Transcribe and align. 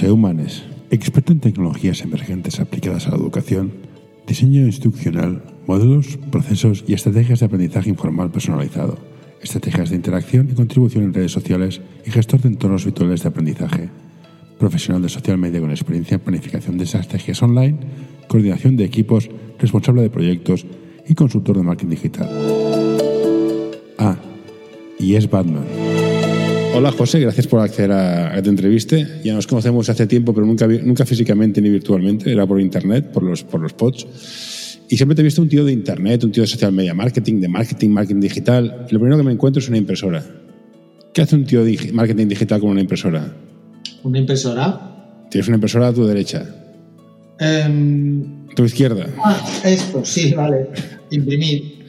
José 0.00 0.12
Humanes, 0.12 0.64
experto 0.90 1.34
en 1.34 1.40
tecnologías 1.40 2.00
emergentes 2.00 2.58
aplicadas 2.58 3.06
a 3.06 3.10
la 3.10 3.18
educación, 3.18 3.70
diseño 4.26 4.62
instruccional, 4.62 5.44
modelos, 5.66 6.18
procesos 6.30 6.84
y 6.86 6.94
estrategias 6.94 7.40
de 7.40 7.44
aprendizaje 7.44 7.90
informal 7.90 8.30
personalizado, 8.30 8.96
estrategias 9.42 9.90
de 9.90 9.96
interacción 9.96 10.48
y 10.50 10.54
contribución 10.54 11.04
en 11.04 11.12
redes 11.12 11.32
sociales 11.32 11.82
y 12.06 12.10
gestor 12.10 12.40
de 12.40 12.48
entornos 12.48 12.86
virtuales 12.86 13.22
de 13.22 13.28
aprendizaje, 13.28 13.90
profesional 14.58 15.02
de 15.02 15.10
social 15.10 15.36
media 15.36 15.60
con 15.60 15.70
experiencia 15.70 16.14
en 16.14 16.22
planificación 16.22 16.78
de 16.78 16.84
estrategias 16.84 17.42
online, 17.42 17.76
coordinación 18.26 18.78
de 18.78 18.86
equipos, 18.86 19.28
responsable 19.58 20.00
de 20.00 20.08
proyectos 20.08 20.64
y 21.06 21.14
consultor 21.14 21.58
de 21.58 21.62
marketing 21.62 21.90
digital. 21.90 22.30
Ah, 23.98 24.16
y 24.98 25.16
es 25.16 25.28
Batman. 25.28 25.89
Hola 26.72 26.92
José, 26.92 27.18
gracias 27.20 27.46
por 27.46 27.60
acceder 27.60 27.92
a, 27.92 28.36
esta 28.36 28.48
entrevista. 28.48 28.96
Ya 29.24 29.34
nos 29.34 29.46
conocemos 29.46 29.88
hace 29.88 30.06
tiempo, 30.06 30.32
pero 30.32 30.46
nunca, 30.46 30.66
nunca 30.66 31.04
físicamente 31.04 31.60
ni 31.60 31.68
virtualmente, 31.68 32.30
era 32.32 32.46
por 32.46 32.60
internet, 32.60 33.10
por 33.12 33.22
los, 33.22 33.42
por 33.42 33.60
los 33.60 33.72
pods. 33.72 34.78
Y 34.88 34.96
siempre 34.96 35.14
te 35.14 35.22
he 35.22 35.24
visto 35.24 35.42
un 35.42 35.48
tío 35.48 35.64
de 35.64 35.72
internet, 35.72 36.24
un 36.24 36.32
tío 36.32 36.42
de 36.42 36.46
social 36.46 36.72
media 36.72 36.94
marketing, 36.94 37.40
de 37.40 37.48
marketing, 37.48 37.90
marketing 37.90 38.20
digital. 38.20 38.86
Y 38.88 38.94
lo 38.94 39.00
primero 39.00 39.16
que 39.16 39.24
me 39.24 39.32
encuentro 39.32 39.60
es 39.60 39.68
una 39.68 39.78
impresora. 39.78 40.24
¿Qué 41.12 41.22
hace 41.22 41.36
un 41.36 41.44
tío 41.44 41.64
de 41.64 41.90
marketing 41.92 42.28
digital 42.28 42.60
con 42.60 42.70
una 42.70 42.80
impresora? 42.80 43.34
¿Una 44.04 44.18
impresora? 44.18 45.26
Tienes 45.30 45.48
una 45.48 45.56
impresora 45.56 45.88
a 45.88 45.92
tu 45.92 46.04
derecha. 46.06 46.46
Um... 47.40 48.46
tu 48.54 48.64
izquierda. 48.64 49.06
Ah, 49.24 49.44
esto, 49.64 50.04
sí, 50.04 50.34
vale. 50.34 50.68
Imprimir. 51.10 51.79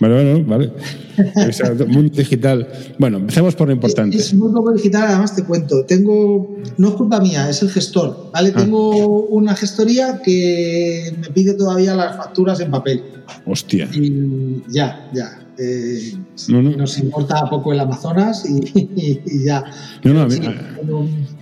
Bueno, 0.00 0.14
bueno, 0.14 0.44
vale. 0.44 0.72
mundo 1.88 2.16
digital. 2.16 2.68
Bueno, 2.98 3.18
empecemos 3.18 3.54
por 3.54 3.68
lo 3.68 3.74
importante. 3.74 4.16
Es, 4.16 4.34
muy 4.34 4.52
poco 4.52 4.72
digital, 4.72 5.04
además 5.04 5.34
te 5.34 5.44
cuento. 5.44 5.84
Tengo, 5.84 6.56
no 6.76 6.88
es 6.88 6.94
culpa 6.94 7.20
mía, 7.20 7.48
es 7.48 7.62
el 7.62 7.70
gestor, 7.70 8.30
¿vale? 8.32 8.52
Ah. 8.54 8.58
Tengo 8.58 9.26
una 9.26 9.54
gestoría 9.54 10.20
que 10.22 11.14
me 11.20 11.28
pide 11.28 11.54
todavía 11.54 11.94
las 11.94 12.16
facturas 12.16 12.60
en 12.60 12.70
papel. 12.70 13.02
Hostia. 13.46 13.88
Y 13.92 14.62
ya, 14.68 15.10
ya. 15.12 15.43
Eh, 15.56 16.14
Nos 16.48 16.98
importa 16.98 17.48
poco 17.48 17.72
el 17.72 17.80
Amazonas 17.80 18.44
y, 18.48 19.44
ya. 19.44 19.64
No, 20.02 20.14
no, 20.14 20.22
a 20.22 20.26
mí, 20.26 20.36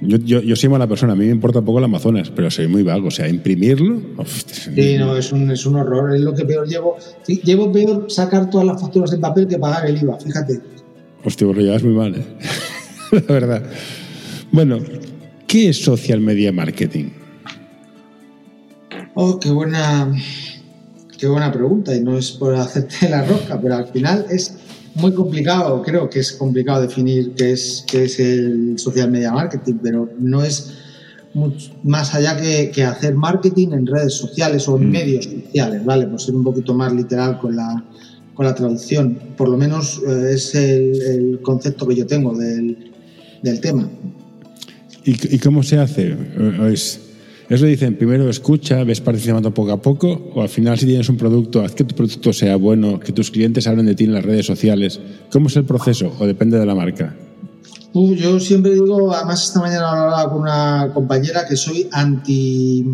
yo, 0.02 0.18
yo, 0.18 0.41
yo, 0.42 0.56
soy 0.56 0.68
mala 0.68 0.86
persona, 0.86 1.14
a 1.14 1.16
mí 1.16 1.24
me 1.24 1.30
importa 1.30 1.62
poco 1.62 1.78
el 1.78 1.84
Amazonas, 1.84 2.30
pero 2.30 2.50
soy 2.50 2.68
muy 2.68 2.83
vago. 2.83 3.08
O 3.08 3.10
sea, 3.10 3.28
imprimirlo. 3.28 4.02
sí, 4.24 4.96
no, 4.98 5.16
es 5.16 5.33
un, 5.33 5.50
es 5.50 5.64
un 5.64 5.77
horror, 5.77 6.14
es 6.14 6.20
lo 6.20 6.34
que 6.34 6.44
peor 6.44 6.68
llevo. 6.68 6.96
Llevo 7.27 7.72
peor 7.72 8.10
sacar 8.10 8.50
todas 8.50 8.66
las 8.66 8.80
facturas 8.80 9.12
en 9.12 9.20
papel 9.20 9.46
que 9.46 9.58
pagar 9.58 9.86
el 9.86 10.02
IVA, 10.02 10.18
fíjate. 10.18 10.60
Hostia, 11.24 11.46
vos 11.46 11.56
lo 11.56 11.62
llevas 11.62 11.83
muy 11.83 11.94
mal, 11.94 12.14
¿eh? 12.16 12.24
la 13.12 13.20
verdad. 13.34 13.62
Bueno, 14.50 14.78
¿qué 15.46 15.70
es 15.70 15.83
social 15.83 16.20
media 16.20 16.52
marketing? 16.52 17.10
Oh, 19.14 19.38
qué 19.38 19.50
buena 19.50 20.12
Qué 21.23 21.28
buena 21.28 21.53
pregunta 21.53 21.95
y 21.95 22.01
no 22.01 22.19
es 22.19 22.33
por 22.33 22.53
hacerte 22.56 23.09
la 23.09 23.25
rosca, 23.25 23.61
pero 23.61 23.77
al 23.77 23.87
final 23.87 24.27
es 24.28 24.56
muy 24.97 25.12
complicado, 25.15 25.81
creo 25.81 26.11
que 26.11 26.19
es 26.19 26.33
complicado 26.33 26.83
definir 26.83 27.34
qué 27.37 27.53
es, 27.53 27.84
qué 27.87 28.06
es 28.06 28.19
el 28.19 28.77
social 28.77 29.09
media 29.09 29.31
marketing, 29.31 29.75
pero 29.81 30.11
no 30.19 30.42
es 30.42 30.73
más 31.84 32.12
allá 32.17 32.37
que, 32.37 32.83
hacer 32.83 33.14
marketing 33.14 33.69
en 33.69 33.87
redes 33.87 34.14
sociales 34.14 34.67
o 34.67 34.77
en 34.77 34.89
mm. 34.89 34.91
medios 34.91 35.25
sociales, 35.27 35.85
¿vale? 35.85 36.08
Por 36.08 36.20
ser 36.20 36.35
un 36.35 36.42
poquito 36.42 36.74
más 36.74 36.92
literal 36.92 37.39
con 37.39 37.55
la, 37.55 37.85
con 38.35 38.45
la 38.45 38.57
traducción. 38.57 39.17
Por 39.36 39.48
lo 39.48 39.57
menos 39.57 40.02
eh, 40.05 40.30
es 40.33 40.57
el, 40.57 41.39
concepto 41.41 41.86
que 41.86 41.95
yo 41.95 42.05
tengo 42.05 42.36
del, 42.36 42.91
del 43.45 43.61
tema. 43.61 43.89
¿Y, 45.05 45.36
¿Y, 45.36 45.39
cómo 45.39 45.63
se 45.63 45.79
hace? 45.79 46.17
¿Es 46.69 47.11
eso 47.55 47.67
dicen, 47.67 47.96
primero 47.96 48.30
escucha, 48.30 48.83
ves 48.85 49.01
participando 49.01 49.52
poco 49.52 49.73
a 49.73 49.83
poco, 49.83 50.33
o 50.35 50.42
al 50.42 50.48
final 50.48 50.79
si 50.79 50.86
tienes 50.86 51.08
un 51.08 51.17
producto, 51.18 51.63
haz 51.63 51.74
que 51.74 51.85
tu 51.85 51.95
producto 51.95 52.33
sea 52.33 52.57
bueno, 52.57 52.98
que 52.98 53.13
tus 53.13 53.30
clientes 53.30 53.67
hablen 53.67 53.86
de 53.86 53.95
ti 53.95 54.05
en 54.05 54.14
las 54.14 54.24
redes 54.24 54.46
sociales. 54.46 55.01
¿Cómo 55.30 55.48
es 55.48 55.57
el 55.57 55.64
proceso 55.64 56.14
o 56.18 56.27
depende 56.27 56.58
de 56.58 56.64
la 56.64 56.74
marca? 56.74 57.14
yo 57.95 58.40
siempre 58.40 58.73
digo, 58.73 59.13
además 59.13 59.45
esta 59.45 59.61
mañana 59.61 59.90
hablaba 59.90 60.30
con 60.30 60.40
una 60.40 60.90
compañera 60.95 61.46
que 61.46 61.57
soy 61.57 61.89
anti 61.92 62.86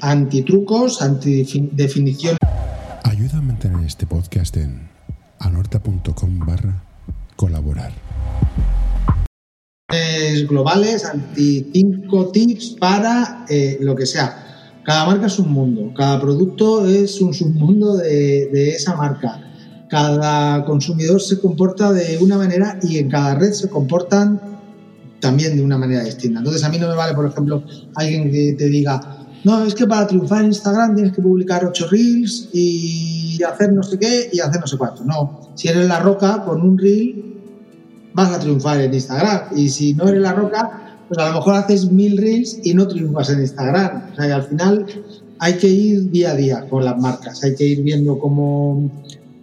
anti 0.00 0.42
trucos, 0.42 1.02
anti 1.02 1.42
definición. 1.72 2.36
Ayuda 3.02 3.38
a 3.38 3.42
mantener 3.42 3.84
este 3.84 4.06
podcast 4.06 4.56
en 4.56 4.88
anorta.com 5.40 6.38
barra 6.46 6.84
colaborar 7.34 7.92
globales, 10.48 11.04
anti 11.04 11.70
cinco 11.72 12.32
tips 12.32 12.76
para 12.80 13.46
eh, 13.48 13.78
lo 13.80 13.94
que 13.94 14.04
sea. 14.04 14.82
Cada 14.84 15.06
marca 15.06 15.26
es 15.26 15.38
un 15.38 15.52
mundo, 15.52 15.92
cada 15.96 16.20
producto 16.20 16.86
es 16.86 17.20
un 17.20 17.32
submundo 17.32 17.96
de, 17.96 18.70
esa 18.70 18.96
marca. 18.96 19.40
Cada 19.88 20.64
consumidor 20.64 21.20
se 21.20 21.38
comporta 21.38 21.92
de 21.92 22.18
una 22.18 22.36
manera 22.36 22.78
y 22.82 22.98
en 22.98 23.08
cada 23.08 23.36
red 23.36 23.52
se 23.52 23.68
comportan 23.68 24.40
también 25.20 25.56
de 25.56 25.62
una 25.62 25.78
manera 25.78 26.02
distinta. 26.02 26.40
Entonces 26.40 26.64
a 26.64 26.68
mí 26.68 26.78
no 26.78 26.88
me 26.88 26.94
vale, 26.94 27.14
por 27.14 27.26
ejemplo, 27.26 27.62
alguien 27.94 28.30
que 28.30 28.54
te 28.58 28.68
diga, 28.68 29.26
no, 29.44 29.64
es 29.64 29.74
que 29.76 29.86
para 29.86 30.08
triunfar 30.08 30.40
en 30.40 30.46
Instagram 30.46 30.96
tienes 30.96 31.12
que 31.12 31.22
publicar 31.22 31.64
ocho 31.64 31.86
reels 31.88 32.48
y 32.52 33.40
hacer 33.44 33.72
no 33.72 33.84
sé 33.84 33.98
qué 33.98 34.30
y 34.32 34.40
hacer 34.40 34.60
no 34.60 34.66
sé 34.66 34.76
cuánto. 34.76 35.04
No, 35.04 35.52
si 35.54 35.68
eres 35.68 35.86
la 35.86 36.00
roca, 36.00 36.44
con 36.44 36.60
un 36.62 36.76
reel 36.76 37.35
vas 38.16 38.32
a 38.32 38.40
triunfar 38.40 38.80
en 38.80 38.94
Instagram. 38.94 39.42
Y 39.54 39.68
si 39.68 39.92
no 39.94 40.08
eres 40.08 40.22
la 40.22 40.32
roca, 40.32 40.98
pues 41.06 41.18
a 41.20 41.28
lo 41.28 41.34
mejor 41.34 41.54
haces 41.54 41.92
mil 41.92 42.16
reels 42.16 42.58
y 42.64 42.72
no 42.72 42.88
triunfas 42.88 43.28
en 43.30 43.40
Instagram. 43.40 44.10
O 44.12 44.16
sea, 44.16 44.26
que 44.26 44.32
al 44.32 44.42
final 44.44 44.86
hay 45.38 45.54
que 45.58 45.68
ir 45.68 46.10
día 46.10 46.30
a 46.30 46.34
día 46.34 46.66
con 46.68 46.84
las 46.84 46.98
marcas, 46.98 47.44
hay 47.44 47.54
que 47.54 47.64
ir 47.64 47.82
viendo 47.82 48.18
cómo, 48.18 48.90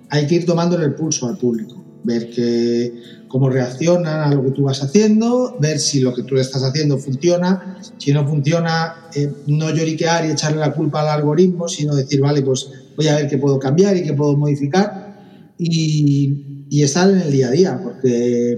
hay 0.09 0.25
que 0.25 0.35
ir 0.35 0.45
tomándole 0.45 0.85
el 0.85 0.95
pulso 0.95 1.28
al 1.28 1.38
público, 1.38 1.75
ver 2.03 2.31
que, 2.31 2.94
cómo 3.28 3.47
reaccionan 3.50 4.22
a 4.22 4.33
lo 4.33 4.44
que 4.44 4.51
tú 4.51 4.63
vas 4.63 4.81
haciendo, 4.81 5.56
ver 5.59 5.79
si 5.79 6.00
lo 6.00 6.13
que 6.16 6.23
tú 6.23 6.38
estás 6.38 6.63
haciendo 6.63 6.97
funciona, 6.97 7.78
si 7.97 8.12
no 8.12 8.28
funciona, 8.28 9.07
eh, 9.13 9.31
no 9.45 9.69
lloriquear 9.69 10.25
y 10.25 10.31
echarle 10.31 10.59
la 10.59 10.73
culpa 10.73 11.01
al 11.01 11.09
algoritmo, 11.09 11.67
sino 11.67 11.95
decir, 11.95 12.22
vale, 12.22 12.41
pues 12.41 12.69
voy 12.97 13.07
a 13.07 13.16
ver 13.17 13.28
qué 13.28 13.38
puedo 13.38 13.59
cambiar 13.59 13.95
y 13.95 14.03
qué 14.03 14.13
puedo 14.13 14.35
modificar. 14.35 15.13
Y, 15.59 16.52
y 16.69 16.84
estar 16.84 17.09
en 17.09 17.19
el 17.19 17.31
día 17.31 17.47
a 17.47 17.51
día, 17.51 17.79
porque, 17.84 18.57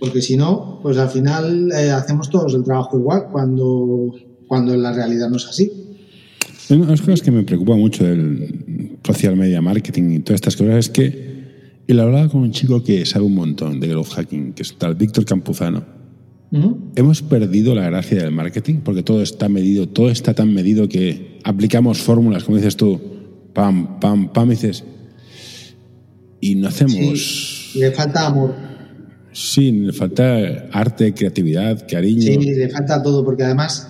porque 0.00 0.22
si 0.22 0.36
no, 0.36 0.80
pues 0.82 0.98
al 0.98 1.08
final 1.08 1.70
eh, 1.72 1.90
hacemos 1.90 2.30
todos 2.30 2.54
el 2.54 2.64
trabajo 2.64 2.98
igual 2.98 3.28
cuando, 3.30 4.14
cuando 4.46 4.76
la 4.76 4.92
realidad 4.92 5.28
no 5.28 5.36
es 5.36 5.46
así. 5.46 5.70
Una 6.70 6.86
de 6.86 6.90
las 6.92 7.00
cosas 7.00 7.20
que 7.20 7.30
me 7.30 7.42
preocupa 7.42 7.76
mucho 7.76 8.04
del 8.04 8.98
social 9.04 9.36
media 9.36 9.60
marketing 9.60 10.10
y 10.10 10.18
todas 10.20 10.36
estas 10.36 10.56
cosas 10.56 10.76
es 10.76 10.88
que 10.88 11.34
él 11.86 12.00
hablaba 12.00 12.28
con 12.28 12.40
un 12.40 12.52
chico 12.52 12.82
que 12.82 13.04
sabe 13.04 13.26
un 13.26 13.34
montón 13.34 13.80
de 13.80 13.88
growth 13.88 14.08
hacking, 14.14 14.54
que 14.54 14.62
es 14.62 14.76
tal 14.78 14.94
Víctor 14.94 15.24
Campuzano. 15.24 15.94
Hemos 16.94 17.20
perdido 17.22 17.74
la 17.74 17.86
gracia 17.86 18.22
del 18.22 18.30
marketing 18.30 18.76
porque 18.84 19.02
todo 19.02 19.22
está 19.22 19.48
medido, 19.48 19.88
todo 19.88 20.08
está 20.08 20.34
tan 20.34 20.54
medido 20.54 20.88
que 20.88 21.40
aplicamos 21.42 21.98
fórmulas, 21.98 22.44
como 22.44 22.58
dices 22.58 22.76
tú, 22.76 23.00
pam, 23.52 23.98
pam, 23.98 24.32
pam, 24.32 24.46
y 24.46 24.50
dices, 24.50 24.84
y 26.44 26.56
no 26.56 26.68
hacemos... 26.68 27.72
le 27.74 27.90
falta 27.92 28.26
amor. 28.26 28.54
Sí, 29.32 29.72
le 29.72 29.94
falta 29.94 30.68
arte, 30.72 31.14
creatividad, 31.14 31.86
cariño. 31.90 32.20
Sí, 32.20 32.36
le 32.36 32.68
falta 32.68 33.02
todo, 33.02 33.24
porque 33.24 33.44
además 33.44 33.88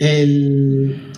el... 0.00 1.12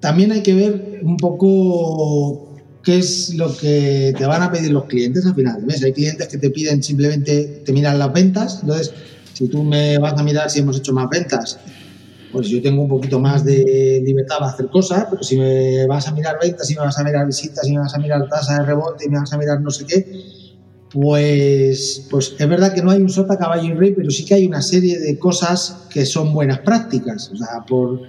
también 0.00 0.30
hay 0.32 0.42
que 0.42 0.54
ver 0.54 1.00
un 1.02 1.16
poco 1.16 2.54
qué 2.82 2.98
es 2.98 3.34
lo 3.34 3.56
que 3.56 4.12
te 4.18 4.26
van 4.26 4.42
a 4.42 4.52
pedir 4.52 4.72
los 4.72 4.84
clientes 4.84 5.24
al 5.24 5.34
final 5.34 5.64
mes. 5.64 5.82
Hay 5.82 5.94
clientes 5.94 6.28
que 6.28 6.36
te 6.36 6.50
piden 6.50 6.82
simplemente, 6.82 7.62
te 7.64 7.72
miran 7.72 7.98
las 7.98 8.12
ventas, 8.12 8.58
entonces 8.60 8.92
si 9.32 9.48
tú 9.48 9.64
me 9.64 9.96
vas 9.96 10.18
a 10.18 10.22
mirar 10.22 10.50
si 10.50 10.60
hemos 10.60 10.76
hecho 10.76 10.92
más 10.92 11.08
ventas 11.08 11.58
pues 12.34 12.48
yo 12.48 12.60
tengo 12.60 12.82
un 12.82 12.88
poquito 12.88 13.20
más 13.20 13.44
de 13.44 14.02
libertad 14.04 14.38
para 14.40 14.50
hacer 14.50 14.66
cosas, 14.66 15.06
pero 15.08 15.22
si 15.22 15.38
me 15.38 15.86
vas 15.86 16.08
a 16.08 16.12
mirar 16.12 16.36
ventas, 16.42 16.66
si 16.66 16.74
me 16.74 16.80
vas 16.80 16.98
a 16.98 17.04
mirar 17.04 17.24
visitas, 17.26 17.64
si 17.64 17.72
me 17.72 17.78
vas 17.78 17.94
a 17.94 17.98
mirar 17.98 18.28
tasa 18.28 18.58
de 18.58 18.66
rebote, 18.66 19.04
y 19.06 19.08
me 19.08 19.20
vas 19.20 19.32
a 19.32 19.38
mirar 19.38 19.60
no 19.60 19.70
sé 19.70 19.86
qué, 19.86 20.04
pues, 20.90 22.08
pues 22.10 22.34
es 22.36 22.48
verdad 22.48 22.74
que 22.74 22.82
no 22.82 22.90
hay 22.90 23.00
un 23.00 23.08
sota, 23.08 23.38
caballo 23.38 23.68
y 23.68 23.74
rey, 23.74 23.94
pero 23.96 24.10
sí 24.10 24.24
que 24.24 24.34
hay 24.34 24.46
una 24.46 24.62
serie 24.62 24.98
de 24.98 25.16
cosas 25.16 25.86
que 25.90 26.04
son 26.04 26.34
buenas 26.34 26.58
prácticas, 26.58 27.30
o 27.32 27.36
sea, 27.36 27.64
por, 27.68 28.02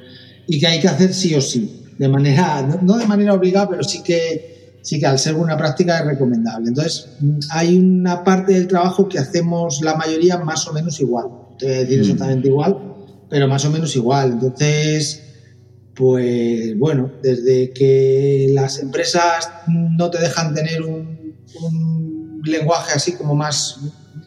y 0.47 0.59
que 0.59 0.65
hay 0.65 0.79
que 0.79 0.87
hacer 0.87 1.13
sí 1.13 1.35
o 1.35 1.41
sí, 1.41 1.83
de 1.99 2.07
manera, 2.07 2.79
no 2.81 2.97
de 2.97 3.05
manera 3.05 3.35
obligada, 3.35 3.69
pero 3.69 3.83
sí 3.83 4.01
que, 4.01 4.79
sí 4.81 4.99
que 4.99 5.05
al 5.05 5.19
ser 5.19 5.35
una 5.35 5.55
práctica 5.55 5.99
es 5.99 6.05
recomendable. 6.05 6.69
Entonces, 6.69 7.09
hay 7.51 7.77
una 7.77 8.23
parte 8.23 8.53
del 8.53 8.67
trabajo 8.67 9.07
que 9.07 9.19
hacemos 9.19 9.81
la 9.83 9.95
mayoría 9.95 10.39
más 10.39 10.67
o 10.67 10.73
menos 10.73 10.99
igual, 10.99 11.27
te 11.59 11.67
voy 11.67 11.75
a 11.75 11.79
decir 11.81 11.99
mm. 11.99 12.01
exactamente 12.01 12.47
igual, 12.47 12.94
pero 13.29 13.47
más 13.47 13.65
o 13.65 13.69
menos 13.69 13.95
igual. 13.95 14.33
Entonces, 14.33 15.23
pues 15.95 16.77
bueno, 16.77 17.11
desde 17.23 17.71
que 17.71 18.49
las 18.53 18.79
empresas 18.79 19.49
no 19.67 20.09
te 20.09 20.19
dejan 20.19 20.53
tener 20.53 20.81
un, 20.83 21.15
lenguaje 22.43 22.91
así 22.93 23.13
como 23.13 23.33
más 23.33 23.79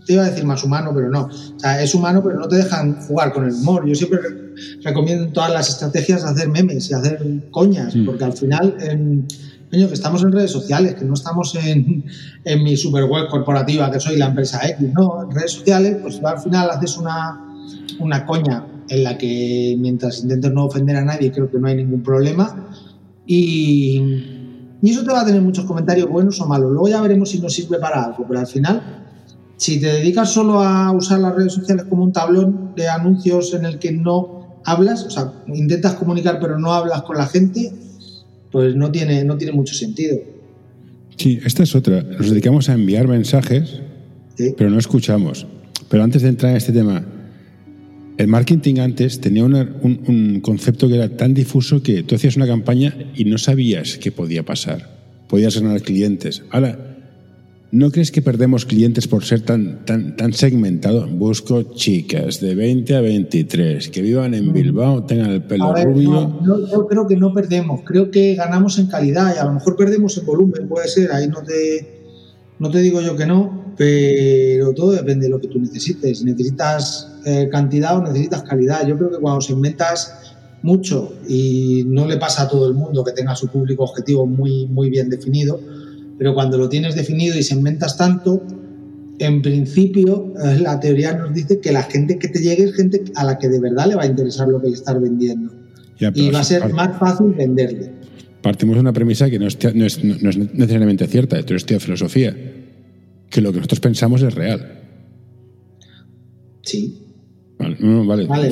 te 0.05 0.15
iba 0.15 0.25
a 0.25 0.31
decir 0.31 0.45
más 0.45 0.65
humano, 0.65 0.91
pero 0.95 1.11
no. 1.11 1.27
O 1.27 1.61
sea, 1.61 1.83
es 1.83 1.95
humano, 1.95 2.23
pero 2.25 2.39
no 2.39 2.49
te 2.49 2.57
dejan 2.57 3.01
jugar 3.03 3.33
con 3.33 3.45
el 3.45 3.53
humor. 3.53 3.87
Yo 3.87 3.95
siempre 3.95 4.19
recomiendo 4.83 5.25
en 5.25 5.33
todas 5.35 5.53
las 5.53 5.69
estrategias 5.69 6.25
hacer 6.25 6.49
memes 6.49 6.91
y 6.91 6.95
hacer 6.95 7.21
coñas, 7.51 7.95
mm. 7.95 8.07
porque 8.07 8.25
al 8.25 8.33
final, 8.33 8.75
en, 8.81 9.29
que 9.71 9.85
estamos 9.93 10.23
en 10.23 10.33
redes 10.33 10.51
sociales, 10.51 10.95
que 10.95 11.05
no 11.05 11.13
estamos 11.13 11.55
en, 11.57 12.07
en 12.43 12.65
mi 12.65 12.77
super 12.77 13.05
web 13.05 13.29
corporativa, 13.29 13.91
que 13.91 14.01
soy 14.01 14.17
la 14.17 14.27
empresa 14.27 14.67
X, 14.67 14.89
no, 14.95 15.23
en 15.23 15.31
redes 15.31 15.53
sociales, 15.53 15.99
pues 16.01 16.21
al 16.25 16.41
final 16.41 16.71
haces 16.71 16.97
una, 16.97 17.45
una 18.01 18.25
coña 18.25 18.65
en 18.89 19.05
la 19.05 19.19
que 19.19 19.77
mientras 19.79 20.23
intentes 20.23 20.53
no 20.53 20.67
ofender 20.67 20.97
a 20.97 21.05
nadie, 21.05 21.31
creo 21.31 21.51
que 21.51 21.59
no 21.59 21.69
hay 21.69 21.77
ningún 21.77 22.03
problema. 22.03 22.71
Y, 23.27 24.01
y 24.81 24.91
eso 24.91 25.05
te 25.05 25.13
va 25.13 25.23
a 25.23 25.27
tener 25.27 25.43
muchos 25.43 25.65
comentarios 25.65 26.09
buenos 26.09 26.41
o 26.41 26.47
malos. 26.47 26.71
Luego 26.71 26.89
ya 26.89 27.01
veremos 27.01 27.31
si 27.31 27.41
nos 27.41 27.53
sirve 27.53 27.79
para 27.79 28.05
algo, 28.05 28.25
pero 28.27 28.41
al 28.41 28.47
final 28.47 28.99
si 29.59 29.81
te 29.81 29.89
dedicas 29.89 30.33
solo 30.33 30.63
a 30.63 30.93
usar 30.93 31.19
las 31.19 31.35
redes 31.35 31.53
sociales 31.53 31.85
como 31.89 32.05
un 32.05 32.13
tablón 32.13 32.75
de 32.77 32.89
anuncios 32.89 33.53
en 33.55 33.65
el 33.65 33.81
que 33.81 33.91
no 33.91 34.61
hablas, 34.65 35.05
o 35.05 35.11
sea, 35.11 35.33
intentas 35.49 35.95
comunicar 35.95 36.39
pero 36.41 36.59
no 36.59 36.73
hablas 36.73 37.03
con 37.03 37.19
la 37.19 37.27
gente, 37.27 37.73
pues 38.53 38.77
no 38.77 38.93
tiene, 38.93 39.25
no 39.25 39.37
tiene 39.37 39.53
mucho 39.53 39.75
sentido. 39.75 40.17
Sí, 41.17 41.41
esta 41.45 41.65
es 41.65 41.75
otra. 41.75 42.03
Nos 42.03 42.31
dedicamos 42.31 42.69
a 42.69 42.75
enviar 42.75 43.09
mensajes, 43.09 43.81
pero 44.57 44.71
no 44.71 44.79
escuchamos. 44.79 45.45
Pero 45.89 46.05
antes 46.05 46.23
de 46.23 46.29
entrar 46.29 46.53
en 46.53 46.59
este 46.59 46.73
tema, 46.73 47.05
el 48.19 48.27
marketing 48.27 48.81
antes 48.81 49.21
tenía 49.21 49.45
un, 49.45 49.55
un, 49.55 50.41
concepto 50.41 50.89
que 50.89 50.97
era 50.97 51.17
tan 51.17 51.35
difuso 51.35 51.83
que 51.83 52.03
tú 52.03 52.17
hacías 52.17 52.37
una 52.37 52.47
campaña 52.47 52.95
y 53.15 53.25
no 53.25 53.39
sabías 53.39 53.97
qué 53.97 54.11
podía 54.13 54.45
pasar. 54.45 54.99
Podías 55.29 55.61
ganar 55.61 55.81
clientes. 55.83 56.43
Ahora, 56.51 56.89
¿No 57.71 57.91
crees 57.91 58.11
que 58.11 58.23
perdemos 58.23 58.65
clientes 58.65 59.07
por 59.07 59.27
ser 59.27 59.43
tan, 59.43 59.85
tan, 59.85 60.17
tan 60.17 60.33
segmentado? 60.33 61.07
Busco 61.07 61.75
chicas 61.75 62.41
de 62.41 62.55
20 62.55 62.97
a 62.97 63.03
23 63.03 63.91
que 63.91 64.01
vivan 64.01 64.33
en 64.33 64.55
Bilbao, 64.55 65.05
tengan 65.05 65.33
el 65.33 65.43
pelo 65.43 65.75
rubio. 65.75 66.41
No, 66.43 66.67
yo 66.67 66.87
creo 66.87 67.07
que 67.07 67.17
no 67.17 67.35
perdemos, 67.35 67.83
creo 67.85 68.11
que 68.11 68.35
ganamos 68.37 68.79
en 68.79 68.87
calidad 68.87 69.35
y 69.37 69.39
a 69.39 69.45
lo 69.45 69.53
mejor 69.53 69.77
perdemos 69.77 70.17
en 70.17 70.25
volumen, 70.25 70.67
puede 70.67 70.89
ser, 70.89 71.13
ahí 71.13 71.29
no 71.29 71.43
te, 71.43 72.07
no 72.59 72.71
te 72.71 72.79
digo 72.79 73.03
yo 73.03 73.17
que 73.17 73.27
no, 73.27 73.58
pero 73.79 74.75
todo 74.75 74.91
depende 74.91 75.27
de 75.27 75.31
lo 75.31 75.41
que 75.41 75.47
tú 75.47 75.61
necesites. 75.61 76.25
necesitas 76.25 77.13
eh, 77.25 77.49
cantidad 77.51 77.97
o 77.97 78.03
necesitas 78.03 78.43
calidad. 78.43 78.87
Yo 78.87 78.99
creo 78.99 79.11
que 79.11 79.19
cuando 79.19 79.41
segmentas 79.41 80.35
mucho 80.63 81.15
y 81.29 81.85
no 81.87 82.05
le 82.07 82.17
pasa 82.17 82.43
a 82.43 82.49
todo 82.49 82.67
el 82.67 82.75
mundo 82.75 83.05
que 83.05 83.13
tenga 83.13 83.37
su 83.37 83.47
público 83.47 83.85
objetivo 83.85 84.27
muy, 84.27 84.67
muy 84.67 84.91
bien 84.91 85.09
definido, 85.09 85.61
pero 86.19 86.35
cuando 86.35 86.59
lo 86.59 86.69
tienes 86.69 86.97
definido 86.97 87.39
y 87.39 87.45
segmentas 87.45 87.97
tanto, 87.97 88.43
en 89.21 89.43
principio 89.43 90.35
eh, 90.45 90.59
la 90.59 90.81
teoría 90.81 91.17
nos 91.17 91.33
dice 91.33 91.61
que 91.61 91.71
la 91.71 91.85
gente 91.85 92.19
que 92.19 92.27
te 92.27 92.41
llegue 92.41 92.65
es 92.65 92.75
gente 92.75 93.05
a 93.15 93.25
la 93.25 93.39
que 93.39 93.49
de 93.49 93.61
verdad 93.61 93.87
le 93.87 93.95
va 93.95 94.03
a 94.03 94.07
interesar 94.07 94.49
lo 94.49 94.61
que 94.61 94.71
estás 94.71 95.01
vendiendo. 95.01 95.53
y 96.01 96.31
va 96.31 96.41
a 96.41 96.45
ser 96.45 96.73
más 96.73 96.99
fácil 96.99 97.29
venderle. 97.29 97.93
Partimos 98.43 98.75
de 98.75 98.81
una 98.81 98.93
premisa 98.93 99.31
que 99.31 99.39
no 99.39 99.47
es, 99.47 99.57
no 99.73 99.85
es, 99.85 100.03
no 100.03 100.31
es 100.31 100.37
necesariamente 100.37 101.07
cierta, 101.07 101.37
de 101.37 101.43
de 101.43 101.81
filosofía, 101.81 102.37
que 103.31 103.41
lo 103.41 103.53
que 103.53 103.59
nosotros 103.59 103.81
pensamos 103.81 104.23
es 104.23 104.35
real. 104.35 104.83
Sí. 106.63 107.03
Vale, 107.59 108.27
vale. 108.27 108.51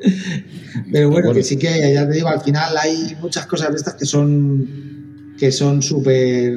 Pero 0.92 1.10
bueno, 1.10 1.32
que 1.32 1.42
sí 1.42 1.58
que, 1.58 1.92
ya 1.92 2.08
te 2.08 2.14
digo, 2.14 2.28
al 2.28 2.40
final 2.40 2.76
hay 2.76 3.16
muchas 3.20 3.46
cosas 3.46 3.70
de 3.70 3.76
estas 3.76 3.94
que 3.94 4.06
son 4.06 5.34
que 5.38 5.52
son 5.52 5.82
súper 5.82 6.54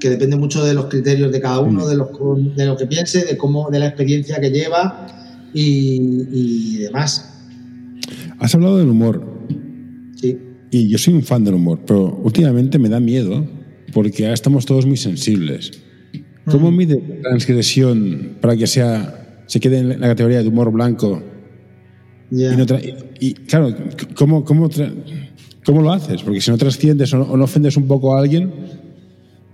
que 0.00 0.10
depende 0.10 0.36
mucho 0.36 0.64
de 0.64 0.74
los 0.74 0.86
criterios 0.86 1.32
de 1.32 1.40
cada 1.40 1.60
uno, 1.60 1.84
mm. 1.84 1.88
de, 1.88 1.96
los, 1.96 2.08
de 2.56 2.66
lo 2.66 2.76
que 2.76 2.86
piense, 2.86 3.24
de 3.24 3.36
cómo, 3.36 3.68
de 3.70 3.80
la 3.80 3.88
experiencia 3.88 4.40
que 4.40 4.50
lleva 4.50 5.06
y, 5.52 6.76
demás. 6.76 7.34
Has 8.38 8.54
hablado 8.54 8.78
del 8.78 8.88
humor. 8.88 9.24
Sí. 10.14 10.38
Y 10.70 10.88
yo 10.88 10.98
soy 10.98 11.14
un 11.14 11.22
fan 11.22 11.42
del 11.42 11.54
humor, 11.54 11.80
pero 11.84 12.14
últimamente 12.22 12.78
me 12.78 12.88
da 12.88 13.00
miedo 13.00 13.44
porque 13.92 14.24
ahora 14.24 14.34
estamos 14.34 14.66
todos 14.66 14.86
muy 14.86 14.96
sensibles. 14.96 15.72
¿Cómo 16.46 16.70
mm. 16.70 16.76
mide 16.76 17.02
la 17.08 17.30
transgresión 17.30 18.36
para 18.40 18.56
que 18.56 18.66
sea 18.66 19.42
se 19.46 19.60
quede 19.60 19.78
en 19.78 20.00
la 20.00 20.08
categoría 20.08 20.42
de 20.42 20.48
humor 20.48 20.70
blanco? 20.70 21.22
Y, 22.30 23.34
claro, 23.34 23.74
¿cómo, 24.14 24.44
cómo 24.44 24.68
¿Cómo 25.68 25.82
lo 25.82 25.92
haces? 25.92 26.22
Porque 26.22 26.40
si 26.40 26.50
no 26.50 26.56
trasciendes 26.56 27.12
o 27.12 27.36
no, 27.36 27.44
ofendes 27.44 27.76
un 27.76 27.86
poco 27.86 28.16
a 28.16 28.20
alguien, 28.20 28.50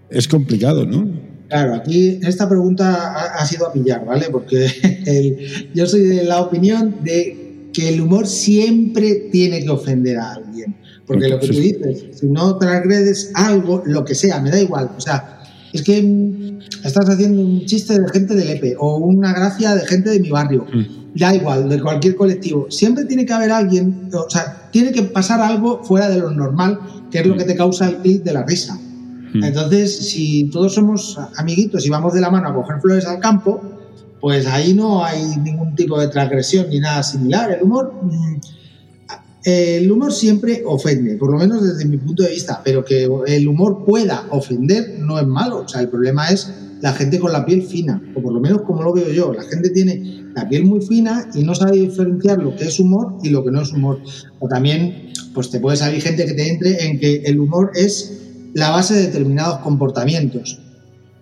es 0.08 0.28
complicado, 0.28 0.86
¿no? 0.86 1.08
Claro, 1.48 1.74
aquí 1.74 2.20
esta 2.22 2.48
pregunta 2.48 3.34
ha, 3.36 3.44
sido 3.44 3.66
a 3.66 3.72
pillar, 3.72 4.04
¿vale? 4.06 4.26
Porque 4.30 4.68
yo 5.74 5.86
soy 5.86 6.02
de 6.02 6.22
la 6.22 6.40
opinión 6.40 7.02
de 7.02 7.68
que 7.72 7.88
el 7.88 8.00
humor 8.00 8.28
siempre 8.28 9.28
tiene 9.32 9.64
que 9.64 9.70
ofender 9.70 10.18
a 10.18 10.34
alguien. 10.34 10.76
Porque 11.06 11.28
lo 11.28 11.38
que 11.38 11.48
tú 11.48 11.52
dices, 11.52 12.18
si 12.18 12.26
no 12.26 12.56
transgredes 12.56 13.30
algo, 13.34 13.82
lo 13.84 14.04
que 14.04 14.14
sea, 14.14 14.40
me 14.40 14.50
da 14.50 14.60
igual. 14.60 14.90
O 14.96 15.00
sea, 15.00 15.42
es 15.72 15.82
que 15.82 16.58
estás 16.84 17.08
haciendo 17.08 17.42
un 17.42 17.66
chiste 17.66 17.98
de 17.98 18.08
gente 18.08 18.34
del 18.34 18.50
EPE 18.50 18.76
o 18.78 18.96
una 18.96 19.32
gracia 19.32 19.74
de 19.74 19.86
gente 19.86 20.10
de 20.10 20.20
mi 20.20 20.30
barrio. 20.30 20.66
Mm 20.72 21.04
da 21.14 21.34
igual, 21.34 21.68
de 21.68 21.80
cualquier 21.80 22.16
colectivo, 22.16 22.66
siempre 22.70 23.04
tiene 23.04 23.24
que 23.24 23.32
haber 23.32 23.52
alguien, 23.52 24.10
o 24.12 24.28
sea, 24.28 24.68
tiene 24.70 24.90
que 24.90 25.02
pasar 25.02 25.40
algo 25.40 25.82
fuera 25.84 26.08
de 26.08 26.18
lo 26.18 26.30
normal, 26.30 26.80
que 27.10 27.20
es 27.20 27.26
lo 27.26 27.36
que 27.36 27.44
te 27.44 27.54
causa 27.54 27.88
el 27.88 27.98
clic 27.98 28.22
de 28.24 28.32
la 28.32 28.42
risa. 28.42 28.78
Entonces, 29.34 30.10
si 30.10 30.44
todos 30.50 30.74
somos 30.74 31.18
amiguitos 31.36 31.84
y 31.84 31.90
vamos 31.90 32.14
de 32.14 32.20
la 32.20 32.30
mano 32.30 32.48
a 32.48 32.54
coger 32.54 32.80
flores 32.80 33.04
al 33.04 33.18
campo, 33.18 33.60
pues 34.20 34.46
ahí 34.46 34.74
no 34.74 35.04
hay 35.04 35.36
ningún 35.38 35.74
tipo 35.74 35.98
de 36.00 36.06
transgresión 36.06 36.68
ni 36.70 36.78
nada 36.78 37.02
similar. 37.02 37.50
El 37.50 37.64
humor, 37.64 37.92
el 39.44 39.92
humor 39.92 40.12
siempre 40.12 40.62
ofende, 40.64 41.16
por 41.16 41.30
lo 41.30 41.38
menos 41.38 41.62
desde 41.62 41.84
mi 41.84 41.98
punto 41.98 42.22
de 42.22 42.30
vista, 42.30 42.62
pero 42.64 42.82
que 42.82 43.06
el 43.26 43.46
humor 43.46 43.84
pueda 43.84 44.26
ofender 44.30 44.98
no 44.98 45.18
es 45.18 45.26
malo. 45.26 45.60
O 45.60 45.68
sea, 45.68 45.82
el 45.82 45.88
problema 45.88 46.30
es 46.30 46.50
la 46.80 46.94
gente 46.94 47.18
con 47.18 47.30
la 47.30 47.44
piel 47.44 47.62
fina, 47.62 48.02
o 48.14 48.22
por 48.22 48.32
lo 48.32 48.40
menos 48.40 48.62
como 48.62 48.82
lo 48.82 48.94
veo 48.94 49.10
yo. 49.10 49.34
La 49.34 49.42
gente 49.42 49.68
tiene 49.70 50.24
la 50.34 50.48
piel 50.48 50.64
muy 50.64 50.80
fina 50.80 51.28
y 51.34 51.42
no 51.42 51.54
sabe 51.54 51.76
diferenciar 51.76 52.42
lo 52.42 52.56
que 52.56 52.64
es 52.64 52.80
humor 52.80 53.18
y 53.22 53.28
lo 53.28 53.44
que 53.44 53.50
no 53.50 53.60
es 53.60 53.72
humor. 53.72 54.00
O 54.38 54.48
también, 54.48 55.10
pues 55.34 55.50
te 55.50 55.60
puede 55.60 55.76
salir 55.76 56.00
gente 56.00 56.24
que 56.24 56.32
te 56.32 56.48
entre 56.48 56.86
en 56.86 56.98
que 56.98 57.16
el 57.24 57.38
humor 57.38 57.72
es 57.74 58.22
la 58.54 58.70
base 58.70 58.94
de 58.94 59.02
determinados 59.02 59.58
comportamientos. 59.58 60.58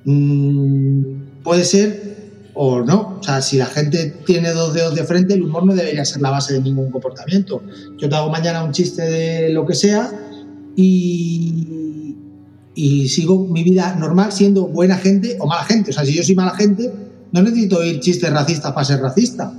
Mm, 0.04 1.42
puede 1.42 1.64
ser 1.64 2.21
o 2.54 2.82
no. 2.82 3.18
O 3.21 3.23
sea, 3.23 3.40
si 3.40 3.56
la 3.56 3.66
gente 3.66 4.14
tiene 4.26 4.50
dos 4.52 4.75
dedos 4.75 4.94
de 4.94 5.04
frente, 5.04 5.35
el 5.35 5.42
humor 5.42 5.64
no 5.64 5.75
debería 5.75 6.04
ser 6.04 6.23
la 6.23 6.30
base 6.30 6.54
de 6.54 6.61
ningún 6.61 6.90
comportamiento. 6.90 7.62
Yo 7.99 8.09
te 8.09 8.14
hago 8.14 8.30
mañana 8.30 8.62
un 8.64 8.73
chiste 8.73 9.02
de 9.02 9.50
lo 9.50 9.66
que 9.66 9.75
sea 9.75 10.11
y, 10.76 11.68
sigo 13.09 13.47
mi 13.47 13.62
vida 13.62 13.94
normal 13.97 14.32
siendo 14.32 14.66
buena 14.66 14.97
gente 14.97 15.37
o 15.38 15.47
mala 15.47 15.64
gente. 15.64 15.90
O 15.90 15.92
sea, 15.92 16.04
si 16.04 16.14
yo 16.14 16.23
soy 16.23 16.35
mala 16.35 16.54
gente, 16.56 16.90
no 17.30 17.42
necesito 17.42 17.78
oír 17.78 18.00
chistes 18.00 18.32
racistas 18.32 18.73
para 18.73 18.85
ser 18.85 19.00
racista. 19.00 19.52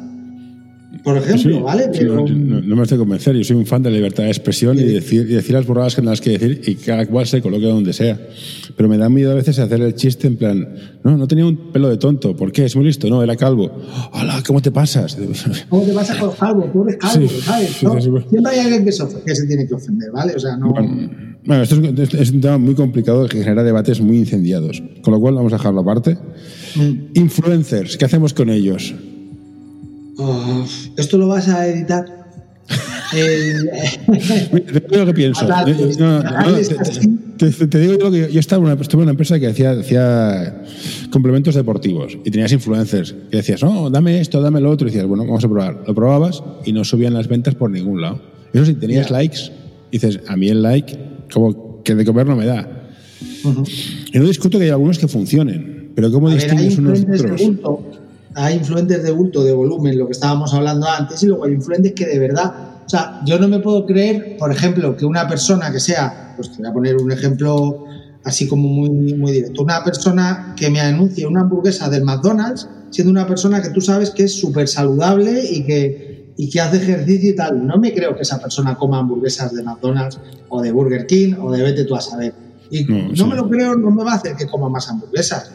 Por 1.04 1.18
ejemplo, 1.18 1.62
¿vale? 1.64 1.90
no, 2.06 2.76
me 2.76 2.82
hace 2.82 2.98
convencer. 2.98 3.36
Yo 3.36 3.44
soy 3.44 3.58
un 3.58 3.66
fan 3.66 3.84
de 3.84 3.90
la 3.90 3.98
libertad 3.98 4.24
de 4.24 4.30
expresión 4.30 4.80
y, 4.80 4.84
decir, 4.84 5.22
y 5.30 5.34
decir 5.34 5.54
las 5.54 5.66
borradas 5.66 5.96
que 5.96 6.02
tengas 6.02 6.22
que 6.22 6.38
decir 6.38 6.62
y 6.66 6.76
cada 6.76 7.06
cual 7.06 7.28
se 7.28 7.42
coloque 7.42 7.66
donde 7.66 7.92
sea. 7.92 8.20
Pero 8.78 8.88
me 8.88 8.98
da 8.98 9.10
miedo 9.10 9.32
a 9.32 9.36
veces 9.36 9.60
hacer 9.60 9.82
el 9.82 9.96
chiste 9.96 10.28
en 10.28 10.38
plan, 10.38 10.76
no, 11.04 11.18
no 11.18 11.28
tenía 11.28 11.46
un 11.46 11.74
pelo 11.74 11.90
de 11.90 11.98
tonto. 11.98 12.36
¿Por 12.36 12.54
qué? 12.54 12.66
Es 12.66 12.76
muy 12.76 12.86
listo. 12.86 13.10
No, 13.10 13.22
era 13.22 13.36
calvo. 13.36 13.70
Hola, 14.14 14.42
¿cómo 14.48 14.62
te 14.62 14.72
pasas? 14.72 15.18
¿Cómo 15.70 15.84
te 15.84 15.92
pasa 15.92 16.18
con 16.18 16.32
calvo? 16.32 16.70
Tú 16.72 16.84
eres 16.84 16.98
calvo, 16.98 17.28
¿sabes? 17.28 17.70
Siempre 17.72 18.52
hay 18.52 18.60
alguien 18.60 18.86
que 18.86 18.92
se, 18.94 19.04
que 19.26 19.36
se, 19.36 19.46
tiene 19.46 19.68
que 19.68 19.74
ofender, 19.74 20.10
¿vale? 20.12 20.34
O 20.36 20.40
sea, 20.40 20.56
no... 20.56 20.74
Bueno, 21.46 21.64
esto 21.64 21.76
es, 22.18 22.32
un 22.32 22.40
tema 22.40 22.58
muy 22.58 22.74
complicado 22.74 23.28
que 23.28 23.44
genera 23.44 23.64
debates 23.64 24.00
muy 24.00 24.18
incendiados. 24.18 24.82
Con 25.02 25.14
lo 25.14 25.20
cual 25.20 25.36
vamos 25.36 25.52
a 25.52 25.58
dejarlo 25.58 25.82
aparte. 25.82 26.18
Mm. 26.76 26.92
Influencers, 27.16 27.98
¿qué 27.98 28.06
hacemos 28.06 28.34
con 28.34 28.50
ellos? 28.50 28.96
Oh, 30.18 30.66
¿Esto 30.98 31.18
lo 31.18 31.28
vas 31.28 31.48
a 31.50 31.68
editar? 31.68 32.24
te 33.12 34.80
digo 34.90 34.98
lo 34.98 35.06
que 35.06 35.14
pienso. 35.14 35.48
te, 37.38 37.80
digo 37.80 38.12
que 38.12 38.32
yo 38.32 38.40
estaba 38.40 38.66
en 38.66 38.72
una, 38.72 38.82
estuve 38.82 39.02
en 39.02 39.04
una 39.04 39.12
empresa 39.12 39.40
que 39.40 39.48
hacía, 39.48 39.72
hacía 39.72 40.64
complementos 41.12 41.56
deportivos 41.56 42.18
y 42.24 42.32
tenías 42.32 42.52
influencers 42.52 43.16
que 43.30 43.38
decías, 43.38 43.64
no, 43.64 43.90
dame 43.90 44.20
esto, 44.20 44.42
dame 44.42 44.62
lo 44.62 44.72
otro. 44.72 44.88
Y 44.88 44.92
decías, 44.92 45.08
bueno, 45.08 45.26
vamos 45.26 45.44
a 45.44 45.48
probar. 45.48 45.84
Lo 45.86 45.96
probabas 45.96 46.44
y 46.66 46.74
no 46.74 46.84
subían 46.84 47.14
las 47.14 47.28
ventas 47.28 47.56
por 47.56 47.70
ningún 47.70 48.02
lado. 48.02 48.22
Eso 48.54 48.66
sí, 48.66 48.74
tenías 48.76 49.10
likes, 49.12 49.52
dices, 49.92 50.20
a 50.28 50.36
mí 50.36 50.50
el 50.50 50.62
like, 50.62 50.98
como 51.32 51.82
que 51.84 51.96
de 51.96 52.06
comer 52.06 52.28
no 52.28 52.36
me 52.36 52.46
da. 52.46 52.84
Y 54.14 54.20
no 54.20 54.26
discuto 54.26 54.58
que 54.58 54.66
hay 54.66 54.72
algunos 54.72 55.00
que 55.00 55.08
funcionen, 55.08 55.92
pero 55.96 56.12
¿cómo 56.12 56.30
distingues 56.30 56.78
unos 56.78 57.02
otros? 57.02 57.42
Hay 58.36 58.56
influencers 58.56 59.04
de 59.04 59.12
bulto, 59.12 59.44
de 59.44 59.54
volumen, 59.54 59.98
lo 59.98 60.06
que 60.06 60.14
estábamos 60.14 60.54
hablando 60.54 60.88
antes, 60.88 61.22
y 61.24 61.28
luego 61.28 61.46
hay 61.46 61.54
influencers 61.54 61.96
que 61.96 62.08
de 62.08 62.20
verdad, 62.20 62.54
o 62.86 62.90
sea, 62.90 63.22
yo 63.26 63.40
no 63.40 63.48
me 63.48 63.60
puedo 63.60 63.86
creer, 63.86 64.38
por 64.38 64.52
ejemplo, 64.52 64.96
que 64.98 65.06
una 65.06 65.28
persona 65.28 65.72
que 65.72 65.80
sea, 65.80 66.34
pues 66.36 66.52
te 66.52 66.58
voy 66.58 66.68
a 66.70 66.74
poner 66.74 66.98
un 66.98 67.12
ejemplo 67.12 67.86
así 68.24 68.48
como 68.48 68.70
muy, 68.70 69.14
muy 69.16 69.32
directo. 69.32 69.64
Una 69.64 69.84
persona 69.84 70.54
que 70.58 70.70
me 70.70 70.80
anuncie 70.80 71.28
una 71.28 71.42
hamburguesa 71.42 71.90
del 71.90 72.04
McDonald's, 72.04 72.68
siendo 72.90 73.12
una 73.12 73.28
persona 73.28 73.62
que 73.62 73.70
tú 73.70 73.82
sabes 73.82 74.12
que 74.12 74.24
es 74.24 74.34
súper 74.34 74.68
saludable 74.68 75.44
y 75.50 75.64
que, 75.66 76.34
y 76.38 76.50
que 76.50 76.62
hace 76.62 76.78
ejercicio 76.78 77.32
y 77.32 77.36
tal. 77.36 77.66
No 77.66 77.78
me 77.78 77.94
creo 77.94 78.16
que 78.16 78.22
esa 78.22 78.40
persona 78.40 78.76
coma 78.76 79.00
hamburguesas 79.00 79.54
de 79.54 79.64
McDonald's 79.64 80.20
o 80.50 80.62
de 80.62 80.72
Burger 80.72 81.06
King 81.06 81.34
o 81.40 81.52
de 81.52 81.64
vete 81.64 81.86
tú 81.86 81.96
a 81.96 82.02
saber. 82.02 82.34
Y 82.70 82.86
no, 82.86 83.28
me 83.28 83.36
lo 83.36 83.50
creo, 83.50 83.76
no 83.76 83.92
me 83.92 84.04
va 84.04 84.14
a 84.14 84.16
hacer 84.16 84.36
que 84.36 84.48
coma 84.48 84.70
más 84.70 84.90
hamburguesas. 84.90 85.52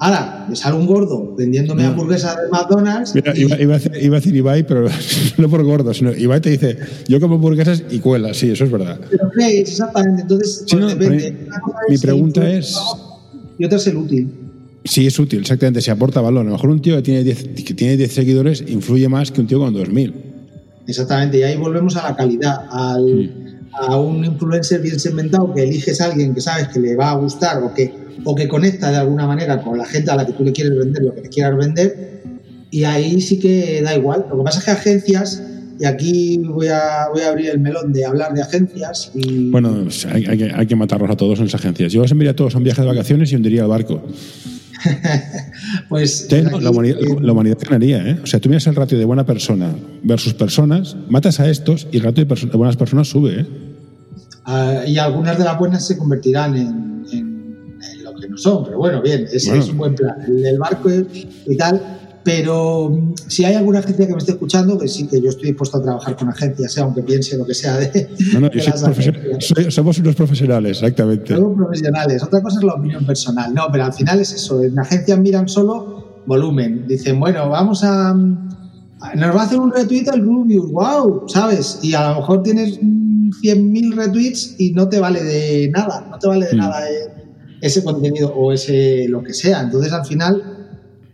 Ahora, 0.00 0.46
me 0.48 0.54
sale 0.54 0.76
un 0.76 0.86
gordo 0.86 1.34
vendiéndome 1.36 1.84
hamburguesas 1.84 2.36
de 2.36 2.48
McDonald's. 2.50 3.14
Mira, 3.14 3.36
iba, 3.36 3.54
a 3.54 3.78
decir, 3.78 3.92
iba, 4.00 4.16
a 4.16 4.20
decir, 4.20 4.36
Ibai, 4.36 4.66
pero 4.66 4.86
no 5.38 5.48
por 5.48 5.64
gordo, 5.64 5.92
sino 5.92 6.14
Ibai 6.14 6.40
te 6.40 6.50
dice, 6.50 6.78
yo 7.08 7.20
como 7.20 7.36
hamburguesas 7.36 7.82
y 7.90 7.98
cuela, 7.98 8.32
sí, 8.32 8.50
eso 8.50 8.64
es 8.64 8.70
verdad. 8.70 9.00
Pero 9.10 9.30
¿qué 9.36 9.60
es 9.60 9.70
exactamente? 9.70 10.22
Entonces, 10.22 10.64
pues, 10.70 10.86
depende. 10.86 11.48
Mi, 11.88 11.98
pregunta 11.98 12.48
es... 12.48 12.78
Y 13.58 13.64
otra 13.64 13.78
es 13.78 13.86
el 13.88 13.96
útil. 13.96 14.32
Sí, 14.84 15.06
es 15.06 15.18
útil, 15.18 15.40
exactamente, 15.40 15.80
si 15.80 15.90
aporta 15.90 16.20
valor. 16.20 16.42
A 16.42 16.44
lo 16.44 16.52
mejor 16.52 16.70
un 16.70 16.80
tío 16.80 16.94
que 16.96 17.02
tiene 17.02 17.24
10, 17.24 17.64
que 17.64 17.74
tiene 17.74 17.96
10 17.96 18.12
seguidores 18.12 18.64
influye 18.68 19.08
más 19.08 19.32
que 19.32 19.40
un 19.40 19.48
tío 19.48 19.58
con 19.58 19.74
2.000. 19.74 20.14
Exactamente, 20.86 21.38
y 21.38 21.42
ahí 21.42 21.56
volvemos 21.56 21.96
a 21.96 22.08
la 22.08 22.16
calidad, 22.16 22.66
al, 22.70 23.04
mm. 23.04 23.47
A 23.80 23.98
un 23.98 24.24
influencer 24.24 24.80
bien 24.80 24.98
segmentado 24.98 25.54
que 25.54 25.62
eliges 25.62 26.00
a 26.00 26.06
alguien 26.06 26.34
que 26.34 26.40
sabes 26.40 26.68
que 26.68 26.80
le 26.80 26.96
va 26.96 27.10
a 27.10 27.14
gustar 27.14 27.62
o 27.62 27.72
que 27.72 28.08
o 28.24 28.34
que 28.34 28.48
conecta 28.48 28.90
de 28.90 28.96
alguna 28.96 29.26
manera 29.26 29.62
con 29.62 29.78
la 29.78 29.84
gente 29.84 30.10
a 30.10 30.16
la 30.16 30.26
que 30.26 30.32
tú 30.32 30.44
le 30.44 30.52
quieres 30.52 30.76
vender 30.76 31.02
lo 31.02 31.14
que 31.14 31.22
le 31.22 31.28
quieras 31.28 31.56
vender, 31.56 32.22
y 32.70 32.84
ahí 32.84 33.20
sí 33.20 33.38
que 33.38 33.82
da 33.82 33.94
igual. 33.94 34.26
Lo 34.30 34.38
que 34.38 34.44
pasa 34.44 34.58
es 34.58 34.64
que 34.64 34.70
agencias, 34.70 35.42
y 35.80 35.84
aquí 35.84 36.38
voy 36.38 36.68
a, 36.68 37.08
voy 37.12 37.22
a 37.22 37.28
abrir 37.28 37.50
el 37.50 37.60
melón 37.60 37.92
de 37.92 38.04
hablar 38.04 38.34
de 38.34 38.42
agencias. 38.42 39.12
Y... 39.14 39.50
Bueno, 39.50 39.86
hay, 40.12 40.24
que, 40.24 40.52
hay 40.54 40.66
que 40.66 40.76
matarlos 40.76 41.10
a 41.10 41.16
todos 41.16 41.38
en 41.38 41.46
las 41.46 41.54
agencias. 41.54 41.92
Yo 41.92 42.02
os 42.02 42.10
enviaría 42.10 42.32
a 42.32 42.36
todos 42.36 42.54
a 42.54 42.58
un 42.58 42.64
viaje 42.64 42.82
de 42.82 42.88
vacaciones 42.88 43.32
y 43.32 43.36
hundiría 43.36 43.62
el 43.62 43.68
barco. 43.68 44.02
pues, 45.88 46.28
la, 46.30 46.70
humanidad, 46.70 46.98
la, 47.20 47.32
humanidad, 47.32 47.58
ganaría, 47.60 48.10
¿eh? 48.10 48.18
O 48.22 48.26
sea, 48.26 48.38
tú 48.38 48.48
miras 48.48 48.66
el 48.66 48.76
ratio 48.76 48.98
de 48.98 49.04
buena 49.04 49.26
persona 49.26 49.74
versus 50.02 50.34
personas, 50.34 50.96
matas 51.08 51.40
a 51.40 51.50
estos 51.50 51.88
y 51.90 51.96
el 51.96 52.04
ratio 52.04 52.24
de, 52.24 52.34
de 52.34 52.56
buenas 52.56 52.76
personas 52.76 53.08
sube, 53.08 53.40
¿eh? 53.40 53.67
Ah, 54.50 54.82
y 54.86 54.96
algunas 54.96 55.36
de 55.36 55.44
las 55.44 55.58
buenas 55.58 55.86
se 55.86 55.98
convertirán 55.98 56.56
en 56.56 56.98
que 58.20 58.28
no 58.28 58.36
son, 58.36 58.64
pero 58.64 58.78
bueno, 58.78 59.02
bien, 59.02 59.26
ese 59.32 59.56
es 59.56 59.68
un 59.68 59.78
buen 59.78 59.94
plan. 59.94 60.16
El 60.26 60.42
del 60.42 60.58
barco 60.58 60.88
y 60.90 61.56
tal. 61.56 61.80
Pero 62.24 62.90
mm, 62.90 63.14
si 63.26 63.44
hay 63.44 63.54
alguna 63.54 63.78
agencia 63.78 64.06
que 64.06 64.12
me 64.12 64.18
esté 64.18 64.32
escuchando, 64.32 64.78
que 64.78 64.88
sí, 64.88 65.06
que 65.06 65.20
yo 65.20 65.30
estoy 65.30 65.48
dispuesto 65.48 65.78
a 65.78 65.82
trabajar 65.82 66.16
con 66.16 66.28
agencias, 66.28 66.72
sea 66.72 66.84
aunque 66.84 67.02
piense 67.02 67.36
lo 67.36 67.46
que 67.46 67.54
sea 67.54 67.76
de. 67.78 68.08
No, 68.34 68.40
no, 68.40 68.50
somos 69.70 69.98
unos 69.98 70.14
profesionales, 70.14 70.78
exactamente. 70.78 71.34
Somos 71.34 71.56
profesionales. 71.56 72.22
Otra 72.22 72.42
cosa 72.42 72.58
es 72.58 72.64
la 72.64 72.74
opinión 72.74 73.06
personal. 73.06 73.54
No, 73.54 73.68
pero 73.70 73.84
al 73.84 73.92
final 73.92 74.20
es 74.20 74.32
eso. 74.32 74.62
En 74.62 74.78
agencias 74.78 75.18
miran 75.18 75.48
solo 75.48 76.22
volumen. 76.26 76.86
Dicen, 76.86 77.18
bueno, 77.18 77.48
vamos 77.48 77.82
a. 77.84 78.12
Mm, 78.12 78.48
nos 79.14 79.36
va 79.36 79.42
a 79.42 79.44
hacer 79.44 79.60
un 79.60 79.72
retweet 79.72 80.08
al 80.08 80.20
Rubius, 80.20 80.70
wow, 80.72 81.28
¿sabes? 81.28 81.78
Y 81.82 81.94
a 81.94 82.10
lo 82.10 82.16
mejor 82.16 82.42
tienes 82.42 82.80
100.000 83.30 83.94
retweets 83.94 84.54
y 84.58 84.72
no 84.72 84.88
te 84.88 84.98
vale 84.98 85.22
de 85.22 85.70
nada, 85.70 86.06
no 86.10 86.18
te 86.18 86.28
vale 86.28 86.46
de 86.46 86.54
mm. 86.54 86.58
nada. 86.58 86.90
Eh 86.90 87.18
ese 87.60 87.82
contenido 87.82 88.32
o 88.34 88.52
ese 88.52 89.06
lo 89.08 89.22
que 89.22 89.34
sea. 89.34 89.62
Entonces, 89.62 89.92
al 89.92 90.04
final, 90.04 90.68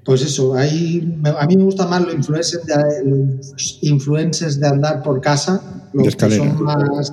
pues 0.04 0.22
eso, 0.22 0.54
ahí, 0.54 1.18
a 1.38 1.46
mí 1.46 1.56
me 1.56 1.64
gusta 1.64 1.86
más 1.86 2.02
los 2.02 2.14
influencers 2.14 2.66
de, 2.66 2.74
los 3.04 3.78
influencers 3.82 4.60
de 4.60 4.68
andar 4.68 5.02
por 5.02 5.20
casa, 5.20 5.88
los 5.92 6.14
que 6.14 6.30
son 6.30 6.62
más... 6.62 7.12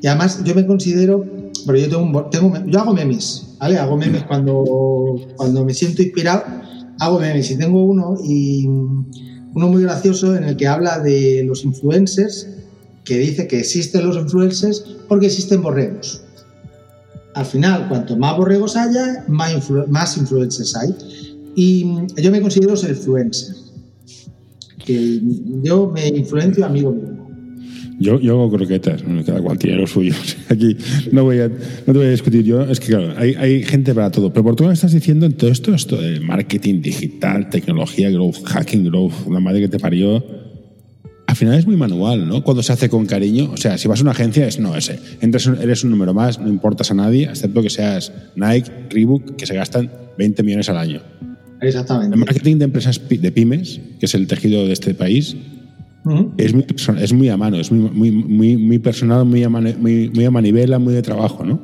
Y 0.00 0.06
además 0.06 0.44
yo 0.44 0.54
me 0.54 0.64
considero, 0.64 1.24
pero 1.66 1.76
yo 1.76 1.88
tengo, 1.88 2.24
tengo 2.26 2.52
yo 2.66 2.78
hago 2.78 2.94
memes, 2.94 3.56
¿vale? 3.58 3.78
Hago 3.78 3.96
memes 3.96 4.22
cuando, 4.24 5.16
cuando 5.36 5.64
me 5.64 5.74
siento 5.74 6.02
inspirado, 6.02 6.44
hago 7.00 7.18
memes 7.18 7.50
y 7.50 7.58
tengo 7.58 7.84
uno 7.84 8.16
y 8.24 8.64
uno 8.64 9.68
muy 9.68 9.82
gracioso 9.82 10.36
en 10.36 10.44
el 10.44 10.56
que 10.56 10.68
habla 10.68 11.00
de 11.00 11.42
los 11.44 11.64
influencers, 11.64 12.46
que 13.08 13.18
dice 13.18 13.48
que 13.48 13.58
existen 13.58 14.06
los 14.06 14.16
influencers 14.16 14.84
porque 15.08 15.26
existen 15.26 15.62
borregos 15.62 16.22
al 17.38 17.46
final, 17.46 17.88
cuanto 17.88 18.16
más 18.16 18.36
borregos 18.36 18.76
haya, 18.76 19.24
más, 19.28 20.16
influencers 20.16 20.76
hay. 20.76 20.94
Y 21.54 21.84
yo 22.20 22.32
me 22.32 22.40
considero 22.40 22.76
ser 22.76 22.90
influencer. 22.90 23.54
Que 24.84 25.20
yo 25.62 25.88
me 25.88 26.08
influencio 26.08 26.66
amigo 26.66 26.92
mío. 26.92 27.14
Yo, 28.00 28.20
yo 28.20 28.34
hago 28.34 28.50
croquetas, 28.50 29.02
cada 29.24 29.40
cual 29.40 29.56
tiene 29.56 29.76
lo 29.76 29.86
suyo. 29.86 30.14
Aquí 30.48 30.76
no, 31.12 31.24
voy 31.24 31.38
a, 31.38 31.48
no 31.48 31.56
te 31.84 31.92
voy 31.92 32.06
a 32.06 32.10
discutir 32.10 32.42
yo. 32.42 32.62
Es 32.62 32.80
que, 32.80 32.88
claro, 32.88 33.14
hay, 33.16 33.34
hay 33.34 33.62
gente 33.62 33.94
para 33.94 34.10
todo. 34.10 34.32
Pero 34.32 34.42
por 34.42 34.56
tú 34.56 34.64
me 34.64 34.72
estás 34.72 34.92
diciendo 34.92 35.24
en 35.26 35.32
todo 35.32 35.50
esto, 35.50 35.72
esto 35.74 36.00
de 36.00 36.18
marketing 36.18 36.80
digital, 36.80 37.50
tecnología, 37.50 38.10
growth, 38.10 38.44
hacking, 38.44 38.84
growth, 38.84 39.12
una 39.26 39.38
madre 39.38 39.60
que 39.60 39.68
te 39.68 39.78
parió 39.78 40.24
al 41.28 41.36
final 41.36 41.58
es 41.58 41.66
muy 41.66 41.76
manual, 41.76 42.26
¿no? 42.26 42.42
Cuando 42.42 42.62
se 42.62 42.72
hace 42.72 42.88
con 42.88 43.04
cariño, 43.04 43.50
o 43.52 43.56
sea, 43.58 43.76
si 43.76 43.86
vas 43.86 44.00
a 44.00 44.02
una 44.02 44.12
agencia 44.12 44.46
es 44.46 44.58
no 44.58 44.74
ese. 44.74 44.98
Entras, 45.20 45.46
eres 45.46 45.84
un 45.84 45.90
número 45.90 46.14
más, 46.14 46.38
no 46.38 46.48
importas 46.48 46.90
a 46.90 46.94
nadie, 46.94 47.24
excepto 47.24 47.60
que 47.60 47.68
seas 47.68 48.10
Nike, 48.34 48.72
Reebok, 48.88 49.36
que 49.36 49.44
se 49.44 49.54
gastan 49.54 49.90
20 50.16 50.42
millones 50.42 50.70
al 50.70 50.78
año. 50.78 51.02
Exactamente. 51.60 52.14
El 52.14 52.20
marketing 52.20 52.56
de 52.56 52.64
empresas 52.64 52.98
de 53.06 53.30
pymes, 53.30 53.78
que 54.00 54.06
es 54.06 54.14
el 54.14 54.26
tejido 54.26 54.64
de 54.64 54.72
este 54.72 54.94
país, 54.94 55.36
es, 56.38 56.54
muy, 56.54 56.64
es 56.98 57.12
muy 57.12 57.28
a 57.28 57.36
mano, 57.36 57.58
es 57.58 57.70
muy, 57.70 58.10
muy, 58.10 58.56
muy, 58.56 58.78
personal, 58.78 59.26
muy 59.26 59.44
a, 59.44 59.50
muy, 59.50 60.24
a 60.24 60.30
manivela, 60.30 60.78
muy 60.78 60.94
de 60.94 61.02
trabajo, 61.02 61.44
¿no? 61.44 61.60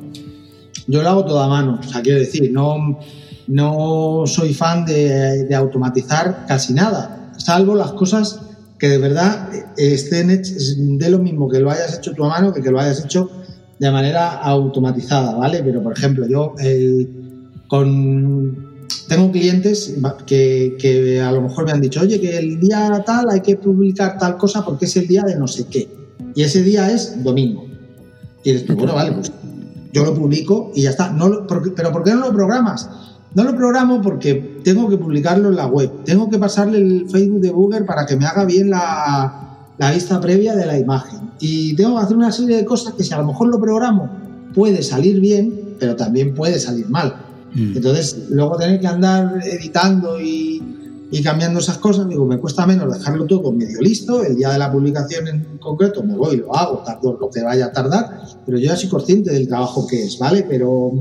Yo 0.85 1.01
lo 1.01 1.09
hago 1.09 1.25
todo 1.25 1.41
a 1.41 1.47
mano, 1.47 1.79
o 1.79 1.89
sea, 1.89 2.03
quiero 2.03 2.19
decir, 2.19 2.51
no, 2.51 2.99
no 3.47 4.27
soy 4.27 4.53
fan 4.53 4.85
de, 4.85 5.45
de 5.45 5.55
automatizar 5.55 6.45
casi 6.47 6.71
nada, 6.73 7.31
salvo 7.37 7.73
las 7.73 7.93
cosas 7.93 8.41
que 8.77 8.89
de 8.89 8.97
verdad 8.97 9.49
estén 9.77 10.27
de 10.97 11.09
lo 11.09 11.19
mismo 11.19 11.49
que 11.49 11.59
lo 11.59 11.71
hayas 11.71 11.97
hecho 11.97 12.13
tú 12.13 12.25
a 12.25 12.29
mano 12.29 12.53
que 12.53 12.61
que 12.61 12.71
lo 12.71 12.79
hayas 12.79 13.03
hecho 13.03 13.29
de 13.79 13.91
manera 13.91 14.37
automatizada, 14.37 15.35
¿vale? 15.35 15.61
Pero, 15.63 15.83
por 15.83 15.93
ejemplo, 15.93 16.27
yo 16.27 16.55
con, 17.67 18.87
tengo 19.07 19.31
clientes 19.31 19.95
que, 20.25 20.77
que, 20.79 21.21
a 21.21 21.31
lo 21.31 21.41
mejor 21.41 21.65
me 21.65 21.71
han 21.71 21.81
dicho, 21.81 22.01
oye, 22.01 22.19
que 22.19 22.37
el 22.37 22.59
día 22.59 23.03
tal 23.05 23.29
hay 23.29 23.41
que 23.41 23.57
publicar 23.57 24.17
tal 24.17 24.37
cosa 24.37 24.63
porque 24.63 24.85
es 24.85 24.95
el 24.97 25.07
día 25.07 25.23
de 25.23 25.35
no 25.35 25.47
sé 25.47 25.67
qué. 25.67 25.89
Y 26.33 26.43
ese 26.43 26.63
día 26.63 26.91
es 26.91 27.23
domingo. 27.23 27.65
Y 28.43 28.53
después, 28.53 28.77
bueno, 28.77 28.93
vale, 28.93 29.11
pues 29.13 29.31
yo 29.91 30.05
lo 30.05 30.13
publico 30.13 30.71
y 30.75 30.83
ya 30.83 30.91
está. 30.91 31.11
No, 31.11 31.47
pero 31.47 31.91
¿por 31.91 32.03
qué 32.03 32.11
no 32.11 32.19
lo 32.19 32.33
programas? 32.33 32.89
No 33.35 33.43
lo 33.43 33.53
programo 33.53 34.01
porque 34.01 34.61
tengo 34.63 34.87
que 34.89 34.97
publicarlo 34.97 35.49
en 35.49 35.57
la 35.57 35.67
web, 35.67 35.91
tengo 36.05 36.29
que 36.29 36.39
pasarle 36.39 36.77
el 36.77 37.09
Facebook 37.09 37.41
de 37.41 37.49
Google 37.49 37.81
para 37.81 38.05
que 38.05 38.15
me 38.15 38.25
haga 38.25 38.45
bien 38.45 38.69
la, 38.69 39.57
vista 39.93 40.21
previa 40.21 40.55
de 40.55 40.65
la 40.65 40.79
imagen. 40.79 41.31
Y 41.41 41.75
tengo 41.75 41.97
que 41.97 42.05
hacer 42.05 42.15
una 42.15 42.31
serie 42.31 42.55
de 42.55 42.65
cosas 42.65 42.93
que 42.93 43.03
si 43.03 43.13
a 43.13 43.17
lo 43.17 43.25
mejor 43.25 43.49
lo 43.49 43.59
programo 43.59 44.09
puede 44.53 44.81
salir 44.81 45.19
bien, 45.19 45.75
pero 45.77 45.97
también 45.97 46.33
puede 46.33 46.59
salir 46.59 46.89
mal. 46.89 47.13
Mm. 47.53 47.75
Entonces, 47.75 48.27
luego 48.29 48.55
tener 48.55 48.79
que 48.79 48.87
andar 48.87 49.41
editando 49.45 50.19
y, 50.21 50.63
cambiando 51.21 51.59
esas 51.59 51.77
cosas, 51.77 52.07
digo, 52.07 52.25
me 52.25 52.37
cuesta 52.39 52.65
menos 52.65 52.93
dejarlo 52.93 53.25
todo 53.25 53.51
medio 53.51 53.81
listo. 53.81 54.23
El 54.23 54.37
día 54.37 54.51
de 54.51 54.59
la 54.59 54.71
publicación 54.71 55.27
en 55.27 55.57
concreto 55.59 56.03
me 56.03 56.15
voy, 56.15 56.37
lo 56.37 56.55
hago, 56.55 56.83
tardo 56.85 57.17
lo 57.19 57.29
que 57.29 57.41
vaya 57.43 57.65
a 57.65 57.71
tardar, 57.73 58.21
pero 58.45 58.57
yo 58.57 58.67
ya 58.67 58.77
soy 58.77 58.87
consciente 58.87 59.31
del 59.31 59.47
trabajo 59.47 59.87
que 59.87 60.03
es, 60.03 60.17
¿vale? 60.19 60.45
Pero 60.47 60.91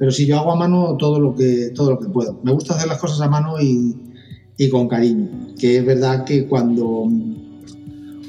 pero 0.00 0.10
si 0.10 0.24
yo 0.24 0.38
hago 0.38 0.52
a 0.52 0.56
mano 0.56 0.96
todo 0.96 1.20
lo 1.20 1.34
que, 1.34 1.72
todo 1.74 1.90
lo 1.90 1.98
que 2.00 2.08
puedo. 2.08 2.40
Me 2.42 2.52
gusta 2.52 2.74
hacer 2.74 2.88
las 2.88 2.96
cosas 2.96 3.20
a 3.20 3.28
mano 3.28 3.56
y, 3.60 3.94
con 4.70 4.88
cariño. 4.88 5.28
Que 5.58 5.76
es 5.76 5.84
verdad 5.84 6.24
que 6.24 6.46
cuando, 6.46 7.06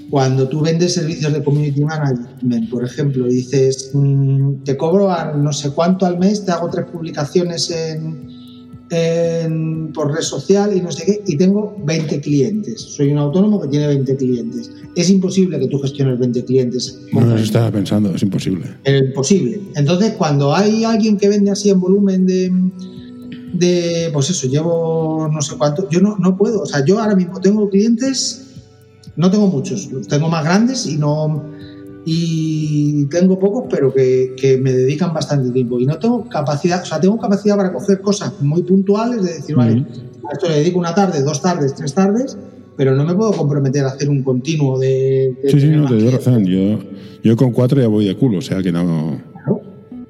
cuando 0.09 0.49
tú 0.49 0.59
vendes 0.59 0.95
servicios 0.95 1.31
de 1.31 1.41
community 1.41 1.81
management, 1.85 2.69
por 2.69 2.83
ejemplo, 2.83 3.25
y 3.25 3.35
dices, 3.35 3.91
mm, 3.93 4.63
te 4.65 4.75
cobro 4.75 5.13
a 5.13 5.31
no 5.31 5.53
sé 5.53 5.71
cuánto 5.71 6.05
al 6.05 6.19
mes, 6.19 6.43
te 6.43 6.51
hago 6.51 6.69
tres 6.69 6.87
publicaciones 6.91 7.71
en, 7.71 8.27
por 9.93 10.13
red 10.13 10.21
social 10.21 10.75
y 10.75 10.81
no 10.81 10.91
sé 10.91 11.05
qué, 11.05 11.21
y 11.25 11.37
tengo 11.37 11.77
20 11.85 12.19
clientes. 12.19 12.81
Soy 12.81 13.11
un 13.11 13.19
autónomo 13.19 13.61
que 13.61 13.69
tiene 13.69 13.87
20 13.87 14.17
clientes. 14.17 14.69
Es 14.95 15.09
imposible 15.09 15.59
que 15.59 15.67
tú 15.67 15.79
gestiones 15.79 16.19
20 16.19 16.43
clientes. 16.43 16.99
No, 17.13 17.21
eso 17.33 17.43
estaba 17.43 17.71
pensando, 17.71 18.13
es 18.13 18.21
imposible. 18.21 18.65
Es 18.83 19.01
imposible. 19.01 19.61
Entonces, 19.75 20.13
cuando 20.17 20.53
hay 20.53 20.83
alguien 20.83 21.17
que 21.17 21.29
vende 21.29 21.51
así 21.51 21.69
en 21.69 21.79
volumen 21.79 22.25
de, 22.25 22.51
de 23.53 24.09
pues 24.11 24.29
eso, 24.29 24.47
llevo 24.47 25.29
no 25.31 25.41
sé 25.41 25.55
cuánto, 25.57 25.89
yo 25.89 26.01
no, 26.01 26.17
no 26.17 26.37
puedo. 26.37 26.63
O 26.63 26.65
sea, 26.65 26.83
yo 26.83 26.99
ahora 26.99 27.15
mismo 27.15 27.39
tengo 27.39 27.69
clientes, 27.69 28.47
no 29.15 29.31
tengo 29.31 29.47
muchos, 29.47 29.89
tengo 30.09 30.27
más 30.27 30.43
grandes 30.43 30.85
y 30.85 30.97
no 30.97 31.45
y 32.03 33.05
tengo 33.05 33.37
pocos, 33.37 33.65
pero 33.69 33.93
que, 33.93 34.33
que, 34.35 34.57
me 34.57 34.71
dedican 34.71 35.13
bastante 35.13 35.51
tiempo. 35.51 35.79
Y 35.79 35.85
no 35.85 35.99
tengo 35.99 36.27
capacidad, 36.27 36.81
o 36.81 36.85
sea, 36.85 36.99
tengo 36.99 37.19
capacidad 37.19 37.55
para 37.57 37.71
coger 37.71 38.01
cosas 38.01 38.33
muy 38.41 38.63
puntuales, 38.63 39.23
de 39.23 39.33
decir, 39.33 39.55
vale, 39.55 39.85
a 40.27 40.33
esto 40.33 40.49
le 40.49 40.55
dedico 40.55 40.79
una 40.79 40.95
tarde, 40.95 41.21
dos 41.21 41.41
tardes, 41.41 41.75
tres 41.75 41.93
tardes, 41.93 42.37
pero 42.75 42.95
no 42.95 43.05
me 43.05 43.13
puedo 43.13 43.31
comprometer 43.33 43.85
a 43.85 43.89
hacer 43.89 44.09
un 44.09 44.23
continuo 44.23 44.79
de. 44.79 45.37
sí, 45.47 45.59
sí, 45.59 45.67
no, 45.67 45.87
te 45.87 45.95
doy 45.95 46.09
razón. 46.09 46.45
Yo, 46.45 46.79
yo 47.23 47.35
con 47.35 47.51
cuatro 47.51 47.79
ya 47.79 47.87
voy 47.87 48.05
de 48.05 48.17
culo, 48.17 48.39
o 48.39 48.41
sea 48.41 48.61
que 48.61 48.71
no. 48.71 49.21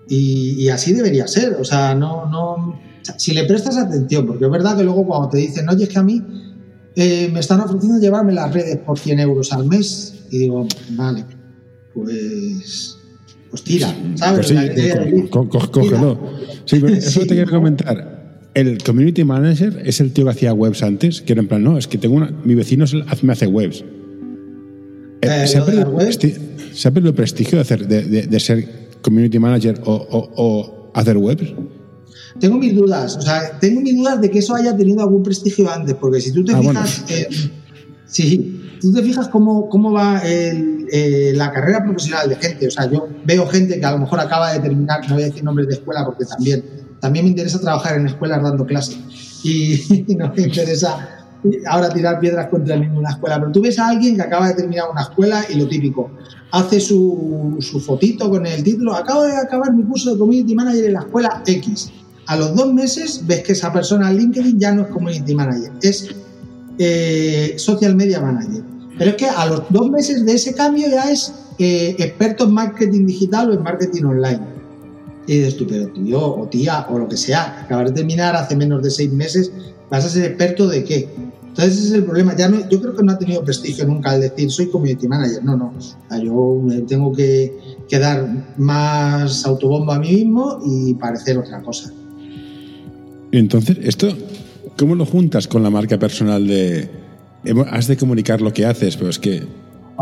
Y, 0.08 0.68
así 0.68 0.94
debería 0.94 1.26
ser. 1.26 1.56
O 1.60 1.64
sea, 1.64 1.96
no, 1.96 2.30
no. 2.30 2.78
Si 3.18 3.34
le 3.34 3.46
prestas 3.46 3.78
atención, 3.78 4.28
porque 4.28 4.46
es 4.46 4.52
verdad 4.52 4.78
que 4.78 4.84
luego 4.84 5.06
cuando 5.06 5.30
te 5.30 5.38
dicen, 5.38 5.68
oye, 5.70 5.86
es 5.86 5.90
que 5.90 6.00
a 6.00 6.04
mí 6.04 6.22
eh, 6.96 7.30
me 7.34 7.40
están 7.40 7.62
ofreciendo 7.62 8.00
llevarme 8.00 8.34
las 8.34 8.54
redes 8.54 8.78
por 8.78 9.00
100 9.00 9.20
euros 9.20 9.54
al 9.54 9.66
mes, 9.68 10.26
y 10.30 10.40
digo, 10.40 10.68
vale, 10.92 11.26
pues. 11.94 12.98
Pues 13.50 13.64
tira, 13.64 13.94
¿sabes? 14.16 14.50
Pues 14.52 14.70
sí, 14.70 15.28
cógelo. 15.30 16.20
Sí, 16.66 16.80
pero 16.80 16.88
eso 16.96 17.22
te 17.22 17.36
quiero 17.36 17.52
comentar 17.52 18.22
el 18.54 18.84
community 18.84 19.24
manager 19.24 19.82
es 19.86 20.02
el 20.02 20.12
tío 20.12 20.26
que 20.26 20.32
hacía 20.32 20.54
webs 20.54 20.84
antes, 20.84 21.22
que 21.22 21.34
era 21.34 21.42
en 21.42 21.48
plan, 21.48 21.64
no, 21.64 21.78
es 21.78 21.88
que 21.88 21.98
tengo 21.98 22.16
una, 22.16 22.32
mi 22.44 22.56
vecino 22.56 22.86
me 23.22 23.34
hace 23.34 23.48
webs. 23.48 23.84
Eh, 25.22 25.44
eh, 25.44 25.48
¿Se, 25.48 25.58
ha 25.58 25.66
perdido, 25.66 27.10
el 27.10 27.16
prestigio 27.16 27.58
de, 27.58 27.62
hacer, 27.62 27.88
de, 27.88 28.40
ser 28.40 28.90
community 29.02 29.40
manager 29.40 29.80
o, 29.86 30.92
hacer 30.94 31.18
webs? 31.18 31.54
Tengo 32.40 32.58
mis 32.58 32.76
dudas, 32.76 33.18
o 33.18 33.22
sea, 33.22 33.60
tengo 33.60 33.82
mis 33.82 33.96
dudas 33.96 34.20
de 34.20 34.32
que 34.32 34.40
eso 34.40 34.56
haya 34.56 34.76
tenido 34.76 35.02
algún 35.02 35.22
prestigio 35.22 35.70
antes, 35.70 35.96
porque 35.96 36.20
si 36.22 36.32
tú 36.32 36.44
te 36.44 36.54
ah, 36.54 36.62
fijas, 36.62 37.04
si 38.06 38.51
tú 38.82 38.92
te 38.92 39.04
fijas 39.04 39.28
cómo, 39.28 39.70
cómo 39.70 39.92
va 39.92 40.22
eh, 40.24 41.32
la 41.36 41.52
carrera 41.52 41.84
profesional 41.84 42.28
de 42.28 42.36
gente, 42.36 42.68
o 42.68 42.72
sea, 42.72 42.90
yo 42.90 43.08
veo 43.26 43.46
gente 43.48 43.80
que 43.80 43.86
a 43.86 43.92
lo 43.92 44.00
mejor 44.00 44.20
acaba 44.20 44.52
de 44.52 44.60
terminar, 44.60 45.02
no 45.08 45.16
voy 45.16 45.24
a 45.24 45.26
decir 45.28 45.44
nombres 45.44 45.68
de 45.68 45.76
escuela 45.76 46.04
porque 46.06 46.26
también 46.26 46.64
también 47.02 47.26
me 47.26 47.32
interesa 47.32 47.60
trabajar 47.60 47.98
en 47.98 48.06
escuelas 48.06 48.42
dando 48.42 48.66
clases 48.66 48.98
y, 49.44 50.16
no 50.16 50.32
me 50.34 50.44
interesa 50.44 51.26
ahora 51.68 51.90
tirar 51.90 52.20
piedras 52.20 52.48
contra 52.50 52.78
ninguna 52.78 53.10
escuela. 53.10 53.40
Pero 53.40 53.52
tú 53.52 53.62
ves 53.62 53.80
a 53.80 53.90
alguien 53.90 54.16
que 54.16 54.22
acaba 54.22 54.48
de 54.48 54.54
terminar 54.54 54.86
una 54.92 55.02
escuela 55.02 55.44
y 55.50 55.56
lo 55.56 55.68
típico, 55.68 56.12
hace 56.52 56.80
su, 56.80 57.58
su 57.60 57.80
fotito 57.80 58.30
con 58.30 58.46
el 58.46 58.64
título, 58.64 58.94
acabo 58.94 59.24
de 59.24 59.36
acabar 59.36 59.74
mi 59.74 59.84
curso 59.84 60.14
de 60.14 60.20
Community 60.20 60.54
Manager 60.54 60.86
en 60.86 60.94
la 60.94 61.00
escuela 61.00 61.42
X. 61.46 61.92
A 62.28 62.36
los 62.36 62.56
dos 62.56 62.72
meses 62.72 63.24
ves 63.26 63.42
que 63.42 63.54
esa 63.54 63.74
persona 63.74 64.12
en 64.12 64.18
LinkedIn 64.18 64.60
ya 64.60 64.72
no 64.72 64.84
es 64.84 64.88
Community 64.90 65.34
Manager, 65.34 65.72
es 65.82 66.16
eh, 66.78 67.56
Social 67.58 67.96
Media 67.96 68.22
Manager. 68.22 68.64
Pero 69.02 69.10
es 69.10 69.18
que 69.18 69.26
a 69.26 69.48
los 69.48 69.64
dos 69.72 69.90
meses 69.90 70.24
de 70.28 70.34
ese 70.34 70.54
cambio 70.54 70.88
ya 70.88 71.12
es 71.12 71.34
eh, 71.58 71.96
experto 71.98 72.44
en 72.44 72.54
marketing 72.54 73.08
digital 73.08 73.50
o 73.50 73.54
en 73.56 73.64
marketing 73.64 74.04
online. 74.04 74.42
Y 75.26 75.40
dices 75.40 75.58
tú, 75.58 75.66
pero 75.66 75.88
tío 75.88 76.20
o 76.24 76.48
tía 76.48 76.86
o 76.88 77.00
lo 77.00 77.08
que 77.08 77.18
sea, 77.18 77.64
acabas 77.64 77.86
de 77.86 77.94
terminar 77.94 78.36
hace 78.36 78.56
menos 78.56 78.84
de 78.84 78.92
seis 78.92 79.12
meses, 79.12 79.52
vas 79.90 80.06
a 80.06 80.10
ser 80.10 80.26
experto 80.26 80.68
de 80.68 80.84
qué. 80.84 81.10
Entonces 81.48 81.80
ese 81.80 81.88
es 81.88 81.94
el 81.94 82.04
problema. 82.04 82.36
Ya 82.38 82.48
no, 82.48 82.70
yo 82.70 82.80
creo 82.80 82.96
que 82.96 83.02
no 83.02 83.14
ha 83.14 83.18
tenido 83.18 83.44
prestigio 83.44 83.88
nunca 83.88 84.14
el 84.14 84.22
decir 84.22 84.52
soy 84.52 84.70
community 84.70 85.08
manager. 85.08 85.44
No, 85.44 85.58
no. 85.58 85.74
yo 86.22 86.86
tengo 86.86 87.12
que, 87.12 87.58
que, 87.90 87.98
dar 87.98 88.54
más 88.60 89.44
autobombo 89.48 89.94
a 89.94 90.00
mí 90.00 90.12
mismo 90.12 90.60
y 90.64 90.94
parecer 90.94 91.40
otra 91.40 91.60
cosa. 91.64 91.92
Entonces, 93.32 93.80
esto, 93.82 94.16
¿cómo 94.78 94.94
lo 94.94 95.08
juntas 95.08 95.48
con 95.48 95.64
la 95.64 95.72
marca 95.72 95.98
personal 95.98 96.46
de... 96.46 97.01
Has 97.72 97.88
de 97.88 97.98
comunicar 97.98 98.42
lo 98.42 98.54
que 98.54 98.66
haces, 98.66 98.98
pero 98.98 99.10
es 99.10 99.18
que 99.20 99.48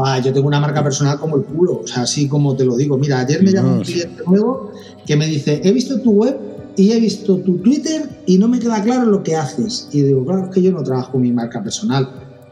Ah, 0.02 0.20
yo 0.20 0.32
tengo 0.32 0.48
una 0.48 0.60
marca 0.60 0.84
personal 0.84 1.20
como 1.20 1.36
el 1.38 1.44
culo, 1.44 1.82
o 1.84 1.88
sea, 1.88 2.04
así 2.04 2.28
como 2.28 2.56
te 2.56 2.64
lo 2.64 2.78
digo. 2.78 2.98
Mira, 2.98 3.20
ayer 3.20 3.44
me 3.44 3.52
llamó 3.52 3.78
un 3.78 3.82
cliente 3.82 4.24
nuevo 4.26 4.72
que 5.06 5.16
me 5.18 5.28
dice, 5.28 5.60
he 5.64 5.72
visto 5.74 6.00
tu 6.00 6.12
web 6.12 6.38
y 6.78 6.92
he 6.92 7.00
visto 7.00 7.38
tu 7.40 7.58
Twitter 7.58 8.08
y 8.26 8.38
no 8.38 8.48
me 8.48 8.60
queda 8.60 8.82
claro 8.82 9.06
lo 9.06 9.24
que 9.24 9.36
haces. 9.36 9.90
Y 9.92 10.02
digo, 10.04 10.26
claro, 10.26 10.46
es 10.46 10.52
que 10.52 10.62
yo 10.62 10.72
no 10.72 10.84
trabajo 10.84 11.18
mi 11.18 11.34
marca 11.34 11.62
personal, 11.62 12.08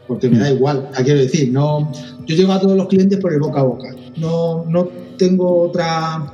porque 0.08 0.30
me 0.30 0.40
da 0.40 0.52
igual. 0.52 0.90
quiero 1.06 1.20
decir, 1.20 1.52
no, 1.54 1.90
yo 2.26 2.36
llego 2.36 2.52
a 2.52 2.60
todos 2.60 2.76
los 2.76 2.88
clientes 2.88 3.18
por 3.20 3.32
el 3.32 3.40
boca 3.40 3.62
a 3.62 3.64
boca. 3.64 3.96
No, 4.18 4.66
no 4.68 4.90
tengo 5.18 5.62
otra, 5.62 6.34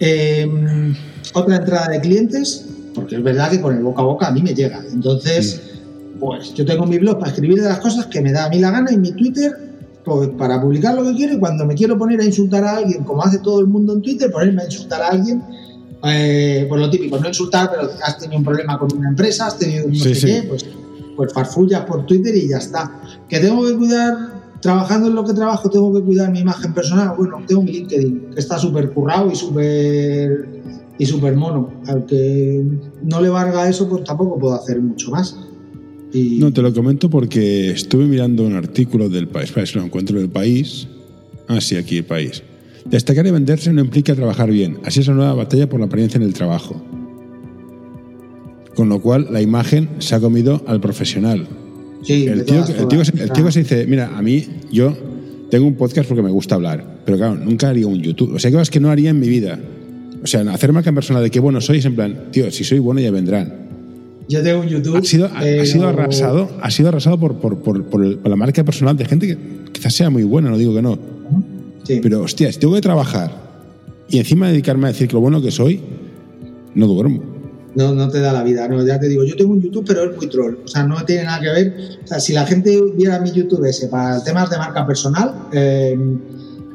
em, 0.00 0.96
otra 1.34 1.56
entrada 1.56 1.88
de 1.90 2.00
clientes, 2.00 2.66
porque 2.94 3.16
es 3.16 3.22
verdad 3.22 3.50
que 3.50 3.60
con 3.60 3.76
el 3.76 3.84
boca 3.84 4.02
a 4.02 4.04
boca 4.04 4.26
a 4.26 4.30
mí 4.32 4.42
me 4.42 4.54
llega. 4.54 4.82
Entonces, 4.92 5.60
pues 6.20 6.54
yo 6.54 6.64
tengo 6.64 6.86
mi 6.86 6.98
blog 6.98 7.18
para 7.18 7.30
escribir 7.30 7.60
de 7.62 7.68
las 7.68 7.80
cosas 7.80 8.06
que 8.06 8.20
me 8.20 8.32
da 8.32 8.46
a 8.46 8.48
mí 8.48 8.58
la 8.58 8.70
gana 8.70 8.92
y 8.92 8.96
mi 8.96 9.12
Twitter 9.12 9.52
pues 10.04 10.28
para 10.36 10.60
publicar 10.60 10.94
lo 10.94 11.04
que 11.04 11.14
quiero 11.14 11.34
y 11.34 11.38
cuando 11.38 11.64
me 11.64 11.74
quiero 11.74 11.96
poner 11.96 12.20
a 12.20 12.24
insultar 12.24 12.62
a 12.64 12.76
alguien, 12.76 13.04
como 13.04 13.22
hace 13.22 13.38
todo 13.38 13.60
el 13.60 13.66
mundo 13.66 13.94
en 13.94 14.02
Twitter, 14.02 14.30
ponerme 14.30 14.62
a 14.62 14.64
insultar 14.66 15.00
a 15.00 15.08
alguien, 15.08 15.42
eh, 16.04 16.66
pues 16.68 16.80
lo 16.80 16.90
típico, 16.90 17.18
no 17.18 17.26
insultar, 17.26 17.70
pero 17.70 17.90
has 18.02 18.18
tenido 18.18 18.38
un 18.38 18.44
problema 18.44 18.78
con 18.78 18.92
una 18.96 19.08
empresa, 19.08 19.46
has 19.46 19.58
tenido 19.58 19.86
un 19.86 19.92
no 19.92 20.04
sé 20.04 20.44
pues, 20.46 20.66
pues 21.16 21.32
farfullas 21.32 21.84
por 21.86 22.04
Twitter 22.04 22.36
y 22.36 22.48
ya 22.48 22.58
está. 22.58 23.00
Que 23.28 23.40
tengo 23.40 23.64
que 23.64 23.74
cuidar, 23.74 24.14
trabajando 24.60 25.08
en 25.08 25.14
lo 25.14 25.24
que 25.24 25.32
trabajo, 25.32 25.70
tengo 25.70 25.94
que 25.94 26.02
cuidar 26.02 26.30
mi 26.30 26.40
imagen 26.40 26.74
personal. 26.74 27.14
Bueno, 27.16 27.40
tengo 27.46 27.62
mi 27.62 27.72
LinkedIn, 27.72 28.32
que 28.34 28.40
está 28.40 28.58
súper 28.58 28.90
currado 28.90 29.30
y 29.30 29.36
súper 29.36 30.62
y 30.98 31.06
súper 31.06 31.36
mono. 31.36 31.72
Al 31.86 32.04
que 32.04 32.62
no 33.02 33.22
le 33.22 33.30
valga 33.30 33.68
eso, 33.68 33.88
pues 33.88 34.04
tampoco 34.04 34.38
puedo 34.38 34.54
hacer 34.54 34.80
mucho 34.82 35.10
más. 35.10 35.38
No, 36.14 36.52
te 36.52 36.62
lo 36.62 36.72
comento 36.72 37.10
porque 37.10 37.70
estuve 37.70 38.04
mirando 38.06 38.44
un 38.44 38.54
artículo 38.54 39.08
del 39.08 39.26
país, 39.26 39.50
para 39.50 39.64
eso 39.64 39.80
lo 39.80 39.84
encuentro 39.84 40.18
del 40.18 40.28
país. 40.28 40.86
Ah, 41.48 41.60
sí, 41.60 41.74
aquí 41.74 41.98
el 41.98 42.04
país. 42.04 42.42
Destacar 42.84 43.26
y 43.26 43.32
venderse 43.32 43.72
no 43.72 43.80
implica 43.80 44.14
trabajar 44.14 44.50
bien, 44.50 44.78
así 44.84 45.00
es 45.00 45.08
una 45.08 45.16
nueva 45.16 45.34
batalla 45.34 45.68
por 45.68 45.80
la 45.80 45.86
apariencia 45.86 46.18
en 46.18 46.22
el 46.22 46.32
trabajo. 46.32 46.80
Con 48.76 48.88
lo 48.88 49.00
cual, 49.00 49.28
la 49.30 49.42
imagen 49.42 49.88
se 49.98 50.14
ha 50.14 50.20
comido 50.20 50.62
al 50.68 50.80
profesional. 50.80 51.48
Sí, 52.02 52.26
el, 52.26 52.44
tío, 52.44 52.64
el, 52.64 52.86
tío, 53.32 53.50
se 53.50 53.60
dice, 53.60 53.86
mira, 53.86 54.16
a 54.16 54.22
mí 54.22 54.44
yo 54.70 54.96
tengo 55.50 55.66
un 55.66 55.74
podcast 55.74 56.08
porque 56.08 56.22
me 56.22 56.30
gusta 56.30 56.54
hablar, 56.54 57.00
pero 57.04 57.16
claro, 57.16 57.34
nunca 57.36 57.70
haría 57.70 57.88
un 57.88 58.00
YouTube. 58.00 58.34
O 58.34 58.38
sea, 58.38 58.52
cosas 58.52 58.70
que 58.70 58.78
no 58.78 58.90
haría 58.90 59.10
en 59.10 59.18
mi 59.18 59.28
vida. 59.28 59.58
O 60.22 60.26
sea, 60.26 60.42
hacer 60.52 60.72
marca 60.72 60.92
persona 60.92 61.20
de 61.20 61.30
qué 61.30 61.40
bueno 61.40 61.60
soy 61.60 61.78
es 61.78 61.86
en 61.86 61.96
plan, 61.96 62.30
tío, 62.30 62.50
si 62.50 62.62
soy 62.62 62.78
bueno 62.78 63.00
ya 63.00 63.10
vendrán. 63.10 63.63
Yo 64.28 64.42
tengo 64.42 64.60
un 64.60 64.68
YouTube. 64.68 64.96
Ha 64.96 65.02
sido, 65.02 65.26
ha 65.26 65.66
sido 65.66 65.88
arrasado, 65.88 66.48
ha 66.60 66.70
sido 66.70 66.88
arrasado 66.88 67.18
por, 67.18 67.36
por, 67.36 67.58
por, 67.58 67.84
por, 67.84 68.02
la 68.02 68.36
marca 68.36 68.64
personal 68.64 68.96
de 68.96 69.04
gente 69.04 69.26
que 69.26 69.38
quizás 69.72 69.94
sea 69.94 70.10
muy 70.10 70.24
buena, 70.24 70.50
no 70.50 70.56
digo 70.56 70.74
que 70.74 70.82
no. 70.82 70.98
Pero, 71.86 72.22
hostia, 72.22 72.50
si 72.50 72.58
tengo 72.58 72.74
que 72.74 72.80
trabajar 72.80 73.30
y 74.08 74.18
encima 74.18 74.48
dedicarme 74.48 74.88
a 74.88 74.92
decir 74.92 75.08
que 75.08 75.14
lo 75.14 75.20
bueno 75.20 75.42
que 75.42 75.50
soy, 75.50 75.80
no 76.74 76.86
duermo. 76.86 77.22
No, 77.74 77.92
no 77.92 78.08
te 78.08 78.20
da 78.20 78.32
la 78.32 78.44
vida, 78.44 78.68
no, 78.68 78.86
ya 78.86 79.00
te 79.00 79.08
digo, 79.08 79.24
yo 79.24 79.34
tengo 79.34 79.52
un 79.52 79.60
YouTube, 79.60 79.84
pero 79.86 80.08
es 80.08 80.16
muy 80.16 80.28
troll. 80.28 80.58
O 80.64 80.68
sea, 80.68 80.84
no 80.84 81.04
tiene 81.04 81.24
nada 81.24 81.40
que 81.40 81.50
ver. 81.50 81.76
O 82.04 82.06
sea, 82.06 82.20
si 82.20 82.32
la 82.32 82.46
gente 82.46 82.80
viera 82.96 83.18
mi 83.20 83.32
YouTube 83.32 83.64
ese 83.64 83.88
para 83.88 84.22
temas 84.22 84.48
de 84.48 84.58
marca 84.58 84.86
personal, 84.86 85.34
eh, 85.52 85.96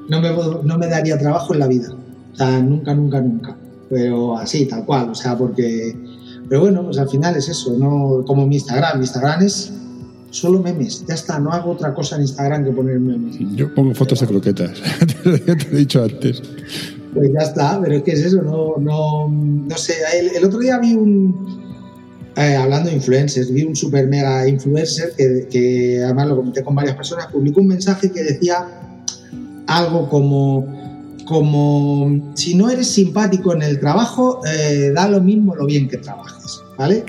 no, 0.10 0.22
me, 0.22 0.30
no 0.64 0.78
me 0.78 0.88
daría 0.88 1.18
trabajo 1.18 1.54
en 1.54 1.60
la 1.60 1.68
vida. 1.68 1.96
O 2.34 2.36
sea, 2.36 2.62
nunca, 2.62 2.94
nunca, 2.94 3.22
nunca. 3.22 3.58
Pero 3.90 4.38
así, 4.38 4.66
tal 4.66 4.86
cual. 4.86 5.10
O 5.10 5.16
sea, 5.16 5.38
porque 5.38 5.96
pero 6.50 6.62
bueno, 6.62 6.84
pues 6.84 6.98
al 6.98 7.08
final 7.08 7.36
es 7.36 7.48
eso, 7.48 7.78
no 7.78 8.24
como 8.26 8.48
mi 8.48 8.56
Instagram. 8.56 8.98
Mi 8.98 9.04
Instagram 9.06 9.44
es 9.44 9.72
solo 10.32 10.60
memes, 10.60 11.06
ya 11.08 11.14
está, 11.14 11.40
no 11.40 11.52
hago 11.52 11.72
otra 11.72 11.94
cosa 11.94 12.16
en 12.16 12.24
Instagram 12.24 12.66
que 12.66 12.72
poner 12.72 13.00
memes. 13.00 13.38
Yo 13.56 13.74
pongo 13.74 13.94
fotos 13.94 14.20
de 14.20 14.28
croquetas, 14.28 14.72
ya 15.46 15.56
te 15.56 15.68
he 15.72 15.78
dicho 15.78 16.04
antes. 16.04 16.42
Pues 17.14 17.32
ya 17.34 17.40
está, 17.40 17.80
pero 17.82 17.98
es 17.98 18.04
que 18.04 18.12
es 18.12 18.26
eso, 18.26 18.42
no, 18.42 18.78
no, 18.80 19.28
no 19.30 19.78
sé. 19.78 19.94
El, 20.36 20.44
otro 20.44 20.60
día 20.60 20.80
vi 20.80 20.96
un, 20.96 21.64
eh, 22.36 22.56
hablando 22.56 22.90
de 22.90 22.96
influencers, 22.96 23.52
vi 23.52 23.64
un 23.64 23.76
super 23.76 24.08
mega 24.08 24.48
influencer 24.48 25.14
que, 25.16 25.48
que, 25.52 26.04
además 26.04 26.30
lo 26.30 26.38
comenté 26.38 26.64
con 26.64 26.76
varias 26.76 26.96
personas, 26.96 27.28
publicó 27.28 27.62
un 27.62 27.68
mensaje 27.68 28.12
que 28.12 28.24
decía 28.24 28.68
algo 29.68 30.10
como 30.10 30.79
como 31.30 32.34
si 32.34 32.56
no 32.56 32.72
eres 32.72 32.88
simpático 32.88 33.54
en 33.54 33.62
el 33.62 33.80
trabajo, 33.80 34.42
eh, 34.52 34.92
da 34.96 35.08
lo 35.08 35.22
mismo 35.22 35.56
lo 35.56 35.68
bien 35.68 35.88
que 35.88 35.98
trabajes, 35.98 36.62
¿vale? 36.76 37.06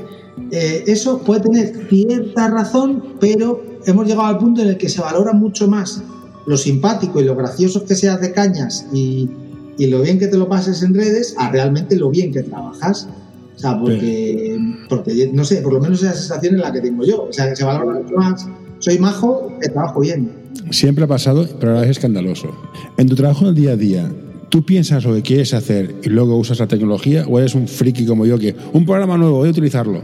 Eh, 0.53 0.85
eso 0.87 1.21
puede 1.21 1.41
tener 1.41 1.87
cierta 1.89 2.49
razón, 2.49 3.15
pero 3.19 3.65
hemos 3.87 4.07
llegado 4.07 4.27
al 4.27 4.37
punto 4.37 4.61
en 4.61 4.69
el 4.69 4.77
que 4.77 4.91
se 4.91 5.01
valora 5.01 5.33
mucho 5.33 5.69
más 5.69 6.03
lo 6.47 6.59
simpático 6.59 7.19
y 7.19 7.25
lo 7.25 7.35
gracioso 7.35 7.87
que 7.87 7.95
seas 7.95 8.21
de 8.21 8.33
cañas 8.33 8.87
y, 8.93 9.31
y 9.79 9.87
lo 9.87 10.03
bien 10.03 10.19
que 10.19 10.27
te 10.27 10.37
lo 10.37 10.51
pases 10.51 10.83
en 10.83 10.93
redes 10.93 11.35
a 11.39 11.51
realmente 11.51 11.97
lo 11.97 12.11
bien 12.11 12.31
que 12.31 12.43
trabajas. 12.43 13.09
O 13.57 13.59
sea, 13.59 13.79
porque, 13.79 14.59
porque, 14.91 15.31
no 15.33 15.45
sé, 15.45 15.63
por 15.63 15.73
lo 15.73 15.81
menos 15.81 16.03
esa 16.03 16.13
sensación 16.13 16.57
es 16.57 16.61
la 16.61 16.73
que 16.73 16.81
tengo 16.81 17.05
yo. 17.05 17.25
O 17.25 17.33
sea, 17.33 17.49
que 17.49 17.57
se 17.57 17.65
valora 17.65 18.01
mucho 18.01 18.17
más. 18.17 18.47
Soy 18.81 18.99
majo, 18.99 19.51
que 19.61 19.69
trabajo 19.69 20.01
bien. 20.01 20.40
Siempre 20.71 21.05
ha 21.05 21.09
pasado, 21.09 21.47
pero 21.59 21.73
ahora 21.73 21.85
es 21.85 21.91
escandaloso. 21.91 22.49
En 22.97 23.09
tu 23.09 23.17
trabajo 23.17 23.45
del 23.47 23.55
día 23.55 23.73
a 23.73 23.77
día, 23.77 24.13
¿tú 24.51 24.65
piensas 24.65 25.05
lo 25.05 25.15
que 25.15 25.23
quieres 25.23 25.53
hacer 25.53 25.97
y 26.03 26.09
luego 26.09 26.37
usas 26.37 26.61
la 26.61 26.69
tecnología 26.69 27.25
o 27.29 27.39
eres 27.39 27.55
un 27.55 27.67
friki 27.67 28.07
como 28.07 28.25
yo 28.25 28.39
que 28.39 28.55
un 28.73 28.87
programa 28.87 29.19
nuevo 29.19 29.39
voy 29.39 29.49
a 29.49 29.51
utilizarlo? 29.51 30.03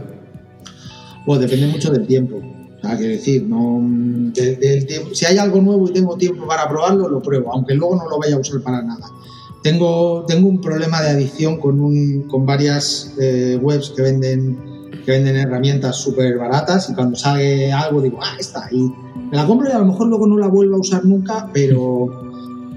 Pues 1.25 1.39
depende 1.39 1.67
mucho 1.67 1.91
del 1.91 2.05
tiempo. 2.05 2.37
O 2.37 2.97
quiero 2.97 3.13
decir, 3.13 3.43
no, 3.43 4.31
si 5.13 5.25
hay 5.25 5.37
algo 5.37 5.61
nuevo 5.61 5.89
y 5.89 5.93
tengo 5.93 6.15
tiempo 6.17 6.45
para 6.47 6.69
probarlo, 6.69 7.07
lo 7.09 7.21
pruebo, 7.21 7.51
aunque 7.53 7.73
luego 7.73 7.95
no 7.95 8.09
lo 8.09 8.19
vaya 8.19 8.35
a 8.35 8.39
usar 8.39 8.61
para 8.61 8.81
nada. 8.81 9.05
Tengo, 9.63 10.25
tengo 10.27 10.47
un 10.47 10.61
problema 10.61 11.01
de 11.01 11.09
adicción 11.09 11.59
con, 11.59 11.79
un, 11.79 12.23
con 12.29 12.45
varias 12.45 13.13
eh, 13.19 13.57
webs 13.61 13.91
que 13.95 14.01
venden, 14.03 14.57
que 15.07 15.13
venden 15.13 15.37
herramientas 15.37 15.95
súper 15.95 16.37
baratas 16.37 16.89
y 16.89 16.93
cuando 16.93 17.15
sale 17.15 17.71
algo 17.71 18.01
digo, 18.01 18.19
ah, 18.21 18.35
está, 18.37 18.65
ahí 18.65 18.93
me 19.31 19.37
la 19.37 19.47
compro 19.47 19.69
y 19.69 19.71
a 19.71 19.79
lo 19.79 19.85
mejor 19.85 20.07
luego 20.07 20.27
no 20.27 20.37
la 20.37 20.47
vuelvo 20.47 20.75
a 20.75 20.79
usar 20.79 21.05
nunca, 21.05 21.49
pero, 21.53 22.29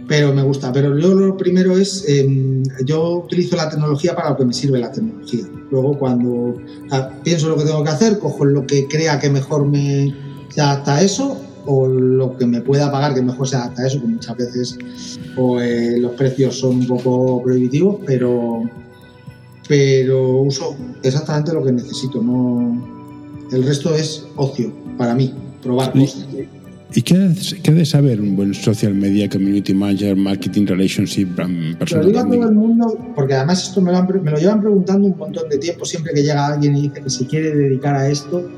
pero 0.07 0.33
me 0.33 0.45
gusta. 0.45 0.73
Pero 0.73 0.97
yo 0.97 1.13
lo 1.13 1.37
primero 1.37 1.77
es, 1.77 2.05
em, 2.07 2.63
yo 2.85 3.25
utilizo 3.25 3.57
la 3.57 3.69
tecnología 3.69 4.15
para 4.15 4.31
lo 4.31 4.37
que 4.37 4.45
me 4.45 4.53
sirve 4.53 4.79
la 4.79 4.93
tecnología. 4.93 5.45
Luego 5.73 5.99
cuando 5.99 6.55
pienso 7.25 7.49
lo 7.49 7.57
que 7.57 7.65
tengo 7.65 7.83
que 7.83 7.91
hacer, 7.91 8.21
cojo 8.21 8.45
lo 8.45 8.65
que 8.65 8.87
crea 8.87 9.19
que 9.19 9.29
mejor 9.29 9.67
me 9.67 10.15
se 10.51 10.61
adapta 10.61 10.97
a 10.97 11.03
eso 11.03 11.37
o 11.67 11.89
lo 11.89 12.37
que 12.37 12.47
me 12.47 12.61
pueda 12.61 12.93
pagar 12.93 13.13
que 13.13 13.23
mejor 13.23 13.49
se 13.49 13.57
adapta 13.57 13.83
a 13.83 13.87
eso, 13.89 14.01
que 14.01 14.07
muchas 14.07 14.37
veces 14.37 14.79
pues, 15.35 15.99
los 15.99 16.13
precios 16.13 16.61
son 16.61 16.77
un 16.77 16.87
poco 16.87 17.43
prohibitivos, 17.43 17.97
pero, 18.07 18.63
pero 19.69 20.43
uso 20.43 20.77
exactamente 21.03 21.53
lo 21.53 21.65
que 21.65 21.73
necesito. 21.73 22.23
No, 22.23 22.83
el 23.53 23.65
resto 23.65 23.95
es 23.95 24.27
ocio 24.37 24.73
para 24.97 25.15
mí, 25.15 25.33
probar 25.63 25.93
cosas. 25.93 26.27
¿Y 26.93 27.03
qué, 27.03 27.33
qué 27.63 27.73
de 27.73 27.87
saber 27.87 28.21
un 28.21 28.35
buen 28.35 28.53
social 28.53 28.95
media, 28.95 29.29
community 29.29 29.73
manager, 29.73 30.17
marketing 30.17 30.67
relationship, 30.67 31.29
personal? 31.79 32.05
Lo 32.05 32.11
digo 32.11 32.21
a 32.21 32.25
todo 32.25 32.49
el 32.49 32.55
mundo, 32.55 32.99
porque 33.15 33.35
además 33.35 33.69
esto 33.69 33.81
me 33.81 33.93
lo, 33.93 34.03
me 34.03 34.31
lo 34.33 34.39
llevan 34.39 34.61
preguntando 34.61 35.07
un 35.07 35.17
montón 35.17 35.49
de 35.49 35.59
tiempo, 35.59 35.85
siempre 35.85 36.13
que 36.13 36.23
llega 36.23 36.49
alguien 36.49 36.77
y 36.77 36.83
dice 36.89 37.01
que 37.01 37.11
se 37.11 37.27
quiere 37.27 37.55
dedicar 37.55 37.95
a 37.95 38.09
esto, 38.09 38.51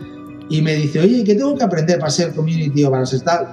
y 0.49 0.62
me 0.62 0.75
dice, 0.75 1.01
oye, 1.01 1.25
¿qué 1.25 1.35
tengo 1.35 1.55
que 1.57 1.65
aprender 1.65 1.99
para 1.99 2.11
ser 2.11 2.33
community 2.33 2.85
o 2.85 2.91
para 2.91 3.05
ser 3.05 3.21
tal? 3.21 3.47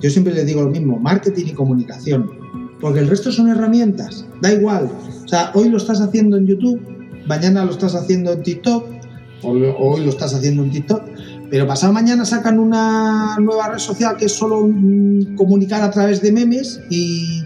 Yo 0.00 0.08
siempre 0.08 0.32
les 0.32 0.46
digo 0.46 0.62
lo 0.62 0.70
mismo, 0.70 0.98
marketing 0.98 1.46
y 1.48 1.52
comunicación, 1.52 2.30
porque 2.80 3.00
el 3.00 3.08
resto 3.08 3.32
son 3.32 3.48
herramientas, 3.48 4.26
da 4.40 4.52
igual. 4.52 4.90
O 5.24 5.28
sea, 5.28 5.50
hoy 5.54 5.68
lo 5.68 5.76
estás 5.76 6.00
haciendo 6.00 6.36
en 6.36 6.46
YouTube, 6.46 6.80
mañana 7.26 7.64
lo 7.64 7.72
estás 7.72 7.94
haciendo 7.94 8.32
en 8.32 8.42
TikTok, 8.42 8.86
hoy 9.42 10.04
lo 10.04 10.10
estás 10.10 10.34
haciendo 10.34 10.62
en 10.64 10.70
TikTok, 10.70 11.02
pero 11.50 11.66
pasado 11.66 11.92
mañana 11.92 12.24
sacan 12.24 12.58
una 12.58 13.36
nueva 13.38 13.68
red 13.68 13.78
social 13.78 14.16
que 14.16 14.26
es 14.26 14.32
solo 14.32 14.68
comunicar 15.36 15.82
a 15.82 15.90
través 15.90 16.20
de 16.20 16.32
memes 16.32 16.80
y, 16.90 17.42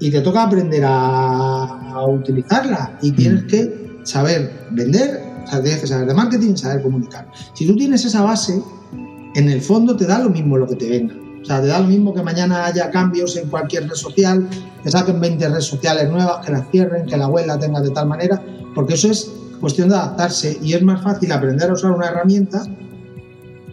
te 0.00 0.20
toca 0.20 0.42
aprender 0.42 0.82
a, 0.84 2.04
utilizarla 2.08 2.98
y 3.02 3.12
tienes 3.12 3.44
mm. 3.44 3.46
que 3.46 4.00
saber 4.02 4.50
vender, 4.72 5.20
tienes 5.48 5.80
que 5.80 5.86
saber 5.86 6.08
de 6.08 6.14
marketing 6.14 6.54
y 6.54 6.56
saber 6.56 6.82
comunicar. 6.82 7.28
Si 7.54 7.66
tú 7.66 7.76
tienes 7.76 8.04
esa 8.04 8.22
base, 8.22 8.60
en 9.34 9.48
el 9.48 9.60
fondo 9.60 9.96
te 9.96 10.06
da 10.06 10.18
lo 10.18 10.30
mismo 10.30 10.56
lo 10.56 10.66
que 10.66 10.76
te 10.76 10.88
venga. 10.88 11.14
O 11.42 11.44
sea, 11.44 11.60
te 11.60 11.66
da 11.66 11.80
lo 11.80 11.88
mismo 11.88 12.14
que 12.14 12.22
mañana 12.22 12.66
haya 12.66 12.90
cambios 12.90 13.36
en 13.36 13.48
cualquier 13.48 13.88
red 13.88 13.94
social, 13.94 14.48
que 14.82 14.90
saquen 14.90 15.20
20 15.20 15.48
redes 15.48 15.64
sociales 15.64 16.08
nuevas, 16.10 16.44
que 16.44 16.52
las 16.52 16.70
cierren, 16.70 17.06
que 17.06 17.16
la 17.16 17.26
web 17.26 17.46
la 17.46 17.58
tenga 17.58 17.80
de 17.80 17.90
tal 17.90 18.06
manera, 18.08 18.40
porque 18.74 18.94
eso 18.94 19.10
es 19.10 19.30
cuestión 19.60 19.88
de 19.88 19.96
adaptarse 19.96 20.58
y 20.62 20.74
es 20.74 20.82
más 20.82 21.02
fácil 21.02 21.32
aprender 21.32 21.70
a 21.70 21.74
usar 21.74 21.92
una 21.92 22.08
herramienta 22.08 22.64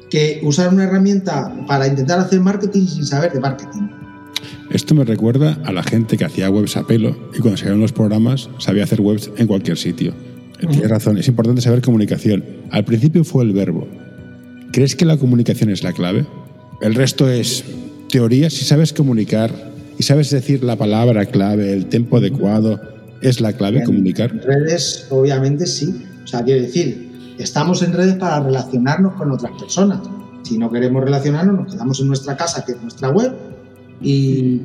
que 0.09 0.39
usar 0.43 0.73
una 0.73 0.85
herramienta 0.85 1.53
para 1.67 1.87
intentar 1.87 2.19
hacer 2.19 2.39
marketing 2.39 2.85
sin 2.87 3.05
saber 3.05 3.31
de 3.31 3.39
marketing. 3.39 3.87
Esto 4.71 4.93
me 4.93 5.03
recuerda 5.03 5.57
a 5.65 5.71
la 5.71 5.83
gente 5.83 6.17
que 6.17 6.25
hacía 6.25 6.49
webs 6.49 6.77
a 6.77 6.85
pelo 6.85 7.15
y 7.33 7.39
cuando 7.39 7.57
salieron 7.57 7.81
los 7.81 7.91
programas 7.91 8.49
sabía 8.59 8.83
hacer 8.83 9.01
webs 9.01 9.31
en 9.37 9.47
cualquier 9.47 9.77
sitio. 9.77 10.13
Tienes 10.59 10.89
razón, 10.89 11.17
es 11.17 11.27
importante 11.27 11.61
saber 11.61 11.81
comunicación. 11.81 12.43
Al 12.71 12.85
principio 12.85 13.23
fue 13.23 13.43
el 13.43 13.53
verbo. 13.53 13.87
¿Crees 14.71 14.95
que 14.95 15.05
la 15.05 15.17
comunicación 15.17 15.69
es 15.69 15.83
la 15.83 15.93
clave? 15.93 16.25
El 16.81 16.95
resto 16.95 17.29
es 17.29 17.63
teoría. 18.09 18.49
Si 18.49 18.65
sabes 18.65 18.93
comunicar 18.93 19.51
y 19.97 20.03
sabes 20.03 20.29
decir 20.29 20.63
la 20.63 20.75
palabra 20.75 21.25
clave, 21.25 21.73
el 21.73 21.87
tiempo 21.87 22.17
adecuado, 22.17 22.79
¿es 23.21 23.41
la 23.41 23.53
clave 23.53 23.83
comunicar? 23.83 24.31
En 24.31 24.41
redes, 24.41 25.07
obviamente 25.09 25.65
sí. 25.65 26.05
O 26.23 26.27
sea, 26.27 26.43
quiero 26.43 26.61
decir, 26.61 27.09
Estamos 27.39 27.81
en 27.83 27.93
redes 27.93 28.15
para 28.15 28.41
relacionarnos 28.41 29.13
con 29.13 29.31
otras 29.31 29.53
personas. 29.57 30.01
Si 30.43 30.57
no 30.57 30.69
queremos 30.69 31.01
relacionarnos, 31.01 31.55
nos 31.55 31.73
quedamos 31.73 31.99
en 32.01 32.07
nuestra 32.07 32.35
casa, 32.35 32.65
que 32.65 32.73
es 32.73 32.81
nuestra 32.81 33.09
web, 33.11 33.33
y, 34.01 34.61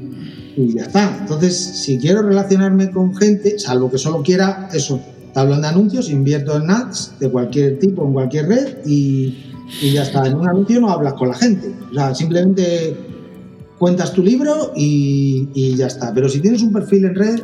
ya 0.56 0.82
está. 0.82 1.18
Entonces, 1.20 1.56
si 1.56 1.98
quiero 1.98 2.22
relacionarme 2.22 2.90
con 2.90 3.14
gente, 3.14 3.60
salvo 3.60 3.92
que 3.92 3.98
solo 3.98 4.24
quiera 4.24 4.68
eso, 4.72 5.00
tablón 5.32 5.62
de 5.62 5.68
anuncios, 5.68 6.10
invierto 6.10 6.56
en 6.56 6.68
ads 6.68 7.12
de 7.20 7.30
cualquier 7.30 7.78
tipo, 7.78 8.04
en 8.04 8.12
cualquier 8.12 8.48
red, 8.48 8.78
y, 8.84 9.53
ya 9.80 10.02
está. 10.02 10.26
En 10.26 10.34
un 10.34 10.48
anuncio 10.48 10.80
no 10.80 10.90
hablas 10.90 11.14
con 11.14 11.28
la 11.28 11.34
gente. 11.34 11.74
O 11.90 11.94
sea, 11.94 12.14
simplemente 12.14 12.96
cuentas 13.78 14.12
tu 14.12 14.22
libro 14.22 14.72
y, 14.76 15.48
y 15.54 15.76
ya 15.76 15.86
está. 15.86 16.12
Pero 16.14 16.28
si 16.28 16.40
tienes 16.40 16.62
un 16.62 16.72
perfil 16.72 17.06
en 17.06 17.14
red, 17.14 17.40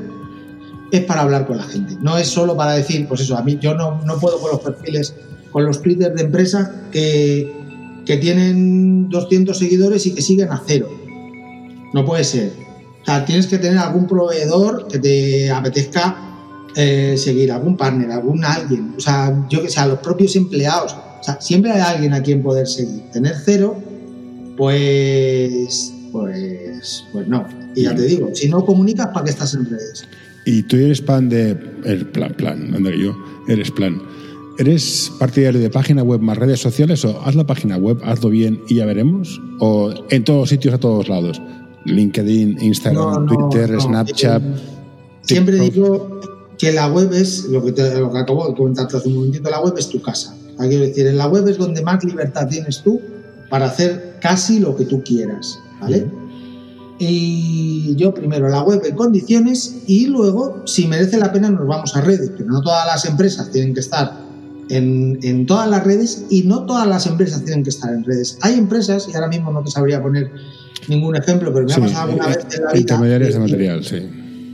es 0.91 1.05
para 1.05 1.23
hablar 1.23 1.47
con 1.47 1.57
la 1.57 1.65
gente. 1.65 1.97
No 2.01 2.17
es 2.17 2.29
solo 2.29 2.57
para 2.57 2.73
decir, 2.73 3.07
pues 3.09 3.21
eso, 3.21 3.37
a 3.37 3.43
mí 3.43 3.59
yo 3.61 3.75
no, 3.75 4.03
no 4.05 4.19
puedo 4.19 4.41
con 4.41 4.51
los 4.51 4.61
perfiles, 4.61 5.15
con 5.51 5.65
los 5.65 5.83
Twitter 5.83 6.13
de 6.15 6.23
empresa 6.23 6.89
que, 6.91 7.53
que 8.05 8.17
tienen 8.17 9.09
200 9.09 9.57
seguidores 9.57 10.07
y 10.07 10.15
que 10.15 10.23
siguen 10.23 10.51
a 10.51 10.63
cero. 10.67 10.89
No 11.93 12.05
puede 12.05 12.25
ser. 12.25 12.53
O 13.03 13.05
sea, 13.05 13.25
tienes 13.25 13.47
que 13.47 13.59
tener 13.59 13.79
algún 13.79 14.07
proveedor 14.07 14.87
que 14.89 14.99
te 14.99 15.51
apetezca 15.51 16.17
eh, 16.77 17.15
seguir, 17.17 17.51
algún 17.51 17.77
partner, 17.77 18.11
algún 18.11 18.45
alguien. 18.45 18.95
O 18.97 19.01
sea, 19.01 19.47
yo 19.49 19.63
que 19.63 19.69
sé, 19.69 19.81
a 19.81 19.87
los 19.87 19.99
propios 19.99 20.37
empleados. 20.37 20.97
O 21.21 21.23
sea, 21.23 21.41
siempre 21.41 21.73
hay 21.73 21.81
alguien 21.81 22.15
a 22.15 22.23
quien 22.23 22.43
poder 22.43 22.67
seguir. 22.67 23.03
Tener 23.13 23.35
cero, 23.45 23.77
pues, 24.57 25.93
pues, 26.13 27.05
pues 27.13 27.29
no. 27.29 27.47
Y 27.75 27.83
ya 27.83 27.95
te 27.95 28.03
digo, 28.03 28.31
si 28.35 28.49
no 28.49 28.65
comunicas, 28.65 29.09
¿para 29.09 29.25
qué 29.25 29.31
estás 29.31 29.55
en 29.55 29.67
redes? 29.67 30.05
Y 30.47 30.63
tú 30.63 30.77
eres 30.77 31.01
pan 31.01 31.29
de. 31.29 31.57
El 31.85 32.07
plan, 32.07 32.35
plan, 32.35 32.75
ando 32.75 32.91
yo. 32.91 33.15
Eres 33.49 33.71
plan. 33.71 34.01
¿Eres 34.59 35.11
partidario 35.19 35.61
de 35.61 35.71
página 35.71 36.03
web 36.03 36.21
más 36.21 36.37
redes 36.37 36.61
sociales 36.61 37.05
o 37.05 37.23
haz 37.23 37.35
la 37.35 37.47
página 37.47 37.79
web, 37.79 37.99
hazlo 38.05 38.29
bien 38.29 38.61
y 38.69 38.77
ya 38.77 38.87
veremos? 38.87 39.41
¿O 39.59 39.93
en 40.11 40.25
todos 40.25 40.51
sitios, 40.51 40.75
a 40.75 40.79
todos 40.79 41.09
lados? 41.09 41.41
LinkedIn, 41.87 42.59
Instagram, 42.61 43.27
Twitter, 43.27 43.81
Snapchat. 43.81 44.43
Siempre 45.23 45.57
digo 45.57 46.21
que 46.59 46.73
la 46.73 46.89
web 46.89 47.11
es 47.15 47.45
lo 47.47 47.65
que, 47.65 47.73
te, 47.73 47.99
lo 47.99 48.13
que 48.13 48.19
acabo 48.19 48.49
de 48.49 48.55
comentarte 48.55 48.99
hace 48.99 49.09
un 49.09 49.15
momentito: 49.15 49.49
la 49.49 49.61
web 49.61 49.75
es 49.79 49.89
tu 49.89 50.03
casa. 50.03 50.37
Quiero 50.69 50.85
decir, 50.85 51.07
en 51.07 51.17
la 51.17 51.29
web 51.29 51.47
es 51.49 51.59
donde 51.59 51.83
más 51.83 52.03
libertad 52.05 52.49
tienes 52.49 52.83
tú 52.83 53.01
para 53.49 53.67
hacer 53.67 54.17
casi 54.21 54.61
lo 54.61 54.77
que 54.77 54.85
tú 54.85 55.03
quieras. 55.03 55.59
¿Vale? 55.81 56.07
y 57.03 57.97
yo 57.97 58.13
primero 58.13 58.47
la 58.51 58.63
web 58.63 58.83
en 58.85 58.95
condiciones 58.95 59.79
y 59.87 60.07
luego, 60.07 60.63
si 60.67 60.87
merece 60.87 61.17
la 61.17 61.33
pena, 61.33 61.49
nos 61.49 61.67
vamos 61.67 61.97
a 61.97 62.03
redes, 62.03 62.31
pero 62.37 62.51
no 62.51 62.61
todas 62.61 62.87
las 62.87 63.07
empresas 63.07 63.51
tienen 63.51 63.73
que 63.73 63.81
estar 63.81 64.13
en, 64.69 65.19
en, 65.23 65.47
todas 65.47 65.69
las 65.71 65.83
redes 65.83 66.27
y 66.29 66.43
no 66.43 66.67
todas 66.67 66.87
las 66.87 67.07
empresas 67.07 67.43
tienen 67.43 67.65
que 67.65 67.71
estar 67.71 67.93
en 67.95 68.05
redes. 68.05 68.37
Hay 68.43 68.59
empresas, 68.59 69.09
y 69.11 69.15
ahora 69.15 69.29
mismo 69.29 69.51
no 69.51 69.65
te 69.65 69.71
sabría 69.71 70.03
poner 70.03 70.31
ningún 70.89 71.17
ejemplo, 71.17 71.51
pero 71.55 71.67
me 71.67 71.73
ha 71.73 71.79
pasado 71.79 72.11
alguna 72.11 72.27
vez 72.27 72.47
en 72.53 72.65
la 72.65 72.73
vida. 72.73 72.81
Intermediarias 72.81 73.33
de 73.33 73.41
material, 73.41 73.83
sí. 73.85 74.11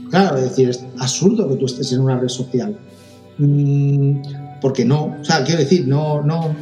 Claro, 0.09 0.37
es 0.37 0.43
decir, 0.43 0.69
es 0.69 0.85
absurdo 0.99 1.49
que 1.49 1.55
tú 1.57 1.65
estés 1.65 1.91
en 1.91 1.99
una 1.99 2.17
red 2.17 2.29
social. 2.29 2.79
Mm, 3.39 4.21
porque 4.61 4.85
no, 4.85 5.17
o 5.21 5.25
sea, 5.25 5.43
quiero 5.43 5.61
decir, 5.61 5.87
no, 5.87 6.21
no, 6.23 6.55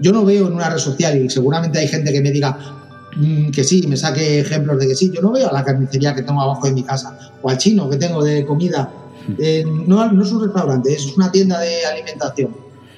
yo 0.00 0.12
no 0.12 0.24
veo 0.24 0.46
en 0.46 0.54
una 0.54 0.70
red 0.70 0.78
social 0.78 1.20
y 1.20 1.28
seguramente 1.30 1.78
hay 1.78 1.88
gente 1.88 2.12
que 2.12 2.20
me 2.20 2.30
diga, 2.30 2.78
Mm, 3.18 3.50
que 3.50 3.64
sí, 3.64 3.84
me 3.88 3.96
saque 3.96 4.40
ejemplos 4.40 4.78
de 4.78 4.86
que 4.86 4.94
sí. 4.94 5.10
Yo 5.14 5.20
no 5.22 5.32
veo 5.32 5.48
a 5.48 5.52
la 5.52 5.64
carnicería 5.64 6.14
que 6.14 6.22
tengo 6.22 6.40
abajo 6.40 6.66
de 6.66 6.72
mi 6.72 6.82
casa 6.82 7.18
o 7.42 7.50
al 7.50 7.58
chino 7.58 7.88
que 7.88 7.96
tengo 7.96 8.22
de 8.22 8.44
comida. 8.44 8.92
Hmm. 9.26 9.88
no, 9.88 10.10
no, 10.10 10.22
es 10.22 10.32
un 10.32 10.42
restaurante, 10.42 10.92
es 10.92 11.16
una 11.16 11.30
tienda 11.30 11.60
de 11.60 11.84
alimentación. 11.84 12.50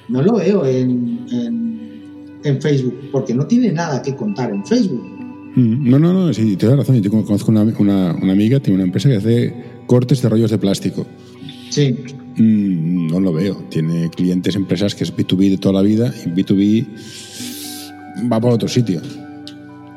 No 0.07 0.21
lo 0.21 0.35
veo 0.35 0.65
en, 0.65 1.25
en, 2.43 2.61
Facebook 2.61 3.09
porque 3.11 3.33
no 3.33 3.45
tiene 3.45 3.71
nada 3.71 4.01
que 4.01 4.15
contar 4.15 4.51
en 4.51 4.65
Facebook. 4.65 5.03
Hmm. 5.55 5.89
No, 5.89 5.99
no, 5.99 6.13
no, 6.13 6.33
sí, 6.33 6.55
tienes 6.55 6.77
razón. 6.77 7.01
Yo 7.01 7.11
conozco 7.11 7.51
una, 7.51 7.63
una, 7.63 8.13
una 8.13 8.31
amiga, 8.31 8.59
tiene 8.59 8.75
una 8.75 8.85
empresa 8.85 9.09
que 9.09 9.17
hace 9.17 9.65
cortes 9.87 10.21
de 10.21 10.29
rollos 10.29 10.51
de 10.51 10.57
plástico. 10.57 11.05
Sí. 11.69 11.97
Mm, 12.37 13.07
no 13.07 13.19
lo 13.19 13.33
veo. 13.33 13.55
Tiene 13.69 14.09
clientes, 14.09 14.55
empresas 14.55 14.95
que 14.95 15.03
es 15.03 15.15
B2B 15.15 15.49
de 15.49 15.57
toda 15.57 15.73
la 15.75 15.81
vida 15.81 16.13
y 16.25 16.29
B2B 16.29 16.87
va 18.31 18.39
para 18.39 18.55
otro 18.55 18.67
sitio. 18.67 19.01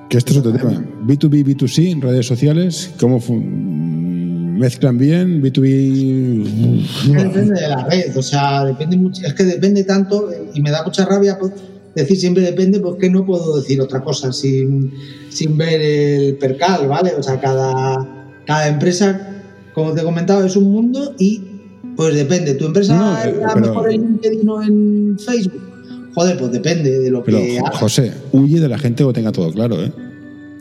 Que 0.09 0.19
esto 0.19 0.33
es 0.33 0.39
otro 0.39 0.53
tema. 0.53 0.85
B2B, 1.07 1.45
B2C, 1.45 1.91
en 1.91 2.01
redes 2.01 2.27
sociales, 2.27 2.91
¿cómo 2.99 3.21
mezclan 3.29 4.99
bien? 4.99 5.43
B2B. 5.43 7.13
Depende 7.13 7.61
de 7.61 7.69
la 7.69 7.85
red, 7.89 8.17
o 8.17 8.23
sea, 8.23 8.65
depende 8.65 8.97
mucho, 8.97 9.27
es 9.27 9.35
que 9.35 9.45
depende 9.45 9.85
tanto 9.85 10.31
y 10.53 10.61
me 10.61 10.71
da 10.71 10.85
mucha 10.85 11.05
rabia 11.05 11.39
pues, 11.39 11.53
decir 11.95 12.17
siempre 12.17 12.43
depende 12.43 12.81
porque 12.81 13.11
no 13.11 13.25
puedo 13.25 13.57
decir 13.57 13.81
otra 13.81 14.03
cosa 14.03 14.33
sin, 14.33 14.93
sin 15.31 15.57
ver 15.57 15.81
el 15.81 16.37
percal, 16.37 16.89
¿vale? 16.89 17.13
O 17.19 17.23
sea, 17.23 17.41
cada, 17.41 18.33
cada 18.47 18.69
empresa, 18.69 19.43
como 19.75 19.93
te 19.93 20.01
he 20.01 20.05
comentado, 20.05 20.45
es 20.45 20.57
un 20.57 20.71
mundo 20.71 21.15
y 21.19 21.54
pues 21.97 22.15
depende. 22.15 22.55
¿Tu 22.55 22.67
empresa 22.67 23.29
es 23.29 23.37
la 23.37 23.55
mejor 23.57 23.93
en 23.93 24.03
LinkedIn 24.03 24.49
o 24.49 24.63
en 24.63 25.19
Facebook? 25.19 25.63
Joder, 26.15 26.39
pues 26.39 26.53
depende 26.53 27.01
de 27.01 27.11
lo 27.11 27.25
que. 27.25 27.61
José, 27.73 28.13
huye 28.33 28.61
de 28.61 28.69
la 28.69 28.79
gente 28.79 29.05
que 29.05 29.13
tenga 29.13 29.33
todo 29.33 29.53
claro, 29.53 29.83
¿eh? 29.83 29.93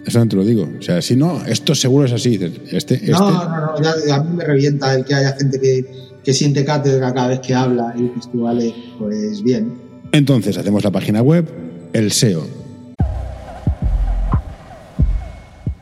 Eso 0.06 0.20
no 0.20 0.28
te 0.28 0.36
lo 0.36 0.44
digo. 0.44 0.70
O 0.78 0.82
sea, 0.82 1.02
si 1.02 1.16
no, 1.16 1.46
esto 1.46 1.76
seguro 1.76 2.06
es 2.06 2.12
así. 2.12 2.36
Este, 2.72 2.96
este... 2.96 3.12
No, 3.12 3.32
no, 3.32 3.80
no. 3.80 4.14
a 4.14 4.24
mí 4.24 4.36
me 4.36 4.44
revienta 4.44 4.94
el 4.96 5.06
que 5.06 5.16
haya 5.16 5.34
gente 5.34 5.60
que, 5.62 5.86
que 6.24 6.34
siente 6.34 6.66
cátedra 6.66 7.14
cada 7.14 7.30
vez 7.30 7.40
que 7.40 7.54
habla 7.54 7.94
y 7.96 8.04
dices 8.04 8.30
tú, 8.30 8.42
vale, 8.42 8.74
pues 9.00 9.42
bien. 9.44 9.76
Entonces, 10.12 10.58
hacemos 10.58 10.84
la 10.84 10.92
página 10.92 11.22
web, 11.22 11.48
el 11.94 12.12
SEO. 12.12 12.46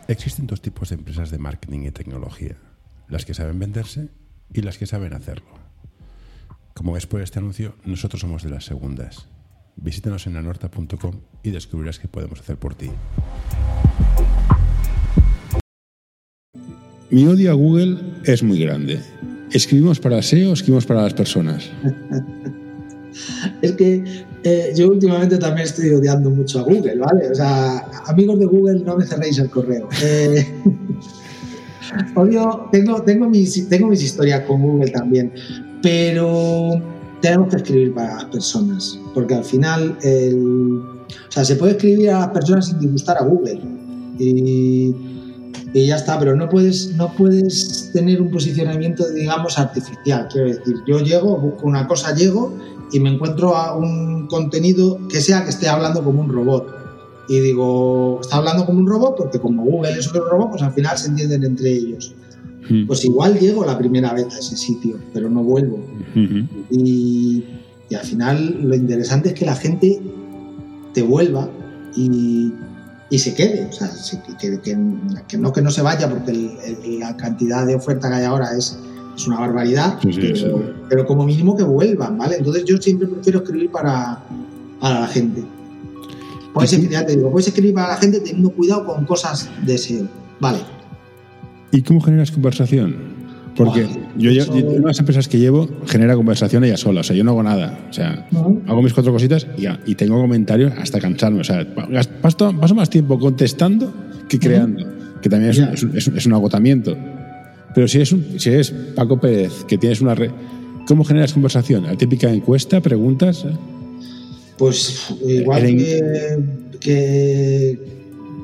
Existen 0.07 0.45
dos 0.45 0.61
tipos 0.61 0.89
de 0.89 0.95
empresas 0.95 1.31
de 1.31 1.39
marketing 1.39 1.87
y 1.87 1.91
tecnología, 1.91 2.57
las 3.09 3.25
que 3.25 3.33
saben 3.33 3.57
venderse 3.57 4.09
y 4.53 4.61
las 4.61 4.77
que 4.77 4.85
saben 4.85 5.13
hacerlo. 5.13 5.47
Como 6.73 6.93
ves 6.93 7.05
por 7.05 7.21
este 7.21 7.39
anuncio, 7.39 7.75
nosotros 7.85 8.21
somos 8.21 8.43
de 8.43 8.49
las 8.49 8.65
segundas. 8.65 9.27
Visítanos 9.75 10.27
en 10.27 10.37
anorta.com 10.37 11.15
y 11.43 11.51
descubrirás 11.51 11.99
qué 11.99 12.07
podemos 12.07 12.39
hacer 12.39 12.57
por 12.57 12.75
ti. 12.75 12.89
Mi 17.09 17.27
odio 17.27 17.51
a 17.51 17.53
Google 17.53 17.97
es 18.23 18.41
muy 18.41 18.59
grande. 18.59 19.01
¿Escribimos 19.51 19.99
para 19.99 20.21
SEO 20.21 20.51
o 20.51 20.53
escribimos 20.53 20.85
para 20.85 21.01
las 21.01 21.13
personas? 21.13 21.69
es 23.61 23.73
que 23.73 24.25
eh, 24.43 24.73
yo 24.75 24.87
últimamente 24.87 25.37
también 25.37 25.67
estoy 25.67 25.89
odiando 25.89 26.29
mucho 26.29 26.59
a 26.59 26.63
Google, 26.63 26.95
¿vale? 26.97 27.29
O 27.29 27.35
sea, 27.35 27.79
amigos 28.05 28.39
de 28.39 28.45
Google, 28.45 28.79
no 28.79 28.95
me 28.95 29.05
cerréis 29.05 29.39
el 29.39 29.49
correo. 29.49 29.89
Eh, 30.01 30.47
odio, 32.15 32.69
tengo, 32.71 33.01
tengo, 33.01 33.29
mis, 33.29 33.67
tengo 33.69 33.87
mis 33.87 34.03
historias 34.03 34.41
con 34.45 34.61
Google 34.61 34.91
también, 34.91 35.31
pero 35.81 36.81
tenemos 37.21 37.49
que 37.49 37.57
escribir 37.57 37.93
para 37.93 38.15
las 38.15 38.25
personas, 38.25 38.99
porque 39.13 39.35
al 39.35 39.43
final, 39.43 39.97
o 39.99 41.31
sea, 41.31 41.45
se 41.45 41.55
puede 41.55 41.73
escribir 41.73 42.11
a 42.11 42.19
las 42.19 42.29
personas 42.29 42.67
sin 42.67 42.79
disgustar 42.79 43.17
a 43.17 43.23
Google. 43.23 43.61
Y 44.19 44.93
y 45.73 45.87
ya 45.87 45.95
está, 45.95 46.19
pero 46.19 46.35
no 46.35 46.49
puedes, 46.49 46.95
no 46.95 47.13
puedes 47.13 47.91
tener 47.93 48.21
un 48.21 48.29
posicionamiento, 48.29 49.09
digamos, 49.13 49.57
artificial. 49.57 50.27
Quiero 50.31 50.47
decir, 50.47 50.75
yo 50.85 50.99
llego, 50.99 51.37
busco 51.37 51.65
una 51.65 51.87
cosa, 51.87 52.13
llego 52.13 52.57
y 52.91 52.99
me 52.99 53.11
encuentro 53.11 53.55
a 53.55 53.77
un 53.77 54.27
contenido 54.27 54.99
que 55.07 55.21
sea 55.21 55.43
que 55.45 55.49
esté 55.49 55.69
hablando 55.69 56.03
como 56.03 56.21
un 56.21 56.29
robot. 56.29 56.80
Y 57.31 57.39
digo, 57.39 58.19
está 58.21 58.37
hablando 58.37 58.65
como 58.65 58.79
un 58.79 58.87
robot 58.87 59.15
porque 59.17 59.39
como 59.39 59.63
Google 59.63 59.91
es 59.91 60.07
un 60.07 60.21
robot, 60.29 60.51
pues 60.51 60.61
al 60.61 60.73
final 60.73 60.97
se 60.97 61.07
entienden 61.07 61.43
entre 61.43 61.71
ellos. 61.71 62.13
Hmm. 62.69 62.85
Pues 62.87 63.05
igual 63.05 63.39
llego 63.39 63.65
la 63.65 63.77
primera 63.77 64.13
vez 64.13 64.25
a 64.35 64.39
ese 64.39 64.57
sitio, 64.57 64.99
pero 65.13 65.29
no 65.29 65.43
vuelvo. 65.43 65.79
y, 66.69 67.43
y 67.89 67.95
al 67.95 68.05
final 68.05 68.59
lo 68.61 68.75
interesante 68.75 69.29
es 69.29 69.35
que 69.35 69.45
la 69.45 69.55
gente 69.55 70.01
te 70.93 71.01
vuelva 71.01 71.49
y 71.95 72.51
y 73.11 73.19
se 73.19 73.35
quede, 73.35 73.67
o 73.69 73.73
sea, 73.73 73.91
que, 74.39 75.37
no 75.37 75.51
que 75.51 75.61
no 75.61 75.69
se 75.69 75.81
vaya 75.81 76.09
porque 76.09 76.31
la 76.97 77.17
cantidad 77.17 77.67
de 77.67 77.75
oferta 77.75 78.07
que 78.07 78.15
hay 78.15 78.23
ahora 78.23 78.55
es, 78.57 78.79
es 79.17 79.27
una 79.27 79.37
barbaridad, 79.37 79.99
pero, 80.87 81.05
como 81.05 81.25
mínimo 81.25 81.57
que 81.57 81.63
vuelvan, 81.63 82.17
¿vale? 82.17 82.37
Entonces 82.37 82.63
yo 82.63 82.77
siempre 82.77 83.09
prefiero 83.09 83.39
escribir 83.39 83.69
para, 83.69 84.23
para 84.79 85.01
la 85.01 85.07
gente. 85.07 85.43
Puedes, 86.53 86.89
ya 86.89 87.05
te 87.05 87.15
digo, 87.15 87.31
puedes 87.31 87.47
escribir 87.47 87.73
para 87.73 87.89
la 87.89 87.97
gente 87.97 88.19
teniendo 88.19 88.49
cuidado 88.49 88.85
con 88.85 89.05
cosas 89.05 89.49
de 89.65 89.77
SEO, 89.77 90.07
¿vale? 90.39 90.59
¿Y 91.71 91.81
cómo 91.81 92.01
generas 92.01 92.31
conversación? 92.31 93.21
Porque 93.55 93.87
yo, 94.17 94.31
yo, 94.31 94.43
en 94.55 94.83
las 94.83 94.99
empresas 94.99 95.27
que 95.27 95.37
llevo 95.37 95.67
genera 95.85 96.15
conversación 96.15 96.63
ella 96.63 96.77
sola, 96.77 97.01
o 97.01 97.03
sea, 97.03 97.15
yo 97.15 97.23
no 97.23 97.31
hago 97.31 97.43
nada. 97.43 97.79
O 97.89 97.93
sea, 97.93 98.27
hago 98.67 98.81
mis 98.81 98.93
cuatro 98.93 99.11
cositas 99.11 99.45
y, 99.57 99.65
y, 99.89 99.95
tengo 99.95 100.19
comentarios 100.19 100.73
hasta 100.77 100.99
cansarme. 100.99 101.41
O 101.41 101.43
sea, 101.43 101.65
paso, 102.21 102.53
paso 102.59 102.75
más 102.75 102.89
tiempo 102.89 103.19
contestando 103.19 103.93
que 104.29 104.39
creando, 104.39 104.85
que 105.21 105.29
también 105.29 105.51
es, 105.51 106.07
es, 106.07 106.25
un 106.25 106.33
agotamiento. 106.33 106.97
Pero 107.75 107.87
si 107.87 108.01
es, 108.01 108.11
un, 108.11 108.39
si 108.39 108.49
es 108.51 108.71
Paco 108.71 109.19
Pérez, 109.19 109.65
que 109.65 109.77
tienes 109.77 110.01
una 110.01 110.15
red, 110.15 110.31
¿cómo 110.87 111.03
generas 111.03 111.33
conversación? 111.33 111.83
¿La 111.83 111.97
típica 111.97 112.31
encuesta, 112.31 112.79
preguntas? 112.79 113.45
Pues 114.61 115.09
igual 115.25 115.63
que, 115.63 116.39
que 116.79 117.79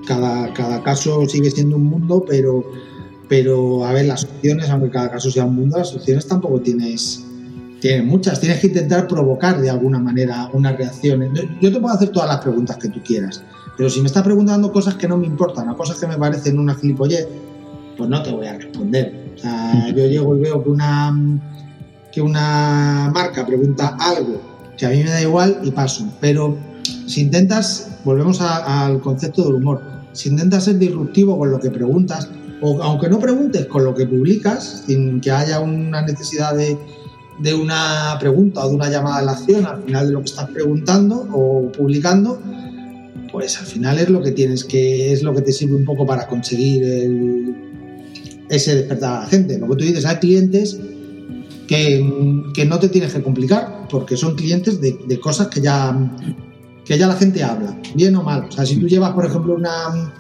cada, 0.08 0.51
cada 0.51 0.82
caso 0.82 1.30
sigue 1.30 1.51
siendo 1.51 1.75
un 1.75 1.84
mundo, 1.84 2.25
pero 2.27 2.65
pero, 3.27 3.86
a 3.86 3.93
ver, 3.93 4.06
las 4.06 4.23
opciones, 4.23 4.67
aunque 4.71 4.89
cada 4.89 5.12
caso 5.12 5.30
sea 5.30 5.45
un 5.45 5.53
mundo, 5.53 5.77
las 5.77 5.93
opciones 5.93 6.25
tampoco 6.27 6.60
tienes, 6.60 7.23
tienes 7.80 8.03
muchas. 8.03 8.39
Tienes 8.39 8.62
que 8.62 8.67
intentar 8.67 9.08
provocar 9.08 9.62
de 9.62 9.69
alguna 9.69 9.99
manera 9.99 10.49
una 10.53 10.71
reacción. 10.71 11.32
Yo 11.62 11.71
te 11.71 11.80
puedo 11.80 11.93
hacer 11.93 12.10
todas 12.10 12.30
las 12.30 12.39
preguntas 12.39 12.77
que 12.77 12.89
tú 12.89 12.99
quieras, 13.03 13.43
pero 13.77 13.88
si 13.88 14.01
me 14.01 14.08
estás 14.08 14.23
preguntando 14.23 14.71
cosas 14.71 14.95
que 14.95 15.08
no 15.08 15.17
me 15.17 15.27
importan, 15.27 15.69
o 15.69 15.77
cosas 15.77 15.99
que 15.99 16.08
me 16.08 16.17
parecen 16.17 16.58
una 16.58 16.73
gilipollez, 16.73 17.27
pues 17.95 18.10
no 18.10 18.23
te 18.23 18.32
voy 18.32 18.47
a 18.47 18.58
responder. 18.58 19.34
O 19.36 19.38
sea, 19.38 19.89
yo 19.89 20.08
llego 20.08 20.36
y 20.36 20.39
veo 20.39 20.63
que 20.63 20.69
una, 20.71 21.39
que 22.12 22.21
una 22.21 23.12
marca 23.13 23.45
pregunta 23.45 23.95
algo 23.99 24.57
que 24.78 24.86
a 24.86 24.90
mí 24.90 25.04
me 25.04 25.10
da 25.10 25.22
igual 25.22 25.60
y 25.63 25.72
paso. 25.72 26.08
Pero 26.22 26.58
si 27.06 27.22
intentas, 27.22 27.90
volvemos 28.04 28.42
al 28.42 29.02
concepto 29.02 29.44
del 29.44 29.56
humor, 29.56 29.82
si 30.13 30.30
intentas 30.30 30.66
ser 30.66 30.78
disruptivo 30.78 31.38
con 31.38 31.52
lo 31.52 31.60
que 31.60 31.70
preguntas, 31.70 32.30
o 32.62 32.82
aunque 32.82 33.10
no 33.10 33.20
preguntes 33.20 33.66
con 33.68 33.84
lo 33.84 33.94
que 33.94 34.06
publicas, 34.06 34.84
sin 34.88 35.22
que 35.22 35.32
haya 35.32 35.60
una 35.60 36.02
necesidad 36.02 36.56
de, 36.56 36.78
de 37.40 37.54
una 37.54 38.18
pregunta 38.20 38.66
o 38.66 38.70
de 38.70 38.76
una 38.76 38.90
llamada 38.90 39.18
a 39.18 39.22
la 39.22 39.32
acción 39.34 39.66
al 39.66 39.84
final 39.84 40.08
de 40.08 40.13
lo 40.13 40.20
que 40.20 40.26
estás 40.26 40.50
preguntando 40.50 41.28
o 41.34 41.72
publicando, 41.72 42.40
pues 43.32 43.60
al 43.60 43.66
final 43.66 44.00
es 44.00 44.10
lo 44.10 44.22
que 44.22 44.32
tienes 44.32 44.63
que, 44.63 45.12
es 45.13 45.22
lo 45.22 45.34
que 45.34 45.42
te 45.42 45.52
sirve 45.52 45.76
un 45.76 45.86
poco 45.86 46.06
para 46.06 46.28
conseguir 46.28 46.84
ese 48.50 48.76
despertar 48.76 49.18
a 49.18 49.20
la 49.22 49.28
gente. 49.28 49.60
Lo 49.60 49.68
que 49.68 49.76
tú 49.76 49.84
dices, 49.84 50.06
hay 50.06 50.18
clientes 50.18 50.80
que, 51.67 52.43
que 52.53 52.65
no 52.65 52.80
te 52.80 52.89
tienes 52.89 53.13
que 53.13 53.21
complicar, 53.21 53.88
porque 53.89 54.17
son 54.17 54.36
clientes 54.36 54.80
de, 54.80 54.97
de, 55.06 55.19
cosas 55.19 55.47
que 55.47 55.62
ya, 55.62 55.95
que 56.86 56.97
ya 56.97 57.08
la 57.08 57.15
gente 57.15 57.43
habla, 57.43 57.77
bien 57.93 58.15
o 58.15 58.23
mal. 58.23 58.45
O 58.47 58.51
sea, 58.51 58.65
si 58.65 58.77
tú 58.77 58.88
llevas, 58.88 59.12
por 59.12 59.25
ejemplo, 59.25 59.56
una 59.56 60.13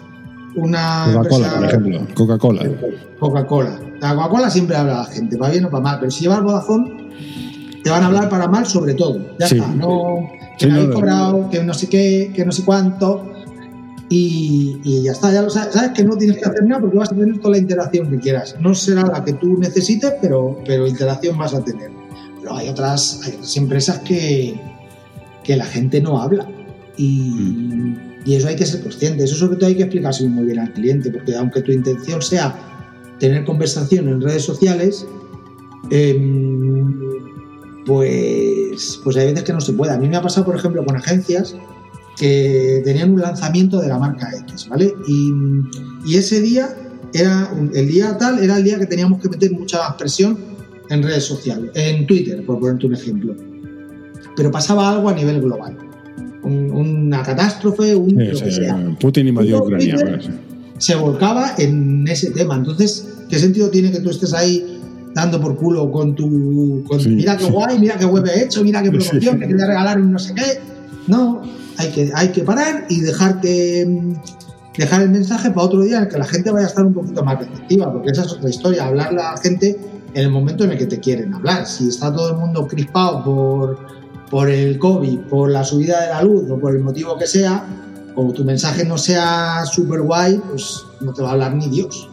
una. 0.57 1.05
Coca-Cola, 1.13 1.53
por 1.55 1.65
ejemplo. 1.65 2.07
Coca-Cola. 2.13 2.71
Coca-Cola. 3.19 3.79
La 4.01 4.15
Coca-Cola 4.15 4.49
siempre 4.49 4.75
habla 4.75 4.95
a 4.95 5.03
la 5.03 5.05
gente, 5.05 5.37
para 5.37 5.51
bien 5.51 5.65
o 5.65 5.69
para 5.69 5.83
mal. 5.83 5.97
Pero 5.99 6.11
si 6.11 6.21
llevas 6.21 6.43
Vodafone, 6.43 7.11
te 7.83 7.89
van 7.89 8.03
a 8.03 8.07
hablar 8.07 8.29
para 8.29 8.47
mal 8.47 8.65
sobre 8.65 8.93
todo. 8.93 9.19
Ya 9.39 9.45
está. 9.45 9.67
No, 9.67 10.29
que 10.57 10.67
no, 10.67 10.75
habéis 10.75 10.89
cobrado, 10.89 11.49
que 11.49 11.63
no 11.63 11.73
sé 11.73 11.87
qué, 11.87 12.31
que 12.35 12.45
no 12.45 12.51
sé 12.51 12.63
cuánto. 12.65 13.33
Y, 14.09 14.79
y, 14.83 15.03
ya 15.03 15.11
está, 15.11 15.33
ya 15.33 15.41
lo 15.41 15.49
sabes, 15.49 15.73
sabes 15.73 15.91
que 15.91 16.03
no 16.03 16.15
tienes 16.15 16.37
que 16.37 16.45
hacer 16.45 16.63
nada 16.63 16.79
porque 16.81 16.97
vas 16.97 17.11
a 17.11 17.15
tener 17.15 17.39
toda 17.39 17.51
la 17.51 17.57
interacción 17.57 18.09
que 18.09 18.17
quieras. 18.19 18.55
No 18.59 18.73
será 18.73 19.03
la 19.03 19.23
que 19.23 19.33
tú 19.33 19.57
necesites, 19.57 20.13
pero, 20.21 20.57
pero 20.65 20.87
interacción 20.87 21.37
vas 21.37 21.53
a 21.53 21.63
tener. 21.63 21.91
Pero 22.39 22.55
hay 22.55 22.69
otras, 22.69 23.21
hay 23.25 23.33
otras 23.33 23.57
empresas 23.57 23.99
que, 23.99 24.59
que 25.43 25.57
la 25.57 25.65
gente 25.65 25.99
no 25.99 26.21
habla. 26.21 26.47
Y, 26.95 27.31
mm. 27.31 28.07
Y 28.27 28.35
eso 28.35 28.49
hay 28.49 28.57
que 28.57 28.65
ser 28.65 28.81
consciente. 28.81 29.23
Eso 29.23 29.35
sobre 29.35 29.55
todo 29.55 29.67
hay 29.67 29.75
que 29.75 29.83
explicárselo 29.83 30.29
muy 30.29 30.47
bien 30.47 30.59
al 30.59 30.73
cliente, 30.73 31.09
porque 31.09 31.33
aunque 31.33 31.61
tu 31.61 31.71
intención 31.71 32.21
sea 32.21 32.53
tener 33.19 33.45
conversación 33.45 34.09
en 34.09 34.19
redes 34.19 34.43
sociales, 34.43 35.07
em, 35.91 36.99
pues, 37.85 38.99
pues 39.01 39.15
hay 39.15 39.27
veces 39.27 39.43
que 39.43 39.53
no 39.53 39.61
se 39.61 39.71
puede. 39.71 39.93
A 39.93 39.97
mí 39.97 40.09
me 40.09 40.17
ha 40.17 40.21
pasado, 40.21 40.45
por 40.45 40.57
ejemplo, 40.57 40.83
con 40.83 40.97
agencias 40.97 41.55
que 42.17 42.81
tenían 42.83 43.13
un 43.13 43.21
lanzamiento 43.21 43.79
de 43.79 43.87
la 43.87 43.99
marca 43.99 44.29
X, 44.41 44.67
¿vale? 44.69 44.93
Y, 45.07 45.31
y 46.05 46.17
ese 46.17 46.41
día 46.41 46.75
era 47.13 47.49
el 47.73 47.87
día 47.87 48.17
tal, 48.17 48.39
era 48.39 48.57
el 48.57 48.63
día 48.63 48.79
que 48.79 48.85
teníamos 48.85 49.21
que 49.21 49.29
meter 49.29 49.51
mucha 49.51 49.95
presión 49.97 50.37
en 50.89 51.03
redes 51.03 51.23
sociales, 51.23 51.71
en 51.75 52.07
Twitter, 52.07 52.43
por 52.45 52.59
ponerte 52.59 52.87
un 52.87 52.95
ejemplo. 52.95 53.35
Pero 54.35 54.51
pasaba 54.51 54.91
algo 54.91 55.09
a 55.09 55.13
nivel 55.13 55.41
global 55.41 55.77
una 56.47 57.23
catástrofe, 57.23 57.95
un 57.95 58.15
lo 58.15 58.39
que 58.39 58.51
sea. 58.51 58.95
Putin 58.99 59.27
invadió 59.27 59.63
Ucrania. 59.63 60.19
Se 60.77 60.95
volcaba 60.95 61.55
en 61.57 62.07
ese 62.07 62.31
tema. 62.31 62.55
Entonces, 62.55 63.07
¿qué 63.29 63.39
sentido 63.39 63.69
tiene 63.69 63.91
que 63.91 63.99
tú 63.99 64.09
estés 64.09 64.33
ahí 64.33 64.79
dando 65.13 65.41
por 65.41 65.55
culo 65.57 65.91
con 65.91 66.15
tu. 66.15 66.83
mira 67.07 67.37
qué 67.37 67.45
guay, 67.45 67.79
mira 67.79 67.97
qué 67.97 68.05
web 68.05 68.25
he 68.27 68.43
hecho, 68.43 68.63
mira 68.63 68.83
qué 68.83 68.91
promoción, 68.91 69.39
que 69.39 69.47
te 69.47 69.53
voy 69.53 69.63
a 69.63 69.67
regalar 69.67 69.99
un 69.99 70.11
no 70.11 70.19
sé 70.19 70.33
qué? 70.35 70.59
No, 71.07 71.41
hay 71.77 71.91
que, 71.91 72.11
hay 72.13 72.29
que 72.29 72.43
parar 72.43 72.85
y 72.89 73.01
dejar 73.01 73.39
que 73.41 74.15
dejar 74.77 75.01
el 75.01 75.09
mensaje 75.09 75.49
para 75.49 75.65
otro 75.65 75.81
día 75.81 75.97
en 75.97 76.03
el 76.03 76.09
que 76.09 76.17
la 76.19 76.25
gente 76.25 76.51
vaya 76.51 76.67
a 76.67 76.69
estar 76.69 76.85
un 76.85 76.93
poquito 76.93 77.23
más 77.23 77.39
receptiva, 77.39 77.91
porque 77.91 78.11
esa 78.11 78.23
es 78.23 78.31
otra 78.31 78.49
historia, 78.49 78.85
hablarle 78.85 79.21
a 79.21 79.31
la 79.31 79.37
gente 79.37 79.75
en 80.13 80.21
el 80.23 80.29
momento 80.29 80.65
en 80.65 80.71
el 80.71 80.77
que 80.77 80.85
te 80.85 80.99
quieren 80.99 81.33
hablar. 81.33 81.65
Si 81.65 81.87
está 81.87 82.13
todo 82.13 82.29
el 82.29 82.37
mundo 82.37 82.67
crispado 82.67 83.23
por 83.23 83.79
por 84.29 84.49
el 84.49 84.77
COVID, 84.77 85.19
por 85.21 85.49
la 85.49 85.63
subida 85.63 86.01
de 86.01 86.09
la 86.09 86.21
luz 86.21 86.49
o 86.49 86.59
por 86.59 86.75
el 86.75 86.81
motivo 86.81 87.17
que 87.17 87.27
sea, 87.27 87.65
como 88.13 88.33
tu 88.33 88.43
mensaje 88.43 88.83
no 88.83 88.97
sea 88.97 89.65
súper 89.65 90.01
guay, 90.01 90.41
pues 90.49 90.83
no 91.01 91.13
te 91.13 91.21
va 91.21 91.29
a 91.29 91.31
hablar 91.33 91.55
ni 91.55 91.67
Dios. 91.67 92.09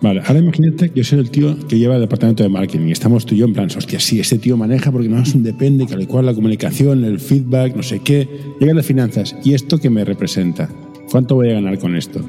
Vale, 0.00 0.22
ahora 0.26 0.40
imagínate 0.40 0.90
que 0.90 1.00
yo 1.00 1.04
soy 1.04 1.18
el 1.18 1.30
tío 1.30 1.56
que 1.68 1.78
lleva 1.78 1.94
el 1.94 2.00
departamento 2.00 2.42
de 2.42 2.48
marketing 2.48 2.88
estamos 2.88 3.26
tú 3.26 3.34
y 3.34 3.38
yo 3.38 3.46
en 3.46 3.52
plan, 3.52 3.68
hostia, 3.76 4.00
sí, 4.00 4.18
ese 4.18 4.38
tío 4.38 4.56
maneja 4.56 4.90
porque 4.90 5.08
no 5.08 5.20
es 5.20 5.34
un 5.34 5.42
depende, 5.42 5.86
que 5.86 6.06
cual 6.06 6.26
la 6.26 6.34
comunicación, 6.34 7.04
el 7.04 7.20
feedback, 7.20 7.76
no 7.76 7.82
sé 7.82 8.00
qué. 8.00 8.26
Llega 8.58 8.72
de 8.72 8.82
finanzas 8.82 9.36
y 9.44 9.52
esto 9.52 9.78
que 9.78 9.90
me 9.90 10.04
representa. 10.04 10.70
¿Cuánto 11.10 11.34
voy 11.34 11.50
a 11.50 11.54
ganar 11.54 11.78
con 11.78 11.96
esto? 11.96 12.20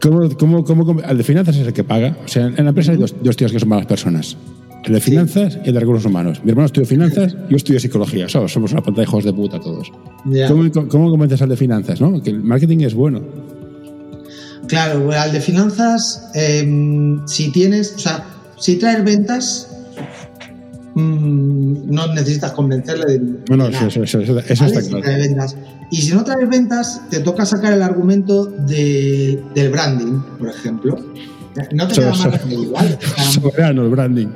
¿Cómo, 0.00 0.28
cómo, 0.36 0.64
cómo, 0.64 1.00
el 1.00 1.16
de 1.16 1.24
finanzas 1.24 1.56
es 1.56 1.66
el 1.66 1.72
que 1.72 1.82
paga. 1.82 2.16
O 2.24 2.28
sea, 2.28 2.46
en 2.46 2.62
la 2.62 2.68
empresa 2.68 2.92
hay 2.92 2.98
dos, 2.98 3.14
dos 3.22 3.36
tíos 3.36 3.50
que 3.50 3.58
son 3.58 3.68
malas 3.68 3.86
personas 3.86 4.36
el 4.84 4.92
de 4.92 5.00
finanzas 5.00 5.58
y 5.64 5.68
el 5.68 5.74
de 5.74 5.80
recursos 5.80 6.04
humanos. 6.04 6.40
Mi 6.44 6.50
hermano 6.50 6.66
estudia 6.66 6.86
finanzas, 6.86 7.36
yo 7.48 7.56
estudio 7.56 7.80
psicología. 7.80 8.28
somos 8.28 8.72
una 8.72 8.82
pantalla 8.82 8.96
de 8.96 9.02
hijos 9.02 9.24
de 9.24 9.32
puta 9.32 9.60
todos. 9.60 9.90
¿Cómo, 10.48 10.88
¿Cómo, 10.88 11.10
convences 11.10 11.40
al 11.42 11.48
de 11.48 11.56
finanzas? 11.56 12.00
¿no? 12.00 12.22
Que 12.22 12.30
el 12.30 12.42
marketing 12.42 12.80
es 12.80 12.94
bueno. 12.94 13.22
Claro, 14.68 15.10
al 15.12 15.32
de 15.32 15.40
finanzas, 15.40 16.28
em, 16.34 17.26
si 17.26 17.50
tienes, 17.52 17.94
o 17.96 17.98
sea, 17.98 18.24
si 18.58 18.76
traes 18.76 19.04
ventas, 19.04 19.68
mm, 20.94 21.90
no 21.92 22.06
necesitas 22.14 22.52
convencerle 22.52 23.04
de. 23.18 23.18
Bueno, 23.48 23.66
eso, 23.68 23.86
eso, 23.86 24.02
eso, 24.02 24.18
eso 24.20 24.64
está 24.64 24.80
Si 24.80 24.88
claro. 24.88 25.02
traes 25.04 25.28
ventas. 25.28 25.56
Y 25.90 26.02
si 26.02 26.14
no 26.14 26.24
traes 26.24 26.48
ventas, 26.48 27.02
te 27.10 27.20
toca 27.20 27.44
sacar 27.44 27.72
el 27.72 27.82
argumento 27.82 28.46
de- 28.46 29.42
del 29.54 29.70
branding, 29.70 30.20
por 30.38 30.48
ejemplo. 30.48 30.96
No 31.72 31.86
te 31.86 31.92
Eso- 31.92 32.00
queda 32.02 32.12
eso- 32.12 32.28
más 32.30 32.40
remedio, 32.42 32.62
igual. 32.64 32.98
Soberano 33.32 33.82
el 33.82 33.88
branding. 33.90 34.28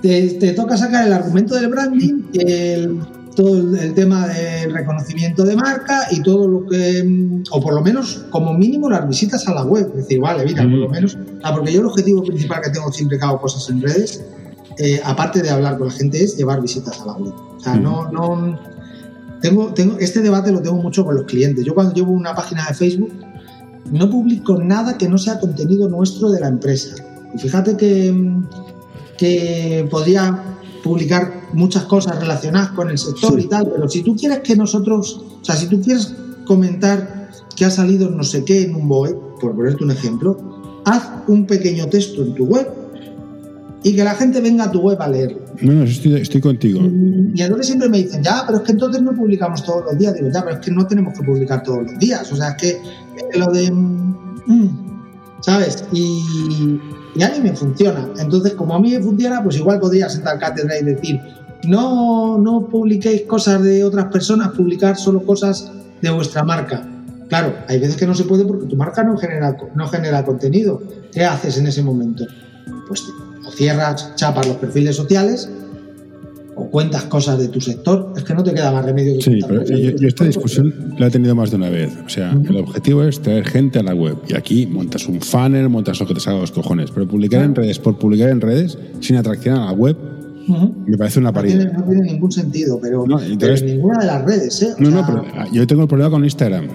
te, 0.00 0.30
te 0.40 0.52
toca 0.52 0.76
sacar 0.76 1.06
el 1.06 1.12
argumento 1.12 1.54
del 1.54 1.68
branding, 1.68 2.22
el, 2.34 2.98
todo 3.34 3.58
el, 3.58 3.94
tema 3.94 4.26
del 4.28 4.72
reconocimiento 4.72 5.44
de 5.44 5.56
marca 5.56 6.06
y 6.10 6.22
todo 6.22 6.48
lo 6.48 6.66
que, 6.66 7.02
mm, 7.02 7.44
o 7.50 7.60
por 7.60 7.74
lo 7.74 7.82
menos, 7.82 8.26
como 8.30 8.54
mínimo, 8.54 8.90
las 8.90 9.08
visitas 9.08 9.46
a 9.48 9.54
la 9.54 9.64
web. 9.64 9.88
Es 9.90 10.02
decir, 10.02 10.20
vale, 10.20 10.44
mira, 10.44 10.62
por 10.62 10.72
lo 10.72 10.88
menos, 10.88 11.18
ah, 11.42 11.54
porque 11.54 11.72
yo 11.72 11.80
el 11.80 11.86
objetivo 11.86 12.22
principal 12.22 12.60
que 12.62 12.70
tengo 12.70 12.92
siempre 12.92 13.18
que 13.18 13.24
hago 13.24 13.40
cosas 13.40 13.68
en 13.70 13.82
redes, 13.82 14.22
eh, 14.78 15.00
aparte 15.04 15.42
de 15.42 15.50
hablar 15.50 15.78
con 15.78 15.88
la 15.88 15.92
gente, 15.92 16.22
es 16.22 16.36
llevar 16.36 16.60
visitas 16.60 17.00
a 17.00 17.06
la 17.06 17.12
web. 17.14 17.34
O 17.56 17.60
sea, 17.60 17.76
no, 17.76 18.10
no, 18.10 18.58
tengo, 19.40 19.72
tengo, 19.74 19.98
este 19.98 20.20
debate 20.20 20.52
lo 20.52 20.62
tengo 20.62 20.76
mucho 20.76 21.04
con 21.04 21.14
los 21.14 21.24
clientes. 21.24 21.64
Yo 21.64 21.74
cuando 21.74 21.94
llevo 21.94 22.12
una 22.12 22.34
página 22.34 22.66
de 22.68 22.74
Facebook, 22.74 23.12
no 23.90 24.10
publico 24.10 24.58
nada 24.62 24.96
que 24.96 25.08
no 25.08 25.18
sea 25.18 25.40
contenido 25.40 25.88
nuestro 25.88 26.30
de 26.30 26.40
la 26.40 26.48
empresa. 26.48 26.94
Y 27.34 27.38
fíjate 27.38 27.76
que, 27.76 28.12
mm, 28.12 28.48
que 29.16 29.86
podría 29.90 30.42
publicar 30.82 31.41
muchas 31.52 31.84
cosas 31.84 32.18
relacionadas 32.18 32.70
con 32.70 32.90
el 32.90 32.98
sector 32.98 33.38
Sí. 33.38 33.46
y 33.46 33.48
tal, 33.48 33.68
pero 33.74 33.88
si 33.88 34.02
tú 34.02 34.16
quieres 34.16 34.40
que 34.40 34.56
nosotros, 34.56 35.22
o 35.40 35.44
sea, 35.44 35.54
si 35.56 35.66
tú 35.66 35.80
quieres 35.80 36.14
comentar 36.46 37.30
que 37.56 37.64
ha 37.64 37.70
salido 37.70 38.10
no 38.10 38.22
sé 38.22 38.44
qué 38.44 38.62
en 38.62 38.74
un 38.74 38.88
BOE, 38.88 39.14
por 39.40 39.54
ponerte 39.54 39.84
un 39.84 39.90
ejemplo, 39.90 40.82
haz 40.84 41.02
un 41.28 41.46
pequeño 41.46 41.86
texto 41.86 42.22
en 42.22 42.34
tu 42.34 42.44
web 42.46 42.68
y 43.84 43.94
que 43.96 44.04
la 44.04 44.14
gente 44.14 44.40
venga 44.40 44.64
a 44.64 44.70
tu 44.70 44.80
web 44.80 45.00
a 45.02 45.08
leerlo. 45.08 45.38
No, 45.60 45.72
no, 45.72 45.84
estoy, 45.84 46.14
estoy 46.14 46.40
contigo. 46.40 46.80
Y 46.80 47.40
entonces 47.42 47.66
siempre 47.66 47.88
me 47.88 47.98
dicen, 47.98 48.22
ya, 48.22 48.44
pero 48.46 48.58
es 48.58 48.64
que 48.64 48.72
entonces 48.72 49.02
no 49.02 49.12
publicamos 49.12 49.64
todos 49.64 49.84
los 49.84 49.98
días. 49.98 50.14
Digo, 50.14 50.28
ya, 50.32 50.42
pero 50.44 50.54
es 50.56 50.64
que 50.64 50.70
no 50.70 50.86
tenemos 50.86 51.18
que 51.18 51.24
publicar 51.24 51.62
todos 51.62 51.82
los 51.82 51.98
días. 51.98 52.30
O 52.32 52.36
sea, 52.36 52.50
es 52.50 52.56
que 52.56 53.38
lo 53.38 53.46
de. 53.50 53.70
mm, 53.70 54.68
¿Sabes? 55.40 55.84
Y, 55.92 56.78
y 57.16 57.22
a 57.22 57.30
mí 57.30 57.40
me 57.42 57.54
funciona. 57.56 58.08
Entonces, 58.18 58.54
como 58.54 58.74
a 58.76 58.80
mí 58.80 58.92
me 58.92 59.02
funciona, 59.02 59.42
pues 59.42 59.56
igual 59.56 59.80
podría 59.80 60.08
sentar 60.08 60.38
cátedra 60.38 60.78
y 60.78 60.84
decir, 60.84 61.20
no, 61.64 62.38
no 62.38 62.66
publiquéis 62.68 63.22
cosas 63.22 63.62
de 63.62 63.84
otras 63.84 64.06
personas, 64.06 64.50
publicar 64.50 64.96
solo 64.96 65.22
cosas 65.22 65.70
de 66.00 66.10
vuestra 66.10 66.42
marca. 66.42 66.88
Claro, 67.28 67.54
hay 67.68 67.78
veces 67.78 67.96
que 67.96 68.06
no 68.06 68.14
se 68.14 68.24
puede 68.24 68.44
porque 68.44 68.66
tu 68.66 68.76
marca 68.76 69.02
no 69.02 69.16
genera, 69.16 69.56
no 69.74 69.88
genera 69.88 70.24
contenido. 70.24 70.82
¿Qué 71.12 71.24
haces 71.24 71.56
en 71.58 71.66
ese 71.66 71.82
momento? 71.82 72.26
Pues 72.88 73.02
o 73.46 73.50
cierras, 73.50 74.14
chapas 74.16 74.46
los 74.46 74.56
perfiles 74.56 74.96
sociales 74.96 75.48
o 76.54 76.68
cuentas 76.68 77.04
cosas 77.04 77.38
de 77.38 77.48
tu 77.48 77.60
sector. 77.60 78.12
Es 78.16 78.24
que 78.24 78.34
no 78.34 78.42
te 78.42 78.52
queda 78.52 78.70
más 78.70 78.84
remedio 78.84 79.16
que 79.16 79.22
Sí, 79.22 79.38
pero 79.46 79.64
yo, 79.64 80.08
esta 80.08 80.24
discusión 80.24 80.94
la 80.98 81.06
he 81.06 81.10
tenido 81.10 81.34
más 81.34 81.50
de 81.50 81.56
una 81.56 81.70
vez. 81.70 81.92
O 82.04 82.08
sea, 82.08 82.32
el 82.32 82.56
objetivo 82.56 83.02
es 83.04 83.20
traer 83.20 83.46
gente 83.46 83.78
a 83.78 83.82
la 83.82 83.94
web. 83.94 84.18
Y 84.28 84.36
aquí 84.36 84.66
montas 84.66 85.06
un 85.08 85.20
funnel, 85.20 85.68
montas 85.68 86.00
lo 86.00 86.06
que 86.06 86.14
te 86.14 86.20
salga 86.20 86.40
los 86.40 86.52
cojones. 86.52 86.90
Pero 86.90 87.08
publicar 87.08 87.42
en 87.42 87.54
redes 87.54 87.78
por 87.78 87.98
publicar 87.98 88.28
en 88.28 88.40
redes 88.40 88.76
sin 89.00 89.16
atracción 89.16 89.56
a 89.56 89.66
la 89.66 89.72
web 89.72 89.96
me 90.48 90.96
parece 90.98 91.18
una 91.20 91.30
No 91.32 91.42
tiene, 91.42 91.64
parida. 91.64 91.78
no 91.78 91.84
tiene 91.84 92.02
ningún 92.12 92.32
sentido, 92.32 92.78
pero, 92.80 93.06
No, 93.06 93.18
pero 93.18 93.32
entonces- 93.32 93.62
en 93.62 93.66
ninguna 93.76 93.98
de 94.00 94.06
las 94.06 94.24
redes, 94.24 94.62
¿eh? 94.62 94.68
O 94.76 94.80
No, 94.80 94.90
no, 94.90 95.04
pero 95.06 95.24
ah, 95.34 95.46
yo 95.52 95.66
tengo 95.66 95.82
el 95.82 95.88
problema 95.88 96.10
con 96.10 96.24
Instagram. 96.24 96.66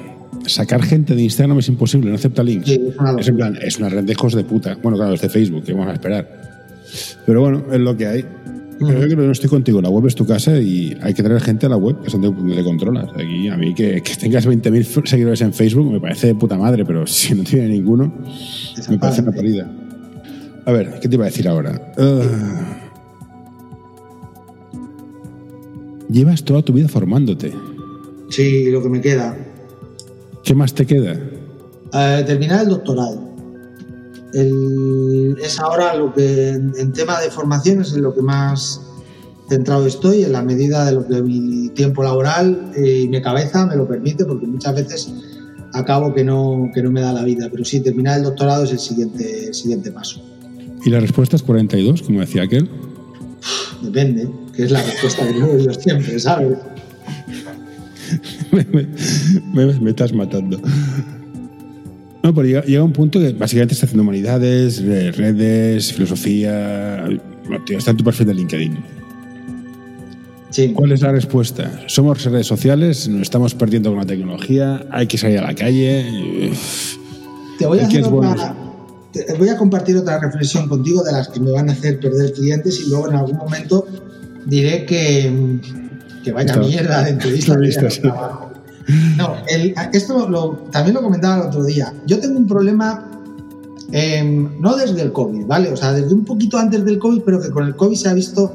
Sacar 0.45 0.81
gente 0.83 1.15
de 1.15 1.23
Instagram 1.23 1.59
es 1.59 1.67
imposible, 1.67 2.09
no 2.09 2.15
acepta 2.15 2.43
links. 2.43 2.67
Sí, 2.67 2.81
es 2.89 2.97
una 2.97 3.19
es 3.19 3.27
en 3.27 3.35
plan, 3.35 3.57
es 3.61 3.77
una 3.79 3.89
red 3.89 4.03
de 4.03 4.11
hijos 4.13 4.33
de 4.33 4.43
puta. 4.43 4.77
Bueno, 4.81 4.97
claro, 4.97 5.13
es 5.13 5.21
de 5.21 5.29
Facebook, 5.29 5.63
que 5.63 5.73
vamos 5.73 5.89
a 5.89 5.93
esperar. 5.93 6.27
Pero 7.25 7.41
bueno, 7.41 7.63
es 7.71 7.79
lo 7.79 7.97
que 7.97 8.07
hay. 8.07 8.25
Pero 8.79 8.91
yo 8.93 8.97
creo 8.99 9.09
que 9.09 9.15
no 9.25 9.31
estoy 9.31 9.49
contigo. 9.49 9.81
La 9.81 9.89
web 9.89 10.05
es 10.05 10.13
tu 10.15 10.25
casa 10.25 10.57
y 10.59 10.95
hay 11.01 11.13
que 11.13 11.23
traer 11.23 11.41
gente 11.41 11.65
a 11.65 11.69
la 11.69 11.77
web, 11.77 11.99
que 12.01 12.07
es 12.07 12.13
donde 12.13 12.29
donde 12.29 12.55
te 12.55 12.63
controlas. 12.63 13.09
Aquí, 13.15 13.49
a 13.49 13.57
mí, 13.57 13.73
que, 13.73 14.01
que 14.03 14.15
tengas 14.15 14.47
20.000 14.47 15.05
seguidores 15.07 15.41
en 15.41 15.51
Facebook 15.51 15.91
me 15.91 15.99
parece 15.99 16.27
de 16.27 16.35
puta 16.35 16.57
madre, 16.57 16.85
pero 16.85 17.05
si 17.07 17.33
no 17.33 17.43
tiene 17.43 17.69
ninguno, 17.69 18.13
me 18.89 18.97
parece 18.99 19.21
una 19.23 19.31
parida. 19.31 19.67
A 20.65 20.71
ver, 20.71 20.99
¿qué 21.01 21.09
te 21.09 21.15
iba 21.15 21.25
a 21.25 21.27
decir 21.29 21.47
ahora? 21.47 21.93
Ah. 21.97 22.21
Llevas 26.09 26.43
toda 26.43 26.61
tu 26.61 26.73
vida 26.73 26.87
formándote. 26.87 27.53
Sí, 28.29 28.69
lo 28.71 28.81
que 28.83 28.89
me 28.89 29.01
queda. 29.01 29.37
¿Qué 30.43 30.53
más 30.55 30.73
te 30.73 30.85
queda? 30.85 31.13
Eh, 31.93 32.23
terminar 32.25 32.63
el 32.63 32.69
doctorado. 32.69 33.21
El- 34.33 35.35
es 35.41 35.59
ahora 35.59 35.95
lo 35.95 36.13
que, 36.13 36.49
en, 36.49 36.73
en 36.77 36.91
tema 36.93 37.19
de 37.21 37.29
formación, 37.31 37.81
es 37.81 37.93
en 37.93 38.01
lo 38.01 38.13
que 38.13 38.21
más 38.21 38.81
centrado 39.49 39.85
estoy, 39.87 40.23
en 40.23 40.33
la 40.33 40.41
medida 40.41 40.85
de 40.85 40.91
lo 40.91 41.07
que 41.07 41.21
mi 41.21 41.69
tiempo 41.69 42.03
laboral 42.03 42.71
eh, 42.75 43.01
y 43.03 43.07
mi 43.07 43.21
cabeza 43.21 43.65
me 43.65 43.75
lo 43.77 43.87
permite, 43.87 44.25
porque 44.25 44.45
muchas 44.45 44.75
veces 44.75 45.13
acabo 45.73 46.13
que 46.13 46.23
no, 46.25 46.69
que 46.73 46.81
no 46.81 46.91
me 46.91 46.99
da 47.01 47.13
la 47.13 47.23
vida. 47.23 47.47
Pero 47.49 47.63
sí, 47.63 47.79
terminar 47.79 48.17
el 48.17 48.23
doctorado 48.25 48.65
es 48.65 48.71
el 48.71 48.79
siguiente, 48.79 49.47
el 49.47 49.53
siguiente 49.53 49.91
paso. 49.91 50.21
Y 50.83 50.89
la 50.89 50.99
respuesta 50.99 51.35
es 51.37 51.43
42, 51.43 52.01
como 52.01 52.19
decía 52.19 52.43
aquel. 52.43 52.69
Depende, 53.81 54.27
que 54.55 54.63
es 54.63 54.71
la 54.71 54.81
respuesta 54.81 55.27
que 55.27 55.39
doy 55.39 55.65
yo 55.65 55.73
siempre, 55.73 56.19
¿sabes? 56.19 56.57
me, 58.51 58.65
me- 59.65 59.79
me 59.79 59.89
estás 59.89 60.13
matando. 60.13 60.59
No, 62.23 62.33
pero 62.33 62.47
llega, 62.47 62.63
llega 62.63 62.83
un 62.83 62.91
punto 62.93 63.19
que 63.19 63.33
básicamente 63.33 63.73
está 63.73 63.85
haciendo 63.85 64.03
humanidades, 64.03 64.79
eh, 64.79 65.11
redes, 65.11 65.93
filosofía. 65.93 67.05
Bueno, 67.47 67.63
tío, 67.65 67.77
está 67.77 67.91
en 67.91 67.97
tu 67.97 68.03
perfil 68.03 68.27
de 68.27 68.33
LinkedIn. 68.33 68.77
Sí. 70.49 70.71
¿Cuál 70.73 70.91
es 70.93 71.01
la 71.01 71.11
respuesta? 71.11 71.83
¿Somos 71.87 72.23
redes 72.23 72.47
sociales? 72.47 73.07
¿Nos 73.07 73.21
estamos 73.23 73.53
perdiendo 73.53 73.89
con 73.91 73.99
la 73.99 74.05
tecnología? 74.05 74.85
¿Hay 74.91 75.07
que 75.07 75.17
salir 75.17 75.39
a 75.39 75.43
la 75.43 75.55
calle? 75.55 76.51
Te 77.59 77.65
voy 77.65 77.79
a, 77.79 77.87
¿Qué 77.87 77.99
hacer 77.99 78.11
te 79.11 79.33
voy 79.35 79.49
a 79.49 79.57
compartir 79.57 79.97
otra 79.97 80.19
reflexión 80.19 80.67
contigo 80.67 81.03
de 81.03 81.11
las 81.11 81.27
que 81.29 81.39
me 81.39 81.51
van 81.51 81.69
a 81.69 81.73
hacer 81.73 81.99
perder 81.99 82.33
clientes 82.33 82.79
y 82.81 82.89
luego 82.89 83.09
en 83.09 83.15
algún 83.15 83.37
momento 83.37 83.85
diré 84.45 84.85
que, 84.85 85.59
que 86.23 86.31
vaya 86.31 86.53
mierda 86.67 87.03
de 87.03 87.09
entrevista. 87.11 87.53
No, 89.17 89.35
el- 89.49 89.73
esto 89.93 90.29
lo- 90.29 90.51
también 90.71 90.95
lo 90.95 91.01
comentaba 91.01 91.41
el 91.41 91.47
otro 91.49 91.63
día. 91.65 91.93
Yo 92.05 92.19
tengo 92.19 92.37
un 92.37 92.47
problema, 92.47 93.09
em, 93.91 94.49
no 94.61 94.75
desde 94.77 95.01
el 95.01 95.11
COVID, 95.11 95.45
¿vale? 95.45 95.71
O 95.71 95.77
sea, 95.77 95.93
desde 95.93 96.13
un 96.13 96.23
poquito 96.25 96.57
antes 96.57 96.83
del 96.85 96.97
COVID, 96.99 97.21
pero 97.25 97.41
que 97.41 97.49
con 97.49 97.65
el 97.65 97.75
COVID 97.75 97.95
se 97.97 98.09
ha 98.09 98.13
visto, 98.13 98.53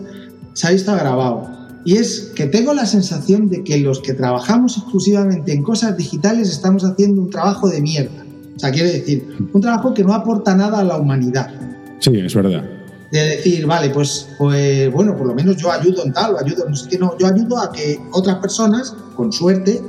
se 0.54 0.66
ha 0.66 0.70
visto 0.70 0.90
agravado. 0.92 1.50
Y 1.84 1.96
es 1.96 2.30
que 2.34 2.46
tengo 2.46 2.72
la 2.74 2.86
sensación 2.86 3.48
de 3.50 3.64
que 3.64 3.76
los 3.78 4.00
que 4.00 4.14
trabajamos 4.14 4.76
exclusivamente 4.78 5.52
en 5.52 5.62
cosas 5.62 5.96
digitales 5.96 6.48
estamos 6.48 6.84
haciendo 6.84 7.20
un 7.20 7.28
trabajo 7.30 7.68
de 7.68 7.80
mierda. 7.82 8.21
O 8.56 8.58
sea, 8.58 8.70
quiere 8.70 8.92
decir, 8.92 9.36
un 9.52 9.60
trabajo 9.60 9.94
que 9.94 10.04
no 10.04 10.12
aporta 10.12 10.54
nada 10.54 10.80
a 10.80 10.84
la 10.84 10.96
humanidad. 10.96 11.50
Sí, 11.98 12.12
es 12.18 12.34
verdad. 12.34 12.64
De 13.10 13.18
decir, 13.18 13.66
vale, 13.66 13.90
pues, 13.90 14.28
pues 14.38 14.90
bueno, 14.92 15.16
por 15.16 15.26
lo 15.26 15.34
menos 15.34 15.56
yo 15.56 15.70
ayudo 15.70 16.04
en 16.04 16.12
tal, 16.12 16.34
o 16.34 16.38
ayudo, 16.38 16.68
no 16.68 16.74
sé 16.74 16.88
qué, 16.88 16.98
no, 16.98 17.16
yo 17.18 17.26
ayudo 17.26 17.58
a 17.58 17.70
que 17.70 18.00
otras 18.12 18.38
personas, 18.38 18.94
con 19.14 19.32
suerte, 19.32 19.82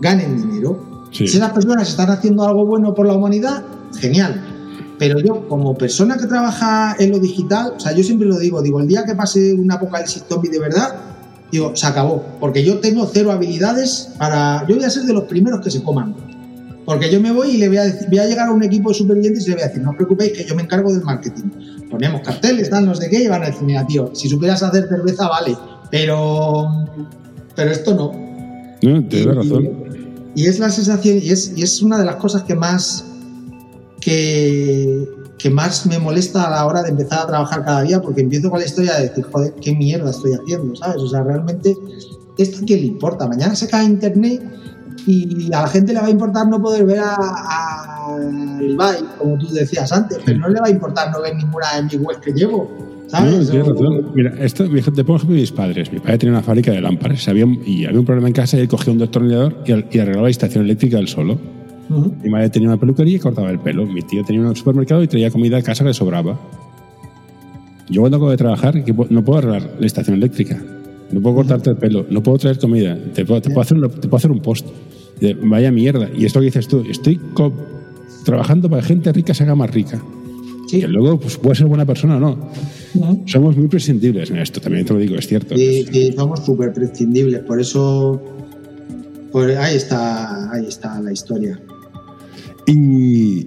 ganen 0.00 0.36
dinero. 0.36 1.06
Sí. 1.10 1.26
Si 1.26 1.38
esas 1.38 1.52
personas 1.52 1.88
están 1.88 2.10
haciendo 2.10 2.46
algo 2.46 2.66
bueno 2.66 2.94
por 2.94 3.06
la 3.06 3.14
humanidad, 3.14 3.64
genial. 3.98 4.44
Pero 4.98 5.20
yo, 5.20 5.48
como 5.48 5.76
persona 5.76 6.16
que 6.16 6.26
trabaja 6.26 6.96
en 6.98 7.12
lo 7.12 7.18
digital, 7.18 7.74
o 7.76 7.80
sea, 7.80 7.92
yo 7.92 8.02
siempre 8.02 8.26
lo 8.26 8.38
digo, 8.38 8.60
digo, 8.62 8.80
el 8.80 8.88
día 8.88 9.04
que 9.04 9.14
pase 9.14 9.54
un 9.54 9.70
apocalipsis 9.70 10.24
zombie 10.28 10.50
de 10.50 10.58
verdad, 10.58 10.96
digo, 11.52 11.74
se 11.74 11.86
acabó. 11.86 12.24
Porque 12.40 12.64
yo 12.64 12.78
tengo 12.80 13.08
cero 13.12 13.30
habilidades 13.30 14.10
para. 14.18 14.66
Yo 14.66 14.74
voy 14.74 14.84
a 14.84 14.90
ser 14.90 15.04
de 15.04 15.12
los 15.12 15.24
primeros 15.24 15.60
que 15.60 15.70
se 15.70 15.82
coman. 15.82 16.14
Porque 16.88 17.10
yo 17.12 17.20
me 17.20 17.30
voy 17.32 17.50
y 17.50 17.58
le 17.58 17.68
voy 17.68 17.76
a, 17.76 17.84
decir- 17.84 18.08
voy 18.08 18.18
a 18.18 18.24
llegar 18.26 18.48
a 18.48 18.50
un 18.50 18.62
equipo 18.62 18.88
de 18.88 18.94
supervivientes 18.94 19.44
y 19.44 19.50
le 19.50 19.56
voy 19.56 19.62
a 19.64 19.66
decir, 19.66 19.82
no 19.82 19.90
os 19.90 19.96
preocupéis 19.96 20.32
que 20.32 20.44
yo 20.46 20.54
me 20.54 20.62
encargo 20.62 20.90
del 20.90 21.02
marketing. 21.02 21.50
Ponemos 21.90 22.22
carteles, 22.22 22.70
tal, 22.70 22.86
no 22.86 22.94
sé 22.94 23.10
qué, 23.10 23.24
y 23.24 23.28
van 23.28 23.42
a 23.42 23.46
decir, 23.48 23.62
mira, 23.64 23.86
tío, 23.86 24.10
si 24.14 24.26
supieras 24.26 24.62
hacer 24.62 24.88
cerveza, 24.88 25.28
vale. 25.28 25.54
Pero. 25.90 26.66
Pero 27.54 27.70
esto 27.70 27.94
no. 27.94 28.12
No, 28.80 29.04
tienes 29.06 29.36
razón. 29.36 29.68
Y 30.34 30.46
es 30.46 30.58
la 30.58 30.70
sensación, 30.70 31.18
y 31.22 31.28
es, 31.28 31.52
y 31.54 31.62
es 31.62 31.82
una 31.82 31.98
de 31.98 32.06
las 32.06 32.16
cosas 32.16 32.44
que 32.44 32.54
más 32.54 33.04
que, 34.00 35.06
que 35.36 35.50
más 35.50 35.84
me 35.84 35.98
molesta 35.98 36.46
a 36.46 36.50
la 36.50 36.64
hora 36.64 36.82
de 36.82 36.88
empezar 36.88 37.18
a 37.20 37.26
trabajar 37.26 37.66
cada 37.66 37.82
día, 37.82 38.00
porque 38.00 38.22
empiezo 38.22 38.48
con 38.48 38.60
la 38.60 38.64
historia 38.64 38.94
de 38.94 39.08
decir, 39.08 39.24
joder, 39.30 39.52
qué 39.60 39.74
mierda 39.74 40.08
estoy 40.10 40.32
haciendo, 40.32 40.74
¿sabes? 40.74 41.02
O 41.02 41.08
sea, 41.10 41.22
realmente, 41.22 41.76
¿esto 42.38 42.58
a 42.62 42.64
quién 42.66 42.80
le 42.80 42.86
importa? 42.86 43.26
Mañana 43.28 43.54
se 43.54 43.68
cae 43.68 43.84
internet 43.84 44.40
y 45.06 45.46
a 45.52 45.62
la 45.62 45.68
gente 45.68 45.92
le 45.92 46.00
va 46.00 46.06
a 46.06 46.10
importar 46.10 46.46
no 46.48 46.60
poder 46.60 46.84
ver 46.84 46.98
a, 47.00 47.14
a 47.16 48.16
Ibai, 48.60 48.96
como 49.18 49.38
tú 49.38 49.48
decías 49.52 49.90
antes, 49.92 50.18
pero 50.24 50.38
no 50.38 50.48
le 50.48 50.60
va 50.60 50.66
a 50.66 50.70
importar 50.70 51.10
no 51.12 51.20
ver 51.22 51.36
ninguna 51.36 51.66
de 51.76 51.82
mis 51.84 51.94
webs 52.06 52.18
que 52.20 52.32
llevo, 52.32 52.70
¿sabes? 53.08 53.48
razón. 53.72 54.10
Mira, 54.14 54.34
esto, 54.40 54.64
te 54.64 55.04
pongo 55.04 55.16
ejemplo 55.16 55.34
de 55.34 55.40
mis 55.40 55.52
padres. 55.52 55.92
Mi 55.92 55.98
padre 56.00 56.18
tenía 56.18 56.32
una 56.34 56.42
fábrica 56.42 56.72
de 56.72 56.80
lámparas 56.80 57.26
y 57.26 57.30
había, 57.30 57.46
un- 57.46 57.60
y 57.64 57.84
había 57.86 58.00
un 58.00 58.06
problema 58.06 58.28
en 58.28 58.34
casa 58.34 58.56
y 58.56 58.60
él 58.60 58.68
cogía 58.68 58.92
un 58.92 58.98
destornillador 58.98 59.56
y, 59.66 59.72
y 59.72 59.98
arreglaba 60.00 60.24
la 60.24 60.30
estación 60.30 60.64
eléctrica 60.64 60.98
él 60.98 61.08
solo. 61.08 61.38
Mi 62.22 62.28
madre 62.28 62.50
tenía 62.50 62.68
una 62.68 62.76
peluquería 62.78 63.16
y 63.16 63.18
cortaba 63.18 63.50
el 63.50 63.60
pelo. 63.60 63.86
Mi 63.86 64.02
tío 64.02 64.22
tenía 64.22 64.42
un 64.42 64.54
supermercado 64.54 65.02
y 65.02 65.08
traía 65.08 65.30
comida 65.30 65.56
a 65.56 65.62
casa 65.62 65.84
que 65.84 65.88
le 65.88 65.94
sobraba. 65.94 66.38
Yo 67.88 68.02
cuando 68.02 68.18
acabo 68.18 68.30
de 68.30 68.36
trabajar 68.36 68.74
no 69.08 69.24
puedo 69.24 69.38
arreglar 69.38 69.70
la 69.80 69.86
estación 69.86 70.16
eléctrica, 70.16 70.62
no 71.10 71.20
puedo 71.20 71.36
cortarte 71.36 71.70
el 71.70 71.76
pelo, 71.76 72.06
no 72.10 72.22
puedo 72.22 72.38
traer 72.38 72.58
comida, 72.58 72.98
te 73.14 73.24
puedo, 73.24 73.40
hacer, 73.60 73.76
un, 73.76 73.90
te 73.90 74.08
puedo 74.08 74.16
hacer 74.16 74.30
un 74.30 74.40
post. 74.40 74.66
Vaya 75.42 75.72
mierda. 75.72 76.08
Y 76.16 76.26
esto 76.26 76.38
que 76.38 76.46
dices 76.46 76.68
tú, 76.68 76.84
estoy 76.88 77.20
trabajando 78.24 78.68
para 78.70 78.82
que 78.82 78.88
gente 78.88 79.12
rica 79.12 79.34
se 79.34 79.42
haga 79.42 79.54
más 79.54 79.70
rica. 79.70 80.00
Que 80.70 80.86
luego 80.86 81.18
pues, 81.18 81.38
puede 81.38 81.56
ser 81.56 81.66
buena 81.66 81.86
persona 81.86 82.18
o 82.18 82.20
no. 82.20 82.50
Somos 83.26 83.56
muy 83.56 83.68
prescindibles 83.68 84.30
en 84.30 84.38
esto, 84.38 84.60
también 84.60 84.84
te 84.84 84.92
lo 84.92 84.98
digo, 84.98 85.16
es 85.16 85.26
cierto. 85.26 85.56
Sí, 85.56 86.12
somos 86.14 86.44
súper 86.44 86.72
prescindibles, 86.72 87.40
por 87.40 87.60
eso 87.60 88.20
pues 89.32 89.56
ahí, 89.56 89.76
está, 89.76 90.52
ahí 90.52 90.66
está 90.66 91.00
la 91.00 91.12
historia. 91.12 91.60
¿Y 92.66 93.46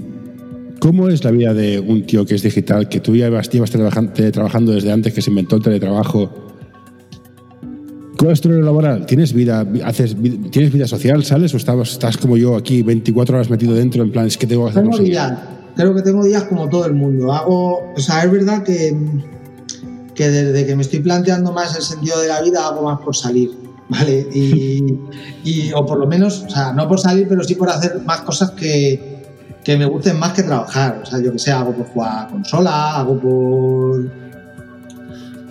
cómo 0.79 1.09
es 1.09 1.23
la 1.23 1.31
vida 1.31 1.53
de 1.53 1.79
un 1.79 2.05
tío 2.05 2.25
que 2.25 2.35
es 2.35 2.43
digital, 2.43 2.89
que 2.89 2.99
tú 2.99 3.15
ya 3.15 3.29
llevas, 3.29 3.49
trabajando 3.49 4.71
desde 4.71 4.91
antes 4.91 5.13
que 5.13 5.21
se 5.21 5.29
inventó 5.29 5.55
el 5.57 5.63
teletrabajo? 5.63 6.50
¿Cuál 8.21 8.33
es 8.33 8.41
tu 8.41 8.49
laboral? 8.49 9.07
¿Tienes 9.07 9.33
vida, 9.33 9.65
haces, 9.83 10.15
¿Tienes 10.51 10.71
vida 10.71 10.85
social? 10.85 11.23
¿Sales 11.23 11.55
o 11.55 11.57
estás, 11.57 11.89
estás 11.89 12.17
como 12.17 12.37
yo 12.37 12.55
aquí 12.55 12.83
24 12.83 13.35
horas 13.35 13.49
metido 13.49 13.73
dentro 13.73 14.03
en 14.03 14.11
plan, 14.11 14.27
es 14.27 14.37
que 14.37 14.45
tengo 14.45 14.65
que 14.65 14.69
hacer 14.69 14.83
Tengo 14.83 14.99
días, 14.99 15.39
creo 15.75 15.95
que 15.95 16.03
tengo 16.03 16.23
días 16.23 16.43
como 16.43 16.69
todo 16.69 16.85
el 16.85 16.93
mundo. 16.93 17.33
Hago, 17.33 17.93
o 17.95 17.99
sea, 17.99 18.23
es 18.23 18.31
verdad 18.31 18.61
que, 18.61 18.95
que 20.13 20.29
desde 20.29 20.67
que 20.67 20.75
me 20.75 20.83
estoy 20.83 20.99
planteando 20.99 21.51
más 21.51 21.75
el 21.75 21.81
sentido 21.81 22.21
de 22.21 22.27
la 22.27 22.43
vida 22.43 22.67
hago 22.67 22.83
más 22.83 22.99
por 22.99 23.15
salir, 23.15 23.49
¿vale? 23.89 24.27
Y, 25.43 25.71
o 25.73 25.83
por 25.83 25.97
lo 25.97 26.05
menos, 26.05 26.43
o 26.45 26.49
sea, 26.51 26.73
no 26.73 26.87
por 26.87 26.99
salir, 26.99 27.27
pero 27.27 27.43
sí 27.43 27.55
por 27.55 27.71
hacer 27.71 28.01
más 28.05 28.21
cosas 28.21 28.51
que, 28.51 29.23
que 29.63 29.75
me 29.77 29.85
gusten 29.85 30.19
más 30.19 30.33
que 30.33 30.43
trabajar. 30.43 31.01
O 31.01 31.05
sea, 31.07 31.19
yo 31.19 31.31
que 31.31 31.39
sé, 31.39 31.51
hago 31.51 31.73
por 31.73 31.87
jugar 31.87 32.25
a 32.25 32.27
consola, 32.27 32.99
hago 32.99 33.19
por, 33.19 34.11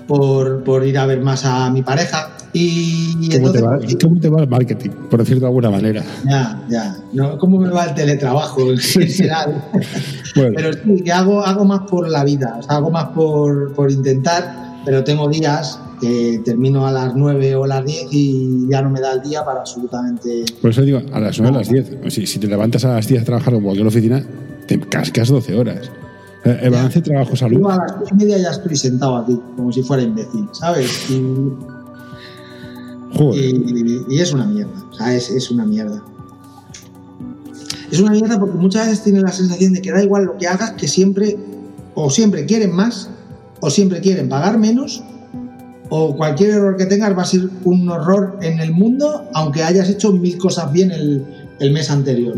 por, 0.07 0.63
por 0.63 0.87
ir 0.87 0.97
a 0.99 1.07
ver 1.07 1.21
más 1.21 1.45
a 1.45 1.69
mi 1.71 1.83
pareja. 1.83 2.30
Y 2.53 3.29
¿Cómo, 3.39 3.53
te 3.53 3.63
va, 3.63 3.79
¿Cómo, 4.03 4.21
te 4.21 4.29
va, 4.29 4.43
el 4.43 4.49
marketing, 4.49 4.91
por 5.09 5.21
decirlo 5.21 5.41
de 5.41 5.47
alguna 5.47 5.71
manera? 5.71 6.03
Ya, 6.29 6.61
ya. 6.69 6.97
No, 7.13 7.39
¿Cómo 7.39 7.59
me 7.61 7.71
va 7.71 7.85
el 7.85 7.95
teletrabajo 7.95 8.73
en 8.73 8.79
general? 8.79 9.65
Pero 10.35 10.73
sí, 10.73 11.03
que 11.05 11.13
hago, 11.13 11.45
hago 11.45 11.65
más 11.65 11.83
por 11.89 12.09
la 12.09 12.25
vida, 12.25 12.57
o 12.59 12.63
sea, 12.63 12.77
hago 12.77 12.91
más 12.91 13.07
por, 13.09 13.73
por 13.75 13.91
intentar, 13.91 14.79
pero 14.85 15.05
tengo 15.05 15.29
días 15.29 15.79
que 16.01 16.41
termino 16.45 16.87
a 16.87 16.93
las 16.93 17.15
9 17.15 17.55
o 17.57 17.67
las 17.67 17.85
10 17.85 18.07
y 18.11 18.69
ya 18.71 18.81
no 18.81 18.91
me 18.91 19.01
da 19.01 19.13
el 19.13 19.23
día 19.23 19.45
para 19.45 19.61
absolutamente... 19.61 20.45
Por 20.61 20.71
eso 20.71 20.83
digo, 20.83 21.03
a 21.13 21.21
las 21.21 21.39
9 21.39 21.55
o 21.55 21.59
las 21.59 21.69
10. 21.69 21.99
Si, 22.09 22.27
si 22.27 22.39
te 22.39 22.47
levantas 22.47 22.85
a 22.85 22.95
las 22.95 23.07
10 23.07 23.23
a 23.23 23.25
trabajar 23.25 23.55
en 23.55 23.63
cualquier 23.63 23.87
oficina, 23.87 24.25
te 24.67 24.81
cascas 24.81 25.29
12 25.29 25.55
horas. 25.55 25.91
Eh, 26.45 26.59
el 26.63 26.71
balance 26.71 27.03
trabajo-salud. 27.03 27.71
a 27.71 27.77
las 27.77 27.99
3 27.99 28.11
y 28.13 28.15
media 28.15 28.39
ya 28.39 28.51
estoy 28.51 28.77
sentado 28.77 29.19
aquí, 29.19 29.39
como 29.57 29.71
si 29.73 29.83
fuera 29.83 30.03
imbécil, 30.03 30.49
¿sabes? 30.53 31.11
Y 31.11 31.53
y, 33.35 34.21
es 34.21 34.33
una 34.33 34.47
mierda, 34.47 34.85
o 34.91 34.95
sea, 34.95 35.15
es, 35.15 35.51
una 35.51 35.65
mierda. 35.65 36.03
Es 37.91 38.01
una 38.01 38.13
mierda 38.13 38.39
porque 38.39 38.57
muchas 38.57 38.87
veces 38.87 39.05
tienes 39.05 39.23
la 39.23 39.33
sensación 39.33 39.73
de 39.73 39.83
que 39.83 39.91
da 39.91 40.03
igual 40.03 40.25
lo 40.25 40.39
que 40.39 40.47
hagas, 40.47 40.73
que 40.73 40.87
siempre, 40.87 41.37
o 41.95 42.11
siempre 42.11 42.47
quieren 42.47 42.73
más, 42.73 43.11
o 43.61 43.71
siempre 43.71 44.01
quieren 44.01 44.29
pagar 44.29 44.59
menos, 44.59 45.03
o 45.89 46.17
cualquier 46.17 46.51
error 46.51 46.77
que 46.77 46.87
tengas 46.87 47.17
va 47.17 47.23
a 47.23 47.27
ser 47.27 47.49
un 47.65 47.89
horror 47.89 48.39
en 48.43 48.61
el 48.61 48.73
mundo, 48.73 49.29
aunque 49.35 49.65
hayas 49.65 49.91
hecho 49.91 50.13
mil 50.13 50.39
cosas 50.39 50.73
bien 50.73 50.93
el, 50.93 51.25
el 51.59 51.73
mes 51.73 51.91
anterior. 51.91 52.37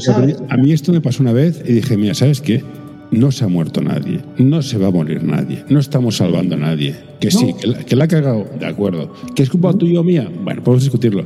A 0.49 0.57
mí 0.57 0.73
esto 0.73 0.93
me 0.93 1.01
pasó 1.01 1.23
una 1.23 1.33
vez 1.33 1.63
y 1.67 1.75
dije, 1.75 1.97
mira, 1.97 2.15
¿sabes 2.15 2.41
qué? 2.41 2.65
No 3.13 3.31
se 3.31 3.45
ha 3.45 3.49
muerto 3.49 3.83
nadie, 3.83 4.25
no 4.39 4.63
se 4.63 4.79
va 4.79 4.89
a 4.89 4.91
morir 4.91 5.23
nadie, 5.23 5.65
no 5.69 5.79
estamos 5.79 6.17
salvando 6.17 6.57
a 6.57 6.59
nadie. 6.59 6.97
Que 7.21 7.31
sí, 7.31 7.55
que 7.87 7.95
la, 7.95 8.05
ha 8.05 8.09
cagado, 8.09 8.47
de 8.59 8.67
acuerdo. 8.67 9.13
¿Que 9.37 9.45
es 9.45 9.51
culpa 9.51 9.73
tuya 9.75 10.01
o 10.01 10.03
mía? 10.03 10.29
Bueno, 10.43 10.63
podemos 10.65 10.83
discutirlo. 10.83 11.25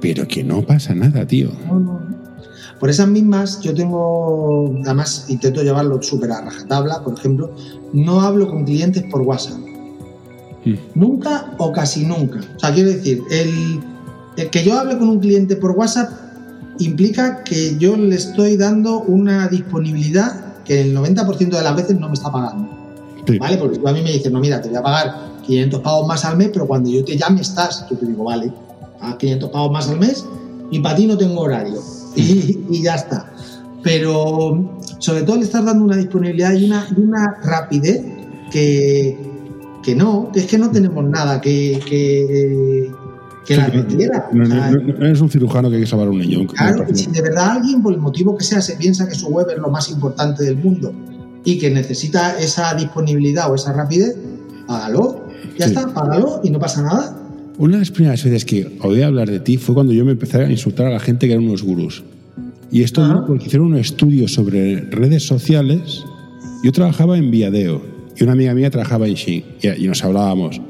Pero 0.00 0.26
que 0.26 0.44
no 0.44 0.62
pasa 0.62 0.94
nada, 0.94 1.26
tío. 1.26 1.50
Por 2.78 2.88
esas 2.88 3.08
mismas, 3.08 3.60
yo 3.60 3.74
tengo, 3.74 4.72
además 4.84 5.26
intento 5.28 5.62
llevarlo 5.62 6.00
súper 6.00 6.30
a 6.30 6.40
rajatabla, 6.42 7.02
por 7.02 7.18
ejemplo, 7.18 7.52
no 7.92 8.20
hablo 8.20 8.48
con 8.48 8.64
clientes 8.64 9.04
por 9.10 9.22
WhatsApp. 9.22 9.58
Hmm. 10.64 10.74
Nunca 10.94 11.52
o 11.58 11.72
casi 11.72 12.04
nunca. 12.06 12.38
O 12.56 12.60
sea, 12.60 12.72
quiero 12.72 12.90
decir, 12.90 13.22
el, 13.30 13.80
el 14.36 14.50
que 14.50 14.64
yo 14.64 14.78
hable 14.78 14.96
con 14.96 15.08
un 15.08 15.18
cliente 15.18 15.56
por 15.56 15.72
WhatsApp 15.72 16.10
implica 16.78 17.42
que 17.42 17.76
yo 17.78 17.96
le 17.96 18.14
estoy 18.14 18.56
dando 18.56 19.00
una 19.00 19.48
disponibilidad 19.48 20.47
que 20.68 20.82
el 20.82 20.94
90% 20.94 21.48
de 21.48 21.62
las 21.62 21.74
veces 21.74 21.98
no 21.98 22.08
me 22.08 22.14
está 22.14 22.30
pagando. 22.30 22.68
¿Vale? 23.40 23.56
Porque 23.56 23.78
tú 23.78 23.88
a 23.88 23.92
mí 23.92 24.02
me 24.02 24.12
dices, 24.12 24.30
no, 24.30 24.38
mira, 24.38 24.60
te 24.60 24.68
voy 24.68 24.76
a 24.76 24.82
pagar 24.82 25.14
500 25.44 25.80
pavos 25.80 26.06
más 26.06 26.24
al 26.24 26.36
mes, 26.36 26.50
pero 26.52 26.66
cuando 26.66 26.90
yo 26.90 27.04
te 27.04 27.16
llame 27.16 27.40
estás. 27.40 27.86
Yo 27.90 27.96
te 27.96 28.06
digo, 28.06 28.24
vale, 28.24 28.52
a 29.00 29.16
500 29.16 29.50
pavos 29.50 29.72
más 29.72 29.88
al 29.88 29.98
mes 29.98 30.24
y 30.70 30.78
para 30.80 30.96
ti 30.96 31.06
no 31.06 31.16
tengo 31.16 31.40
horario. 31.40 31.80
Y, 32.16 32.82
ya 32.82 32.96
está. 32.96 33.32
Pero 33.82 34.80
sobre 34.98 35.22
todo 35.22 35.36
le 35.36 35.44
estás 35.44 35.64
dando 35.64 35.84
una 35.84 35.96
disponibilidad 35.96 36.52
y 36.52 36.64
una, 36.64 36.86
una 36.96 37.38
rapidez 37.42 38.04
que, 38.50 39.16
que 39.82 39.94
no, 39.94 40.30
que 40.32 40.40
es 40.40 40.46
que 40.46 40.58
no 40.58 40.70
tenemos 40.70 41.04
nada 41.04 41.40
que, 41.40 41.80
que 41.86 42.90
que 43.48 43.56
la 43.56 43.66
requiera. 43.66 44.28
No, 44.30 44.44
eres 45.06 45.22
un 45.22 45.30
cirujano 45.30 45.70
que 45.70 45.76
hay 45.76 45.82
que 45.82 45.88
salvar 45.88 46.08
a 46.08 46.10
un 46.10 46.18
niño. 46.18 46.46
Claro, 46.48 46.84
si 46.92 47.10
de 47.10 47.22
verdad 47.22 47.52
alguien, 47.52 47.82
por 47.82 47.94
el 47.94 47.98
motivo 47.98 48.36
que 48.36 48.44
sea, 48.44 48.60
se 48.60 48.76
piensa 48.76 49.08
que 49.08 49.14
su 49.14 49.28
web 49.28 49.46
es 49.50 49.56
lo 49.56 49.70
más 49.70 49.90
importante 49.90 50.44
del 50.44 50.58
mundo 50.58 50.92
y 51.44 51.58
que 51.58 51.70
necesita 51.70 52.38
esa 52.38 52.74
disponibilidad 52.74 53.50
o 53.50 53.54
esa 53.54 53.72
rapidez, 53.72 54.16
hágalo. 54.68 55.24
Ya 55.58 55.64
está, 55.64 55.90
hágalo 55.94 56.40
y 56.44 56.50
no 56.50 56.58
pasa 56.58 56.82
nada. 56.82 57.16
Una 57.56 57.74
de 57.74 57.78
las 57.78 57.90
primeras 57.90 58.22
veces 58.22 58.44
que 58.44 58.76
oí 58.82 59.00
hablar 59.00 59.30
de 59.30 59.40
ti 59.40 59.56
fue 59.56 59.74
cuando 59.74 59.94
yo 59.94 60.04
me 60.04 60.12
empecé 60.12 60.42
a 60.42 60.50
insultar 60.50 60.86
a 60.86 60.90
la 60.90 61.00
gente 61.00 61.26
que 61.26 61.32
eran 61.32 61.46
unos 61.46 61.62
gurús. 61.62 62.04
Y 62.70 62.82
esto 62.82 63.02
ah. 63.02 63.24
porque 63.26 63.46
hicieron 63.46 63.68
un 63.68 63.78
estudio 63.78 64.28
sobre 64.28 64.82
redes 64.90 65.26
sociales. 65.26 66.04
Yo 66.62 66.70
trabajaba 66.72 67.16
en 67.16 67.30
Viadeo 67.30 67.80
y 68.14 68.24
una 68.24 68.32
amiga 68.32 68.52
mía 68.52 68.68
trabajaba 68.68 69.08
en 69.08 69.14
Shin 69.14 69.42
y 69.62 69.86
nos 69.86 70.04
hablábamos. 70.04 70.60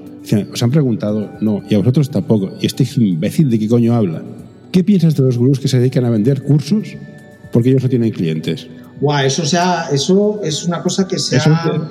¿Os 0.52 0.62
han 0.62 0.70
preguntado? 0.70 1.30
No, 1.40 1.62
y 1.68 1.74
a 1.74 1.78
vosotros 1.78 2.10
tampoco. 2.10 2.50
¿Y 2.60 2.66
este 2.66 2.86
imbécil 2.96 3.50
de 3.50 3.58
qué 3.58 3.68
coño 3.68 3.94
habla? 3.94 4.22
¿Qué 4.72 4.84
piensas 4.84 5.14
de 5.16 5.22
los 5.22 5.38
gurús 5.38 5.58
que 5.60 5.68
se 5.68 5.78
dedican 5.78 6.04
a 6.04 6.10
vender 6.10 6.42
cursos 6.42 6.96
porque 7.52 7.70
ellos 7.70 7.82
no 7.82 7.88
tienen 7.88 8.10
clientes? 8.10 8.66
Guau, 9.00 9.24
eso, 9.24 9.46
sea, 9.46 9.88
eso 9.92 10.40
es 10.42 10.64
una 10.64 10.82
cosa 10.82 11.06
que 11.06 11.18
se 11.18 11.36
ha 11.36 11.88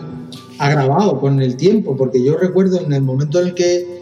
agravado 0.60 1.20
con 1.20 1.42
el 1.42 1.56
tiempo, 1.56 1.96
porque 1.96 2.24
yo 2.24 2.38
recuerdo 2.38 2.82
en 2.82 2.92
el 2.94 3.02
momento 3.02 3.40
en 3.40 3.48
el 3.48 3.54
que 3.54 3.98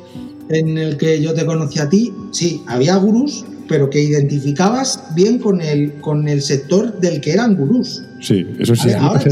en 0.49 0.77
el 0.77 0.97
que 0.97 1.21
yo 1.21 1.33
te 1.33 1.45
conocí 1.45 1.79
a 1.79 1.89
ti, 1.89 2.13
sí, 2.31 2.61
había 2.67 2.95
gurús, 2.97 3.45
pero 3.67 3.89
que 3.89 4.03
identificabas 4.03 5.03
bien 5.15 5.39
con 5.39 5.59
el, 5.59 5.93
con 6.01 6.27
el 6.27 6.41
sector 6.41 6.99
del 6.99 7.19
que 7.19 7.33
eran 7.33 7.55
gurús. 7.55 8.03
Sí, 8.21 8.45
eso 8.59 8.75
sí. 8.75 8.91
ahora, 8.91 9.23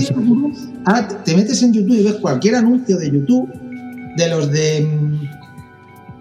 ahora 0.86 1.08
te 1.24 1.36
metes 1.36 1.62
en 1.62 1.74
YouTube 1.74 2.00
y 2.00 2.04
ves 2.04 2.16
cualquier 2.16 2.56
anuncio 2.56 2.98
de 2.98 3.12
YouTube 3.12 3.48
de 4.18 4.28
los 4.30 4.52
de 4.52 4.88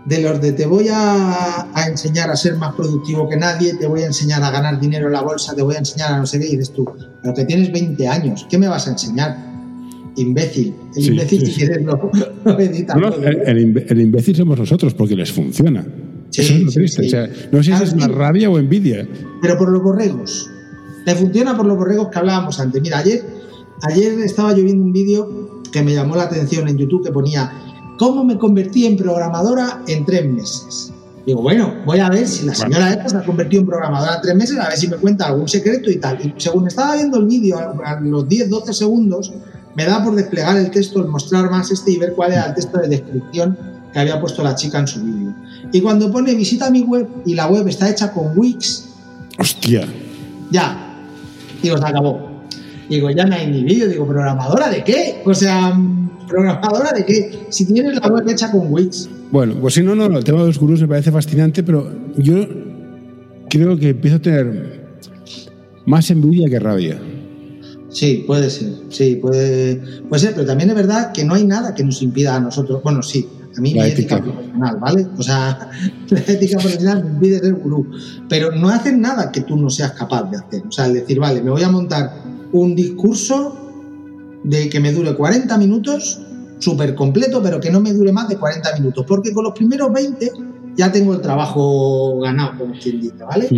de 0.04 0.20
los 0.20 0.40
de 0.40 0.52
te 0.52 0.66
voy 0.66 0.88
a, 0.90 1.68
enseñar 1.88 2.30
a 2.30 2.36
ser 2.36 2.56
más 2.56 2.74
productivo 2.74 3.28
que 3.28 3.36
nadie, 3.36 3.74
te 3.74 3.86
voy 3.86 4.02
a 4.02 4.06
enseñar 4.06 4.42
a 4.42 4.50
ganar 4.50 4.80
dinero 4.80 5.06
en 5.06 5.12
la 5.12 5.22
bolsa, 5.22 5.54
te 5.54 5.62
voy 5.62 5.76
a 5.76 5.78
enseñar 5.78 6.12
a 6.12 6.18
no 6.18 6.26
sé 6.26 6.40
qué, 6.40 6.46
y 6.46 6.56
dices 6.56 6.72
tú, 6.72 6.88
pero 7.22 7.34
que 7.34 7.44
tienes 7.44 7.72
20 7.72 8.08
años, 8.08 8.46
¿qué 8.50 8.58
me 8.58 8.68
vas 8.68 8.88
a 8.88 8.92
enseñar? 8.92 9.52
Imbécil. 10.16 10.74
El 10.94 11.06
imbécil, 11.06 11.46
si 11.46 11.52
quieres, 11.52 11.82
lo, 11.82 12.10
el, 12.58 14.00
imbécil 14.00 14.36
somos 14.36 14.58
nosotros 14.58 14.92
porque 14.92 15.16
les 15.16 15.32
funciona. 15.32 15.86
Eso 16.34 16.52
es 16.52 16.60
lo 16.60 16.70
triste. 16.70 17.06
O 17.06 17.08
sea, 17.08 17.30
no 17.50 17.62
sé 17.62 17.76
si 17.76 17.82
es 17.82 17.96
más 17.96 18.10
rabia 18.10 18.50
o 18.50 18.58
envidia. 18.58 19.08
Pero 19.40 19.56
por 19.56 19.70
los 19.70 19.82
borregos. 19.82 20.50
Le 21.06 21.14
funciona 21.14 21.56
por 21.56 21.64
los 21.64 21.78
borregos 21.78 22.08
que 22.08 22.18
hablábamos 22.18 22.60
antes. 22.60 22.82
Mira, 22.82 22.98
ayer, 22.98 23.22
ayer 23.82 24.20
estaba 24.20 24.54
yo 24.54 24.64
viendo 24.64 24.84
un 24.84 24.92
vídeo 24.92 25.62
que 25.72 25.82
me 25.82 25.94
llamó 25.94 26.14
la 26.16 26.24
atención 26.24 26.68
en 26.68 26.76
YouTube 26.76 27.04
que 27.04 27.10
ponía 27.10 27.50
¿Cómo 27.98 28.24
me 28.24 28.38
convertí 28.38 28.86
en 28.86 28.96
programadora 28.96 29.82
en 29.86 30.04
tres 30.04 30.24
meses? 30.26 30.92
Digo, 31.26 31.42
bueno, 31.42 31.72
voy 31.86 32.00
a 32.00 32.08
ver 32.08 32.26
si 32.26 32.46
la 32.46 32.54
señora 32.54 32.90
esta 32.90 33.08
se 33.08 33.16
ha 33.16 33.24
convertido 33.24 33.60
en 33.60 33.68
programadora 33.68 34.16
en 34.16 34.22
tres 34.22 34.34
meses, 34.34 34.58
a 34.58 34.68
ver 34.68 34.76
si 34.76 34.88
me 34.88 34.96
cuenta 34.96 35.26
algún 35.26 35.48
secreto 35.48 35.90
y 35.90 35.96
tal. 35.96 36.18
Y 36.20 36.34
según 36.40 36.66
estaba 36.66 36.96
viendo 36.96 37.18
el 37.18 37.26
vídeo, 37.26 37.58
a 37.58 38.00
los 38.00 38.26
10-12 38.26 38.72
segundos, 38.72 39.32
me 39.76 39.84
da 39.84 40.02
por 40.02 40.16
desplegar 40.16 40.56
el 40.56 40.70
texto, 40.70 41.00
el 41.00 41.08
mostrar 41.08 41.50
más 41.50 41.70
este 41.70 41.92
y 41.92 41.98
ver 41.98 42.14
cuál 42.14 42.32
era 42.32 42.46
el 42.46 42.54
texto 42.54 42.78
de 42.78 42.88
descripción 42.88 43.56
que 43.92 43.98
había 43.98 44.20
puesto 44.20 44.42
la 44.42 44.54
chica 44.54 44.80
en 44.80 44.86
su 44.88 45.02
vídeo. 45.02 45.34
Y 45.70 45.80
cuando 45.80 46.10
pone 46.10 46.34
visita 46.34 46.70
mi 46.70 46.82
web 46.82 47.08
y 47.24 47.34
la 47.34 47.46
web 47.46 47.68
está 47.68 47.88
hecha 47.88 48.12
con 48.12 48.36
Wix. 48.36 48.88
¡Hostia! 49.38 49.86
Ya. 50.50 50.96
Digo, 51.62 51.78
se 51.78 51.86
acabó. 51.86 52.32
Digo, 52.88 53.10
ya 53.10 53.24
no 53.24 53.34
hay 53.34 53.46
ni 53.46 53.62
vídeo. 53.62 53.88
Digo, 53.88 54.06
¿programadora 54.06 54.68
de 54.68 54.82
qué? 54.82 55.22
O 55.24 55.34
sea, 55.34 55.78
¿Programadora 56.32 56.92
de 56.92 57.04
qué? 57.04 57.46
Si 57.50 57.66
tienes 57.66 58.00
la 58.00 58.08
web 58.08 58.26
hecha 58.28 58.50
con 58.50 58.72
Wix. 58.72 59.08
Bueno, 59.30 59.54
pues 59.60 59.74
si 59.74 59.82
no, 59.82 59.94
no, 59.94 60.06
el 60.06 60.24
tema 60.24 60.40
de 60.40 60.46
los 60.46 60.58
gurús 60.58 60.80
me 60.80 60.88
parece 60.88 61.12
fascinante, 61.12 61.62
pero 61.62 61.90
yo 62.16 62.46
creo 63.50 63.76
que 63.78 63.90
empiezo 63.90 64.16
a 64.16 64.20
tener 64.20 64.82
más 65.84 66.10
envidia 66.10 66.48
que 66.48 66.58
rabia. 66.58 66.98
Sí, 67.90 68.24
puede 68.26 68.48
ser, 68.48 68.72
sí, 68.88 69.16
puede, 69.16 69.76
puede 70.08 70.20
ser, 70.20 70.32
pero 70.34 70.46
también 70.46 70.70
es 70.70 70.76
verdad 70.76 71.12
que 71.12 71.24
no 71.24 71.34
hay 71.34 71.44
nada 71.44 71.74
que 71.74 71.84
nos 71.84 72.00
impida 72.00 72.36
a 72.36 72.40
nosotros, 72.40 72.82
bueno, 72.82 73.02
sí, 73.02 73.28
a 73.54 73.60
mí 73.60 73.74
La 73.74 73.84
mi 73.84 73.90
ética. 73.90 74.16
ética 74.16 74.32
profesional, 74.32 74.76
¿vale? 74.80 75.06
O 75.18 75.22
sea, 75.22 75.70
la 76.08 76.18
ética 76.20 76.56
profesional 76.58 77.04
me 77.04 77.10
impide 77.10 77.40
ser 77.40 77.52
gurú, 77.52 77.90
pero 78.30 78.52
no 78.52 78.70
hacen 78.70 79.02
nada 79.02 79.30
que 79.30 79.42
tú 79.42 79.58
no 79.58 79.68
seas 79.68 79.92
capaz 79.92 80.30
de 80.30 80.38
hacer. 80.38 80.62
O 80.66 80.72
sea, 80.72 80.86
el 80.86 80.94
decir, 80.94 81.20
vale, 81.20 81.42
me 81.42 81.50
voy 81.50 81.62
a 81.62 81.68
montar 81.68 82.10
un 82.52 82.74
discurso 82.74 83.61
de 84.44 84.68
que 84.68 84.80
me 84.80 84.92
dure 84.92 85.14
40 85.14 85.56
minutos, 85.58 86.20
súper 86.58 86.94
completo, 86.94 87.40
pero 87.42 87.60
que 87.60 87.70
no 87.70 87.80
me 87.80 87.92
dure 87.92 88.12
más 88.12 88.28
de 88.28 88.36
40 88.36 88.74
minutos, 88.78 89.04
porque 89.06 89.32
con 89.32 89.44
los 89.44 89.52
primeros 89.54 89.92
20 89.92 90.30
ya 90.76 90.90
tengo 90.90 91.12
el 91.14 91.20
trabajo 91.20 92.20
ganado, 92.20 92.58
como 92.58 92.74
quien 92.80 93.00
dice, 93.00 93.24
¿vale? 93.24 93.48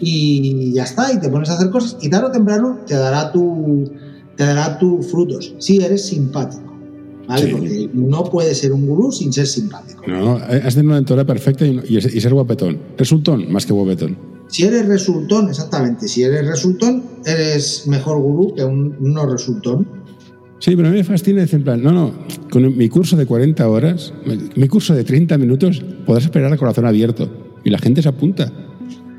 Y 0.00 0.72
ya 0.72 0.84
está, 0.84 1.12
y 1.12 1.18
te 1.20 1.28
pones 1.28 1.50
a 1.50 1.54
hacer 1.54 1.70
cosas 1.70 1.96
y 2.00 2.08
tarde 2.08 2.26
o 2.28 2.30
temprano 2.30 2.78
te 2.86 2.94
dará 2.94 3.32
tu 3.32 3.90
te 4.36 4.44
dará 4.46 4.78
tus 4.78 5.06
frutos 5.10 5.54
si 5.58 5.82
eres 5.82 6.06
simpático, 6.06 6.72
¿vale? 7.28 7.46
Sí. 7.46 7.52
Porque 7.52 7.90
no 7.92 8.24
puedes 8.24 8.58
ser 8.58 8.72
un 8.72 8.86
gurú 8.86 9.12
sin 9.12 9.32
ser 9.32 9.46
simpático. 9.46 10.02
No, 10.06 10.36
has 10.36 10.74
de 10.74 10.80
una 10.80 10.94
mentora 10.94 11.24
perfecta 11.26 11.66
y, 11.66 11.78
y- 11.88 11.96
y 11.98 12.20
ser 12.20 12.32
guapetón. 12.32 12.78
Resultón 12.96 13.52
más 13.52 13.66
que 13.66 13.72
guapetón. 13.74 14.16
Si 14.48 14.64
eres 14.64 14.86
resultón, 14.86 15.48
exactamente, 15.50 16.08
si 16.08 16.22
eres 16.24 16.46
resultón, 16.46 17.02
eres 17.26 17.86
mejor 17.86 18.18
gurú 18.20 18.54
que 18.54 18.64
un 18.64 18.96
no 19.00 19.26
resultón. 19.26 19.86
Sí, 20.60 20.76
pero 20.76 20.88
a 20.88 20.90
mí 20.92 20.98
me 20.98 21.04
fascina 21.04 21.40
decir 21.40 21.56
en 21.58 21.64
plan, 21.64 21.82
no, 21.82 21.90
no, 21.90 22.12
con 22.50 22.76
mi 22.76 22.88
curso 22.88 23.16
de 23.16 23.26
40 23.26 23.66
horas, 23.68 24.12
mi 24.54 24.68
curso 24.68 24.94
de 24.94 25.02
30 25.04 25.36
minutos, 25.38 25.82
podrás 26.06 26.24
esperar 26.24 26.52
a 26.52 26.56
corazón 26.56 26.86
abierto. 26.86 27.28
Y 27.64 27.70
la 27.70 27.78
gente 27.78 28.00
se 28.02 28.08
apunta. 28.08 28.52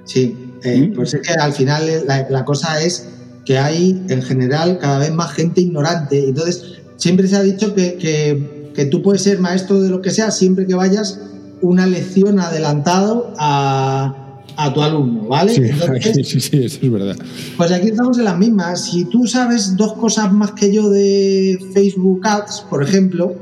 Sí, 0.05 0.35
eh, 0.63 0.89
¿Mm? 0.89 0.93
pues 0.95 1.13
es 1.13 1.21
que 1.27 1.33
al 1.33 1.51
final 1.53 1.83
la, 2.07 2.27
la 2.29 2.45
cosa 2.45 2.81
es 2.81 3.09
que 3.45 3.57
hay 3.57 4.03
en 4.09 4.21
general 4.21 4.77
cada 4.79 4.99
vez 4.99 5.11
más 5.11 5.31
gente 5.33 5.61
ignorante. 5.61 6.29
Entonces, 6.29 6.79
siempre 6.97 7.27
se 7.27 7.35
ha 7.35 7.43
dicho 7.43 7.73
que, 7.75 7.95
que- 7.95 8.61
que 8.73 8.85
tú 8.85 9.01
puedes 9.01 9.21
ser 9.23 9.37
maestro 9.39 9.81
de 9.81 9.89
lo 9.89 10.01
que 10.01 10.11
sea 10.11 10.31
siempre 10.31 10.65
que 10.65 10.75
vayas 10.75 11.19
una 11.61 11.85
lección 11.87 12.39
adelantado 12.39 13.33
a, 13.37 14.20
a 14.65 14.73
tu 14.73 14.81
alumno, 14.81 15.27
¿vale? 15.27 15.53
Sí, 15.53 15.61
Entonces, 15.69 16.27
sí, 16.27 16.39
sí, 16.39 16.63
eso 16.63 16.79
es 16.81 16.91
verdad. 16.91 17.17
pues 17.57 17.71
aquí 17.71 17.87
estamos 17.87 18.17
en 18.17 18.25
las 18.25 18.37
mismas. 18.37 18.85
Si 18.85 19.05
tú 19.05 19.27
sabes 19.27 19.75
dos 19.75 19.93
cosas 19.93 20.31
más 20.31 20.51
que 20.51 20.73
yo 20.73 20.89
de 20.89 21.59
Facebook 21.73 22.21
Ads, 22.23 22.65
por 22.69 22.83
ejemplo, 22.83 23.35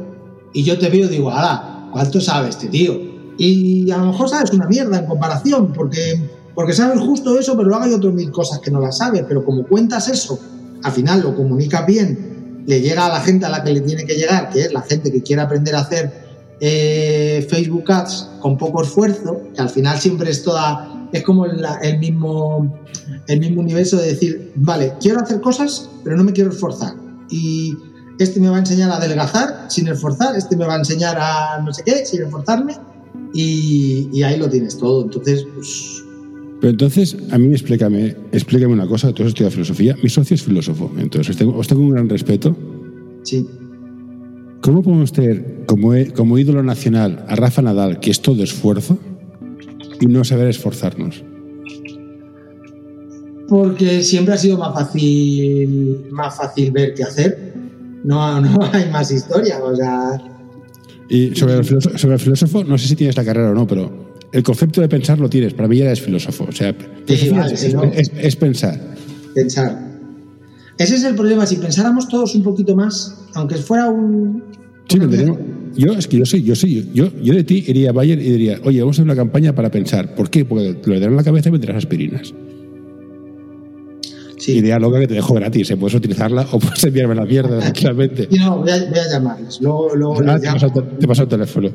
y 0.53 0.63
yo 0.63 0.77
te 0.77 0.89
veo 0.89 1.05
y 1.05 1.09
digo, 1.09 1.29
ala, 1.29 1.89
¿cuánto 1.91 2.19
sabe 2.21 2.49
este 2.49 2.67
tío? 2.67 2.99
Y 3.37 3.89
a 3.91 3.97
lo 3.97 4.07
mejor 4.07 4.29
sabes 4.29 4.51
una 4.51 4.67
mierda 4.67 4.99
en 4.99 5.05
comparación, 5.05 5.71
porque, 5.73 6.19
porque 6.53 6.73
sabes 6.73 6.99
justo 6.99 7.39
eso, 7.39 7.55
pero 7.55 7.69
luego 7.69 7.83
hay 7.83 7.93
otras 7.93 8.13
mil 8.13 8.31
cosas 8.31 8.59
que 8.59 8.71
no 8.71 8.81
las 8.81 8.97
sabes. 8.97 9.23
Pero 9.27 9.45
como 9.45 9.65
cuentas 9.65 10.09
eso, 10.09 10.39
al 10.83 10.91
final 10.91 11.21
lo 11.21 11.35
comunicas 11.35 11.85
bien, 11.85 12.63
le 12.65 12.81
llega 12.81 13.05
a 13.05 13.09
la 13.09 13.21
gente 13.21 13.45
a 13.45 13.49
la 13.49 13.63
que 13.63 13.71
le 13.71 13.81
tiene 13.81 14.05
que 14.05 14.15
llegar, 14.15 14.49
que 14.49 14.61
es 14.61 14.73
la 14.73 14.81
gente 14.81 15.11
que 15.11 15.23
quiere 15.23 15.41
aprender 15.41 15.75
a 15.75 15.79
hacer 15.79 16.29
eh, 16.59 17.47
Facebook 17.49 17.89
Ads 17.89 18.29
con 18.41 18.57
poco 18.57 18.83
esfuerzo, 18.83 19.41
que 19.55 19.61
al 19.61 19.69
final 19.69 19.97
siempre 19.99 20.29
es 20.29 20.43
toda, 20.43 20.98
es 21.13 21.23
como 21.23 21.45
la- 21.47 21.75
el 21.77 21.99
mismo 21.99 22.75
el 23.27 23.39
mismo 23.39 23.61
universo 23.61 23.97
de 23.97 24.07
decir, 24.07 24.51
vale, 24.55 24.93
quiero 25.01 25.19
hacer 25.19 25.41
cosas, 25.41 25.89
pero 26.03 26.15
no 26.17 26.23
me 26.23 26.31
quiero 26.33 26.49
esforzar. 26.51 26.93
Y 27.29 27.75
este 28.19 28.39
me 28.39 28.49
va 28.49 28.57
a 28.57 28.59
enseñar 28.59 28.89
a 28.91 28.97
adelgazar 28.97 29.65
sin 29.69 29.87
esforzar, 29.87 30.35
este 30.35 30.55
me 30.57 30.65
va 30.65 30.75
a 30.75 30.77
enseñar 30.79 31.17
a 31.19 31.61
no 31.63 31.71
sé 31.73 31.83
qué 31.83 32.05
sin 32.05 32.21
esforzarme, 32.23 32.73
y, 33.33 34.09
y 34.11 34.23
ahí 34.23 34.37
lo 34.37 34.49
tienes 34.49 34.77
todo. 34.77 35.03
Entonces, 35.05 35.45
pues, 35.55 36.03
Pero 36.61 36.71
entonces, 36.71 37.15
a 37.31 37.37
mí 37.37 37.51
explícame, 37.51 38.15
explícame 38.31 38.73
una 38.73 38.87
cosa, 38.87 39.11
tú 39.13 39.23
has 39.23 39.29
estudiado 39.29 39.51
filosofía, 39.51 39.95
mi 40.03 40.09
socio 40.09 40.35
es 40.35 40.43
filósofo, 40.43 40.91
entonces 40.97 41.29
os 41.31 41.37
tengo, 41.37 41.57
os 41.57 41.67
tengo 41.67 41.81
un 41.81 41.89
gran 41.91 42.09
respeto. 42.09 42.55
sí. 43.23 43.47
¿Cómo 44.61 44.83
podemos 44.83 45.13
tener 45.13 45.63
como, 45.65 45.93
como 46.15 46.37
ídolo 46.37 46.61
nacional 46.63 47.23
a 47.29 47.35
Rafa 47.37 47.61
Nadal, 47.61 48.01
que 48.01 48.11
es 48.11 48.21
todo 48.21 48.43
esfuerzo, 48.43 48.97
y 49.99 50.05
no 50.07 50.23
saber 50.23 50.47
esforzarnos? 50.47 51.23
Porque 53.47 54.03
siempre 54.03 54.35
ha 54.35 54.37
sido 54.37 54.57
más 54.57 54.73
fácil, 54.73 56.05
más 56.11 56.35
fácil 56.37 56.71
ver 56.71 56.93
que 56.93 57.03
hacer. 57.03 57.53
No, 58.03 58.39
no 58.39 58.59
hay 58.73 58.89
más 58.91 59.11
historia. 59.11 59.59
O 59.63 59.75
sea, 59.75 60.21
Y 61.09 61.35
sobre 61.35 61.55
el, 61.55 61.65
filósofo, 61.65 61.97
sobre 61.97 62.13
el 62.15 62.19
filósofo, 62.19 62.63
no 62.63 62.77
sé 62.77 62.87
si 62.87 62.95
tienes 62.95 63.17
la 63.17 63.25
carrera 63.25 63.49
o 63.51 63.53
no, 63.55 63.65
pero 63.65 64.13
el 64.31 64.43
concepto 64.43 64.81
de 64.81 64.87
pensar 64.89 65.19
lo 65.19 65.29
tienes. 65.29 65.53
Para 65.55 65.67
mí 65.67 65.77
ya 65.77 65.85
eres 65.85 66.01
filósofo. 66.01 66.45
O 66.47 66.51
sea, 66.51 66.71
vale, 66.73 67.53
es, 67.53 67.59
sí, 67.59 67.73
¿no? 67.73 67.83
es- 67.85 68.11
es 68.15 68.35
pensar. 68.35 68.79
pensar. 69.33 69.89
Ese 70.77 70.95
es 70.95 71.03
el 71.03 71.15
problema. 71.15 71.45
Si 71.47 71.55
pensáramos 71.55 72.07
todos 72.07 72.35
un 72.35 72.43
poquito 72.43 72.75
más, 72.75 73.19
aunque 73.33 73.55
fuera 73.55 73.89
un. 73.89 74.43
Sí, 74.87 74.97
¿me 74.99 75.05
entendemos? 75.05 75.39
Yo, 75.75 75.93
es 75.93 76.07
que 76.07 76.17
yo 76.17 76.25
soy, 76.25 76.43
yo 76.43 76.55
soy, 76.55 76.89
yo, 76.93 77.09
yo 77.21 77.33
de 77.33 77.43
ti 77.43 77.63
iría 77.67 77.91
a 77.91 77.93
Bayer 77.93 78.19
y 78.19 78.29
diría, 78.31 78.59
oye, 78.63 78.79
vamos 78.81 78.95
a 78.95 79.01
hacer 79.01 79.05
una 79.05 79.15
campaña 79.15 79.53
para 79.55 79.69
pensar. 79.71 80.13
¿Por 80.15 80.29
qué? 80.29 80.43
Porque 80.45 80.73
te 80.73 80.89
lo 80.89 80.95
darán 80.95 81.11
en 81.11 81.17
la 81.17 81.23
cabeza 81.23 81.49
y 81.49 81.51
vendrás 81.51 81.77
aspirinas. 81.77 82.33
Sí. 84.37 84.53
Idea 84.57 84.79
loca 84.79 84.99
que 84.99 85.07
te 85.07 85.13
dejo 85.15 85.33
gratis, 85.33 85.69
¿eh? 85.71 85.77
puedes 85.77 85.95
utilizarla 85.95 86.47
o 86.51 86.59
puedes 86.59 86.81
enviarme 86.83 87.13
la 87.15 87.25
mierda 87.25 87.59
tranquilamente. 87.59 88.27
No, 88.37 88.59
voy 88.59 88.71
a, 88.71 88.77
voy 88.89 88.99
a 88.99 89.09
llamarles. 89.11 89.59
Luego, 89.61 89.95
luego 89.95 90.15
Ah, 90.25 90.39
te, 90.39 90.47
paso, 90.47 90.65
el 90.67 90.73
te- 90.73 90.81
te 90.81 91.07
paso 91.07 91.23
el 91.23 91.27
teléfono. 91.29 91.69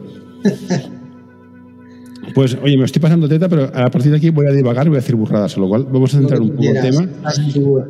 Pues, 2.34 2.57
oye, 2.62 2.76
me 2.76 2.84
estoy 2.84 3.01
pasando 3.03 3.28
teta, 3.28 3.49
pero 3.49 3.64
a 3.72 3.90
partir 3.90 4.11
de 4.11 4.16
aquí 4.16 4.30
voy 4.30 4.47
a 4.47 4.51
divagar 4.51 4.86
y 4.86 4.88
voy 4.88 4.97
a 4.97 5.01
decir 5.01 5.14
burradas, 5.14 5.55
con 5.55 5.62
lo 5.64 5.68
cual 5.68 5.84
vamos 5.84 6.12
a 6.14 6.18
centrar 6.18 6.40
un 6.40 6.51
poco 6.51 6.62
el 6.64 6.80
tema. 6.80 7.07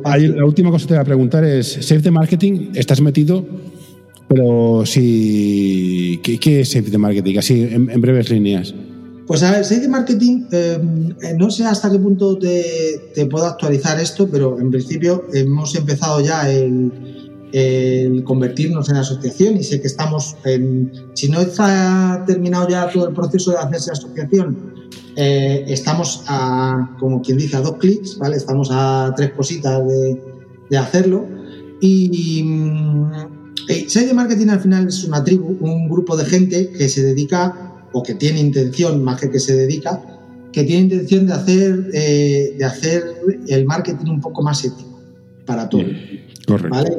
Ahí, 0.03 0.27
la 0.27 0.45
última 0.45 0.69
cosa 0.69 0.83
que 0.83 0.87
te 0.89 0.93
voy 0.95 1.01
a 1.01 1.05
preguntar 1.05 1.43
es, 1.45 1.67
Save 1.81 2.01
the 2.01 2.11
Marketing, 2.11 2.71
estás 2.75 2.99
metido, 3.01 3.45
pero 4.27 4.85
si... 4.85 6.19
¿Qué, 6.23 6.39
qué 6.39 6.61
es 6.61 6.71
Save 6.71 6.89
the 6.89 6.97
Marketing? 6.97 7.37
Así, 7.37 7.61
en, 7.61 8.01
breves 8.01 8.29
líneas. 8.29 8.73
Pues 9.27 9.43
a 9.43 9.51
ver, 9.51 9.65
Save 9.65 9.81
the 9.81 9.87
Marketing, 9.87 10.45
eh, 10.51 10.79
no 11.37 11.49
sé 11.49 11.65
hasta 11.65 11.91
qué 11.91 11.97
punto 11.97 12.37
te, 12.37 13.25
puedo 13.29 13.45
actualizar 13.45 13.99
esto, 13.99 14.27
pero 14.29 14.59
en 14.59 14.69
principio 14.69 15.25
hemos 15.33 15.75
empezado 15.75 16.21
ya 16.21 16.49
el, 16.49 16.91
convertirnos 18.25 18.89
en 18.89 18.97
asociación 18.97 19.55
y 19.55 19.63
sé 19.63 19.79
que 19.79 19.87
estamos 19.87 20.35
en, 20.43 20.91
si 21.13 21.29
no 21.29 21.39
está 21.39 22.23
terminado 22.27 22.67
ya 22.67 22.89
todo 22.89 23.07
el 23.07 23.15
proceso 23.15 23.51
de 23.51 23.57
hacerse 23.57 23.91
asociación, 23.91 24.89
eh, 25.15 25.63
estamos 25.69 26.23
a, 26.27 26.95
como 26.99 27.21
quien 27.21 27.37
dice, 27.37 27.55
a 27.55 27.61
dos 27.61 27.77
clics, 27.77 28.17
¿vale? 28.17 28.35
Estamos 28.35 28.69
a 28.71 29.13
tres 29.15 29.31
cositas 29.31 29.87
de, 29.87 30.21
de 30.69 30.77
hacerlo. 30.77 31.25
Y 31.81 32.43
eh, 33.67 33.87
the 33.87 34.13
Marketing 34.13 34.47
al 34.49 34.59
final 34.59 34.87
es 34.87 35.03
una 35.03 35.23
tribu, 35.23 35.57
un 35.59 35.89
grupo 35.89 36.15
de 36.15 36.25
gente 36.25 36.69
que 36.69 36.89
se 36.89 37.03
dedica 37.03 37.73
o 37.93 38.03
que 38.03 38.13
tiene 38.15 38.39
intención, 38.39 39.03
más 39.03 39.19
que 39.19 39.29
que 39.29 39.39
se 39.39 39.55
dedica, 39.55 40.01
que 40.51 40.63
tiene 40.63 40.83
intención 40.83 41.27
de 41.27 41.33
hacer, 41.33 41.89
eh, 41.93 42.55
de 42.57 42.65
hacer 42.65 43.03
el 43.47 43.65
marketing 43.65 44.09
un 44.09 44.21
poco 44.21 44.41
más 44.41 44.63
ético 44.63 44.99
para 45.45 45.69
todos. 45.69 45.85
Correcto. 46.47 46.69
¿vale? 46.69 46.97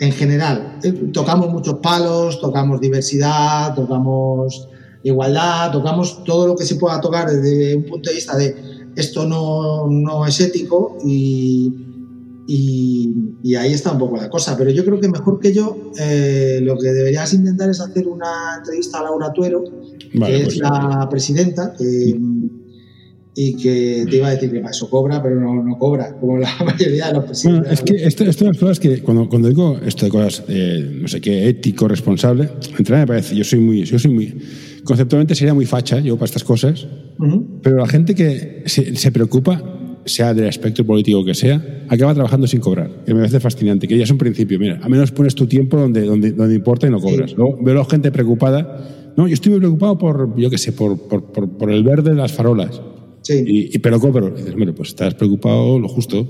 En 0.00 0.12
general, 0.12 0.78
eh, 0.82 0.92
tocamos 1.12 1.50
muchos 1.50 1.76
palos, 1.76 2.40
tocamos 2.40 2.80
diversidad, 2.80 3.74
tocamos 3.74 4.68
igualdad, 5.02 5.72
tocamos 5.72 6.24
todo 6.24 6.48
lo 6.48 6.56
que 6.56 6.64
se 6.64 6.76
pueda 6.76 7.00
tocar 7.00 7.30
desde 7.30 7.76
un 7.76 7.84
punto 7.84 8.10
de 8.10 8.16
vista 8.16 8.36
de 8.36 8.56
esto 8.96 9.26
no, 9.26 9.86
no 9.88 10.26
es 10.26 10.40
ético 10.40 10.98
y, 11.04 11.72
y- 12.50 13.12
y 13.42 13.54
ahí 13.56 13.72
está 13.74 13.92
un 13.92 13.98
poco 13.98 14.16
la 14.16 14.30
cosa. 14.30 14.56
Pero 14.56 14.70
yo 14.70 14.84
creo 14.84 14.98
que 14.98 15.08
mejor 15.08 15.38
que 15.38 15.52
yo, 15.52 15.92
eh, 16.00 16.60
lo 16.62 16.78
que 16.78 16.88
deberías 16.88 17.32
intentar 17.34 17.68
es 17.68 17.78
hacer 17.80 18.08
una 18.08 18.56
entrevista 18.58 19.00
a 19.00 19.02
Laura 19.04 19.32
Tuero, 19.34 19.62
Vale, 20.14 20.38
que 20.38 20.42
pues, 20.44 20.54
es 20.56 20.60
la 20.62 21.06
presidenta, 21.10 21.74
que, 21.78 22.16
y 23.40 23.54
que 23.56 24.04
te 24.10 24.16
iba 24.16 24.28
a 24.28 24.30
decir 24.32 24.50
que 24.50 24.58
para 24.60 24.70
eso 24.72 24.88
cobra, 24.90 25.22
pero 25.22 25.38
no, 25.40 25.62
no 25.62 25.78
cobra, 25.78 26.16
como 26.18 26.38
la 26.38 26.48
mayoría 26.64 27.08
de 27.08 27.12
los 27.12 27.24
Bueno, 27.44 27.62
presidentes. 27.62 27.72
es 27.72 27.82
que 27.82 27.94
esto, 28.04 28.24
esto 28.24 28.44
de 28.44 28.50
las 28.50 28.58
cosas 28.58 28.80
que 28.80 29.00
cuando, 29.02 29.28
cuando 29.28 29.48
digo 29.48 29.78
esto 29.84 30.06
de 30.06 30.10
cosas, 30.10 30.42
eh, 30.48 30.98
no 31.02 31.06
sé 31.06 31.20
qué, 31.20 31.48
ético, 31.50 31.86
responsable, 31.86 32.48
entrada 32.78 33.02
me 33.02 33.06
parece, 33.06 33.36
yo 33.36 33.44
soy 33.44 33.60
muy, 33.60 33.84
yo 33.84 33.98
soy 33.98 34.10
muy, 34.12 34.34
conceptualmente 34.84 35.34
sería 35.36 35.54
muy 35.54 35.66
facha 35.66 36.00
yo 36.00 36.16
para 36.16 36.24
estas 36.24 36.42
cosas, 36.44 36.86
Ujú. 37.18 37.60
pero 37.62 37.76
la 37.76 37.86
gente 37.86 38.14
que 38.14 38.62
se, 38.66 38.96
se 38.96 39.12
preocupa, 39.12 39.62
sea 40.08 40.34
del 40.34 40.48
aspecto 40.48 40.84
político 40.84 41.24
que 41.24 41.34
sea, 41.34 41.84
acaba 41.88 42.14
trabajando 42.14 42.46
sin 42.46 42.60
cobrar, 42.60 42.90
que 43.04 43.14
me 43.14 43.20
parece 43.20 43.40
fascinante, 43.40 43.86
que 43.88 43.96
ya 43.96 44.04
es 44.04 44.10
un 44.10 44.18
principio, 44.18 44.58
mira, 44.58 44.80
a 44.82 44.88
menos 44.88 45.12
pones 45.12 45.34
tu 45.34 45.46
tiempo 45.46 45.76
donde, 45.76 46.02
donde, 46.02 46.32
donde 46.32 46.54
importa 46.54 46.86
y 46.86 46.90
no 46.90 47.00
cobras. 47.00 47.30
Sí. 47.30 47.36
Luego 47.36 47.58
veo 47.62 47.80
a 47.80 47.84
gente 47.84 48.10
preocupada, 48.10 49.12
no, 49.16 49.26
yo 49.26 49.34
estoy 49.34 49.50
muy 49.50 49.60
preocupado 49.60 49.98
por, 49.98 50.36
yo 50.36 50.48
qué 50.50 50.58
sé, 50.58 50.72
por, 50.72 50.98
por, 51.08 51.32
por, 51.32 51.48
por 51.50 51.70
el 51.70 51.82
verde 51.82 52.10
de 52.10 52.16
las 52.16 52.32
farolas, 52.32 52.80
Sí. 53.22 53.44
y, 53.46 53.76
y 53.76 53.78
pero 53.80 54.00
cobro. 54.00 54.28
Y 54.28 54.38
dices, 54.38 54.54
bueno, 54.54 54.74
pues 54.74 54.90
estás 54.90 55.14
preocupado 55.14 55.78
lo 55.78 55.88
justo. 55.88 56.26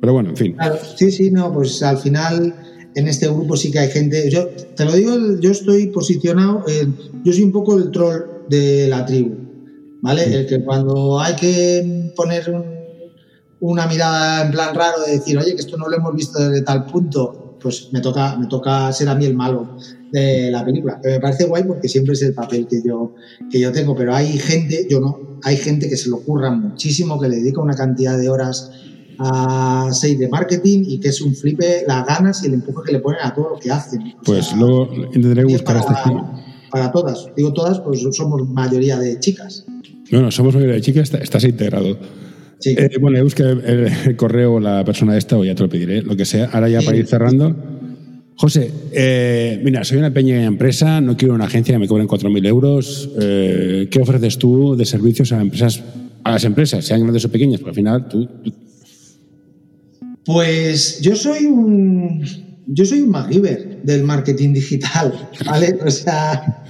Pero 0.00 0.12
bueno, 0.12 0.30
en 0.30 0.36
fin. 0.36 0.52
Claro, 0.52 0.76
sí, 0.96 1.10
sí, 1.10 1.30
no, 1.30 1.52
pues 1.52 1.82
al 1.82 1.98
final 1.98 2.54
en 2.94 3.08
este 3.08 3.26
grupo 3.28 3.56
sí 3.56 3.70
que 3.70 3.78
hay 3.78 3.88
gente. 3.88 4.28
Yo 4.30 4.48
te 4.48 4.84
lo 4.84 4.92
digo, 4.92 5.14
yo 5.40 5.50
estoy 5.50 5.86
posicionado, 5.88 6.64
yo 7.24 7.32
soy 7.32 7.42
un 7.42 7.52
poco 7.52 7.78
el 7.78 7.90
troll 7.90 8.22
de 8.48 8.88
la 8.88 9.06
tribu, 9.06 9.34
¿vale? 10.02 10.24
El 10.24 10.46
que 10.46 10.62
cuando 10.62 11.20
hay 11.20 11.36
que 11.36 12.12
poner 12.16 12.50
un, 12.50 12.64
una 13.60 13.86
mirada 13.86 14.44
en 14.44 14.50
plan 14.50 14.74
raro 14.74 15.02
de 15.06 15.12
decir, 15.12 15.38
oye, 15.38 15.54
que 15.54 15.60
esto 15.60 15.76
no 15.76 15.88
lo 15.88 15.96
hemos 15.96 16.14
visto 16.14 16.38
desde 16.38 16.62
tal 16.62 16.86
punto, 16.86 17.56
pues 17.60 17.88
me 17.92 18.00
toca, 18.00 18.36
me 18.36 18.46
toca 18.46 18.92
ser 18.92 19.08
a 19.08 19.14
mí 19.14 19.26
el 19.26 19.34
malo 19.34 19.76
de 20.10 20.50
la 20.50 20.64
película. 20.64 20.98
Que 21.02 21.10
me 21.10 21.20
parece 21.20 21.44
guay 21.44 21.64
porque 21.64 21.88
siempre 21.88 22.14
es 22.14 22.22
el 22.22 22.34
papel 22.34 22.66
que 22.66 22.82
yo, 22.82 23.14
que 23.50 23.60
yo 23.60 23.70
tengo, 23.70 23.94
pero 23.94 24.14
hay 24.14 24.38
gente, 24.38 24.86
yo 24.90 25.00
no, 25.00 25.38
hay 25.42 25.56
gente 25.56 25.88
que 25.88 25.96
se 25.96 26.08
lo 26.08 26.16
ocurra 26.16 26.50
muchísimo, 26.50 27.20
que 27.20 27.28
le 27.28 27.36
dedica 27.36 27.60
una 27.60 27.76
cantidad 27.76 28.18
de 28.18 28.28
horas 28.28 28.70
a 29.18 29.90
6 29.92 30.18
de 30.18 30.28
marketing 30.28 30.82
y 30.86 30.98
que 30.98 31.08
es 31.08 31.20
un 31.20 31.34
flipe 31.34 31.84
las 31.86 32.06
ganas 32.06 32.42
y 32.42 32.46
el 32.46 32.54
empuje 32.54 32.86
que 32.86 32.92
le 32.92 33.00
ponen 33.00 33.20
a 33.22 33.34
todo 33.34 33.50
lo 33.50 33.58
que 33.58 33.70
hacen. 33.70 34.14
pues 34.24 34.54
luego 34.56 34.88
intentaré 35.12 35.44
buscar 35.44 35.76
para, 35.76 35.80
esta 35.80 36.42
para 36.70 36.92
todas, 36.92 37.28
digo 37.36 37.52
todas, 37.52 37.80
pues 37.80 38.00
somos 38.12 38.48
mayoría 38.48 38.98
de 38.98 39.20
chicas. 39.20 39.66
Bueno, 40.10 40.30
somos 40.30 40.54
mayoría 40.54 40.76
de 40.76 40.80
chicas, 40.80 41.12
estás 41.12 41.44
integrado. 41.44 41.98
Sí. 42.60 42.74
Eh, 42.76 42.98
bueno, 43.00 43.22
busca 43.24 43.50
el, 43.50 43.90
el, 44.06 44.16
correo, 44.16 44.60
la 44.60 44.84
persona 44.84 45.16
esta, 45.16 45.36
o 45.36 45.44
ya 45.44 45.54
te 45.54 45.62
lo 45.62 45.68
pediré, 45.68 46.02
lo 46.02 46.14
que 46.16 46.24
sea. 46.24 46.50
Ahora 46.52 46.68
ya 46.68 46.82
para 46.82 46.96
ir 46.96 47.06
cerrando. 47.06 47.56
José, 48.40 48.70
eh, 48.92 49.60
mira, 49.62 49.84
soy 49.84 49.98
una 49.98 50.14
pequeña 50.14 50.44
empresa, 50.44 51.02
no 51.02 51.14
quiero 51.14 51.34
una 51.34 51.44
agencia 51.44 51.74
que 51.74 51.78
me 51.78 51.86
cobren 51.86 52.08
4.000 52.08 52.46
euros. 52.46 53.10
Eh, 53.20 53.88
¿Qué 53.90 54.00
ofreces 54.00 54.38
tú 54.38 54.76
de 54.76 54.86
servicios 54.86 55.32
a 55.32 55.42
empresas, 55.42 55.82
a 56.24 56.30
las 56.30 56.44
empresas, 56.44 56.82
sean 56.84 57.02
grandes 57.02 57.22
o 57.26 57.30
pequeñas? 57.30 57.60
Porque 57.60 57.70
al 57.70 57.76
final 57.76 58.08
tú, 58.08 58.26
tú... 58.42 58.52
Pues 60.24 61.02
yo 61.02 61.16
soy 61.16 61.44
un 61.44 62.24
yo 62.66 62.84
soy 62.86 63.00
un 63.00 63.10
MacGyver 63.10 63.82
del 63.82 64.04
marketing 64.04 64.54
digital, 64.54 65.28
¿vale? 65.44 65.78
O 65.84 65.90
sea, 65.90 66.64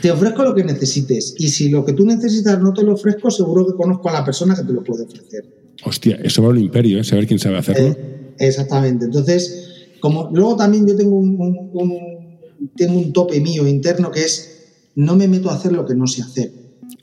te 0.00 0.10
ofrezco 0.10 0.42
lo 0.42 0.54
que 0.54 0.64
necesites 0.64 1.34
y 1.38 1.48
si 1.48 1.68
lo 1.68 1.84
que 1.84 1.92
tú 1.92 2.04
necesitas 2.04 2.60
no 2.60 2.72
te 2.72 2.82
lo 2.82 2.94
ofrezco, 2.94 3.30
seguro 3.30 3.66
que 3.66 3.74
conozco 3.74 4.08
a 4.08 4.12
la 4.12 4.24
persona 4.24 4.54
que 4.54 4.62
te 4.62 4.72
lo 4.72 4.82
puede 4.82 5.04
ofrecer. 5.04 5.44
Hostia, 5.84 6.18
eso 6.22 6.42
va 6.42 6.48
a 6.48 6.50
un 6.50 6.58
imperio, 6.58 7.00
¿eh? 7.00 7.04
saber 7.04 7.26
quién 7.26 7.38
sabe 7.38 7.58
hacerlo. 7.58 7.88
Eh, 7.88 8.34
exactamente. 8.38 9.06
Entonces, 9.06 9.96
como 10.00 10.30
luego 10.32 10.56
también 10.56 10.86
yo 10.86 10.96
tengo 10.96 11.16
un, 11.16 11.40
un, 11.40 11.70
un, 11.72 12.70
tengo 12.76 12.98
un 12.98 13.12
tope 13.12 13.40
mío 13.40 13.66
interno 13.66 14.10
que 14.10 14.22
es 14.22 14.56
no 14.94 15.16
me 15.16 15.28
meto 15.28 15.50
a 15.50 15.54
hacer 15.54 15.72
lo 15.72 15.86
que 15.86 15.94
no 15.94 16.06
sé 16.06 16.22
hacer. 16.22 16.52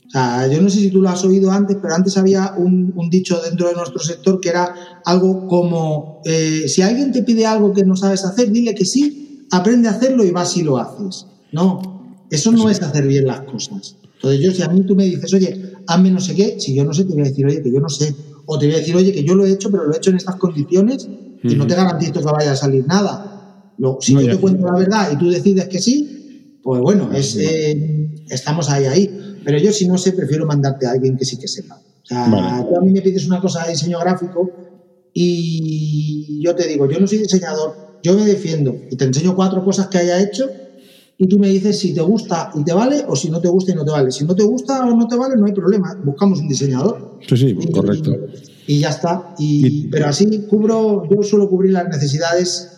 O 0.07 0.09
sea, 0.09 0.47
yo 0.47 0.61
no 0.61 0.69
sé 0.69 0.79
si 0.79 0.89
tú 0.89 1.01
lo 1.01 1.09
has 1.09 1.23
oído 1.25 1.51
antes, 1.51 1.77
pero 1.81 1.93
antes 1.93 2.17
había 2.17 2.53
un, 2.57 2.93
un 2.95 3.09
dicho 3.09 3.41
dentro 3.41 3.67
de 3.67 3.73
nuestro 3.73 3.99
sector 3.99 4.39
que 4.39 4.49
era 4.49 5.01
algo 5.03 5.47
como, 5.47 6.21
eh, 6.25 6.65
si 6.67 6.81
alguien 6.81 7.11
te 7.11 7.23
pide 7.23 7.45
algo 7.45 7.73
que 7.73 7.83
no 7.83 7.95
sabes 7.97 8.23
hacer, 8.23 8.51
dile 8.51 8.73
que 8.73 8.85
sí, 8.85 9.47
aprende 9.51 9.89
a 9.89 9.91
hacerlo 9.91 10.23
y 10.23 10.31
vas 10.31 10.55
y 10.55 10.63
lo 10.63 10.77
haces. 10.77 11.25
No, 11.51 11.96
eso 12.29 12.51
no 12.51 12.69
es 12.69 12.81
hacer 12.81 13.07
bien 13.07 13.27
las 13.27 13.41
cosas. 13.41 13.95
Entonces 14.15 14.41
yo, 14.41 14.51
si 14.51 14.61
a 14.63 14.67
mí 14.67 14.81
tú 14.81 14.95
me 14.95 15.05
dices, 15.05 15.33
oye, 15.33 15.73
hazme 15.85 16.11
no 16.11 16.19
sé 16.19 16.35
qué, 16.35 16.59
si 16.59 16.73
yo 16.75 16.83
no 16.83 16.93
sé, 16.93 17.05
te 17.05 17.13
voy 17.13 17.21
a 17.21 17.25
decir, 17.25 17.45
oye, 17.45 17.61
que 17.61 17.71
yo 17.71 17.79
no 17.79 17.89
sé. 17.89 18.13
O 18.45 18.57
te 18.57 18.65
voy 18.65 18.75
a 18.75 18.79
decir, 18.79 18.95
oye, 18.95 19.11
que 19.11 19.23
yo 19.23 19.35
lo 19.35 19.45
he 19.45 19.51
hecho, 19.51 19.69
pero 19.69 19.85
lo 19.85 19.93
he 19.93 19.97
hecho 19.97 20.09
en 20.09 20.17
estas 20.17 20.35
condiciones 20.37 21.07
y 21.43 21.55
no 21.55 21.67
te 21.67 21.75
garantizo 21.75 22.13
que 22.13 22.25
vaya 22.25 22.51
a 22.51 22.55
salir 22.55 22.85
nada. 22.87 23.73
Lo, 23.77 23.99
si 24.01 24.13
no, 24.13 24.21
yo 24.21 24.31
te 24.31 24.37
cuento 24.37 24.65
la 24.65 24.77
verdad 24.77 25.11
y 25.13 25.17
tú 25.17 25.29
decides 25.29 25.67
que 25.67 25.79
sí, 25.79 26.59
pues 26.63 26.81
bueno, 26.81 27.11
es, 27.13 27.35
eh, 27.37 28.09
estamos 28.29 28.69
ahí, 28.69 28.85
ahí. 28.85 29.39
Pero 29.45 29.59
yo, 29.59 29.71
si 29.71 29.87
no 29.87 29.97
sé, 29.97 30.13
prefiero 30.13 30.45
mandarte 30.45 30.87
a 30.87 30.91
alguien 30.91 31.15
que 31.15 31.25
sí 31.25 31.37
que 31.37 31.47
sepa. 31.47 31.75
O 31.75 32.05
sea, 32.05 32.27
vale. 32.27 32.65
tú 32.67 32.77
a 32.77 32.81
mí 32.81 32.91
me 32.91 33.01
pides 33.01 33.27
una 33.27 33.39
cosa 33.39 33.63
de 33.63 33.71
diseño 33.71 33.99
gráfico 33.99 34.49
y 35.13 36.41
yo 36.43 36.55
te 36.55 36.67
digo, 36.67 36.89
yo 36.89 36.99
no 36.99 37.07
soy 37.07 37.19
diseñador, 37.19 37.99
yo 38.03 38.13
me 38.13 38.25
defiendo 38.25 38.75
y 38.89 38.95
te 38.95 39.05
enseño 39.05 39.35
cuatro 39.35 39.63
cosas 39.63 39.87
que 39.87 39.97
haya 39.97 40.21
hecho 40.21 40.49
y 41.17 41.27
tú 41.27 41.39
me 41.39 41.49
dices 41.49 41.79
si 41.79 41.93
te 41.93 42.01
gusta 42.01 42.51
y 42.53 42.63
te 42.63 42.73
vale 42.73 43.03
o 43.07 43.15
si 43.15 43.29
no 43.29 43.41
te 43.41 43.47
gusta 43.47 43.71
y 43.71 43.75
no 43.75 43.83
te 43.83 43.91
vale. 43.91 44.11
Si 44.11 44.23
no 44.23 44.35
te 44.35 44.43
gusta 44.43 44.85
o 44.85 44.95
no 44.95 45.07
te 45.07 45.15
vale, 45.15 45.35
no 45.35 45.45
hay 45.47 45.53
problema, 45.53 45.95
buscamos 46.03 46.39
un 46.39 46.47
diseñador. 46.47 47.17
Sí, 47.27 47.37
sí, 47.37 47.57
y, 47.59 47.71
correcto. 47.71 48.11
Y, 48.67 48.75
y 48.75 48.79
ya 48.79 48.89
está. 48.89 49.33
Y, 49.39 49.67
y, 49.67 49.87
pero 49.87 50.07
así 50.07 50.45
cubro, 50.47 51.03
yo 51.09 51.23
suelo 51.23 51.49
cubrir 51.49 51.73
las 51.73 51.87
necesidades 51.87 52.73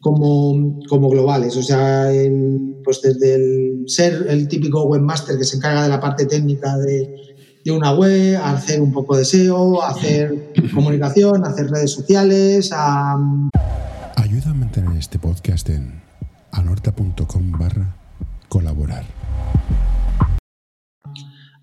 como, 0.00 0.80
como 0.88 1.08
globales, 1.08 1.56
o 1.56 1.62
sea, 1.62 2.12
el, 2.12 2.76
pues 2.84 3.00
desde 3.02 3.34
el 3.34 3.84
ser 3.86 4.26
el 4.28 4.48
típico 4.48 4.84
webmaster 4.84 5.38
que 5.38 5.44
se 5.44 5.56
encarga 5.56 5.84
de 5.84 5.88
la 5.88 5.98
parte 5.98 6.26
técnica 6.26 6.76
de, 6.76 7.14
de 7.64 7.70
una 7.70 7.94
web, 7.94 8.36
a 8.36 8.52
hacer 8.52 8.82
un 8.82 8.92
poco 8.92 9.16
de 9.16 9.24
SEO, 9.24 9.82
a 9.82 9.90
hacer 9.90 10.52
comunicación, 10.74 11.44
a 11.44 11.48
hacer 11.48 11.70
redes 11.70 11.92
sociales, 11.92 12.70
a... 12.74 13.16
Ayuda 14.16 14.50
a 14.50 14.54
mantener 14.54 14.96
este 14.98 15.18
podcast 15.18 15.70
en 15.70 16.03
anorta.com 16.54 17.52
barra 17.52 17.96
colaborar. 18.48 19.04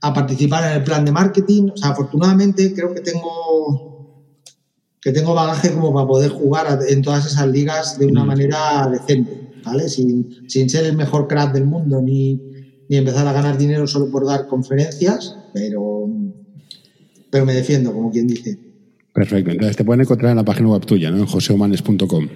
A 0.01 0.13
participar 0.13 0.71
en 0.71 0.77
el 0.77 0.83
plan 0.83 1.05
de 1.05 1.11
marketing. 1.11 1.69
O 1.73 1.77
sea, 1.77 1.91
afortunadamente 1.91 2.73
creo 2.73 2.93
que 2.93 3.01
tengo 3.01 4.01
que 5.01 5.11
tengo 5.11 5.33
bagaje 5.33 5.73
como 5.73 5.93
para 5.93 6.07
poder 6.07 6.31
jugar 6.31 6.79
en 6.87 7.01
todas 7.01 7.25
esas 7.25 7.47
ligas 7.47 7.97
de 7.97 8.05
una 8.05 8.23
manera 8.23 8.87
decente, 8.87 9.51
¿vale? 9.65 9.89
Sin, 9.89 10.47
sin 10.47 10.69
ser 10.69 10.85
el 10.85 10.95
mejor 10.95 11.27
crack 11.27 11.53
del 11.53 11.65
mundo 11.65 11.99
ni, 12.01 12.39
ni 12.87 12.97
empezar 12.97 13.27
a 13.27 13.33
ganar 13.33 13.57
dinero 13.57 13.87
solo 13.87 14.11
por 14.11 14.27
dar 14.27 14.47
conferencias, 14.47 15.35
pero, 15.53 16.07
pero 17.31 17.45
me 17.47 17.53
defiendo, 17.55 17.91
como 17.91 18.11
quien 18.11 18.27
dice. 18.27 18.70
Perfecto, 19.13 19.51
entonces 19.51 19.75
te 19.75 19.83
pueden 19.83 20.01
encontrar 20.01 20.31
en 20.31 20.37
la 20.37 20.45
página 20.45 20.69
web 20.69 20.85
tuya, 20.85 21.11
¿no? 21.11 21.17
En 21.17 21.25
josehumanes.com. 21.25 22.29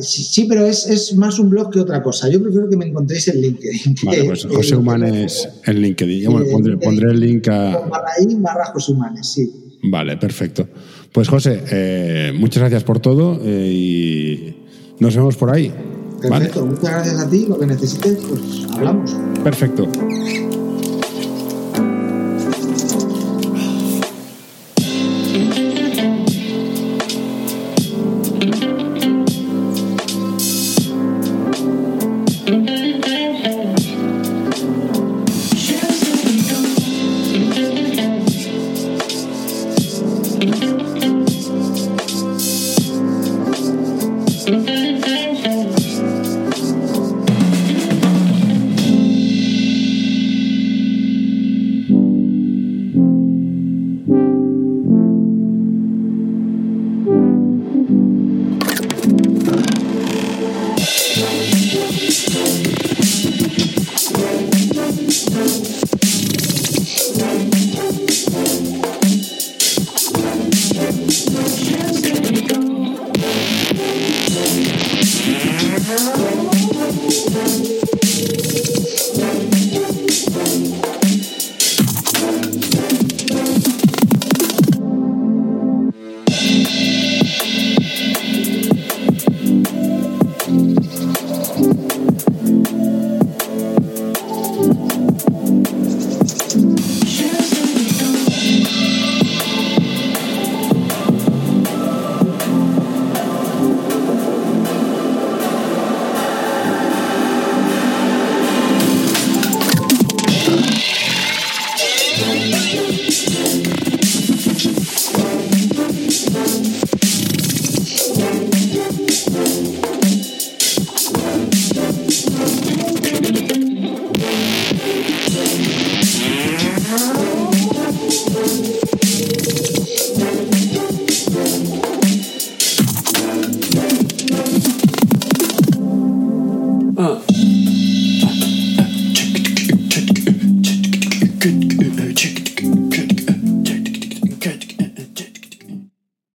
Sí, 0.00 0.22
sí, 0.22 0.44
pero 0.46 0.66
es, 0.66 0.86
es, 0.86 1.14
más 1.14 1.38
un 1.38 1.48
blog 1.48 1.70
que 1.70 1.80
otra 1.80 2.02
cosa. 2.02 2.28
Yo 2.28 2.42
prefiero 2.42 2.68
que 2.68 2.76
me 2.76 2.84
encontréis 2.84 3.28
en 3.28 3.40
LinkedIn. 3.40 3.96
Vale, 4.04 4.24
pues 4.24 4.44
José 4.44 4.76
Humanes 4.76 5.48
en 5.64 5.80
LinkedIn. 5.80 6.30
Bueno, 6.30 6.46
pondré, 6.52 6.76
pondré, 6.76 7.10
el 7.12 7.20
link 7.20 7.48
a. 7.48 7.78
Barra 7.78 8.10
ahí, 8.18 8.34
barra 8.34 8.66
José 8.66 8.92
Humanes, 8.92 9.26
sí. 9.26 9.50
Vale, 9.84 10.18
perfecto. 10.18 10.68
Pues 11.12 11.28
José, 11.28 11.62
eh, 11.70 12.32
muchas 12.36 12.60
gracias 12.60 12.84
por 12.84 13.00
todo 13.00 13.40
eh, 13.42 13.72
y 13.72 14.56
nos 15.00 15.16
vemos 15.16 15.36
por 15.36 15.54
ahí. 15.54 15.72
Perfecto, 16.20 16.60
¿vale? 16.60 16.74
muchas 16.74 16.90
gracias 16.90 17.20
a 17.20 17.30
ti. 17.30 17.46
Lo 17.48 17.58
que 17.58 17.66
necesites, 17.66 18.18
pues 18.28 18.66
hablamos. 18.74 19.16
Perfecto. 19.42 19.88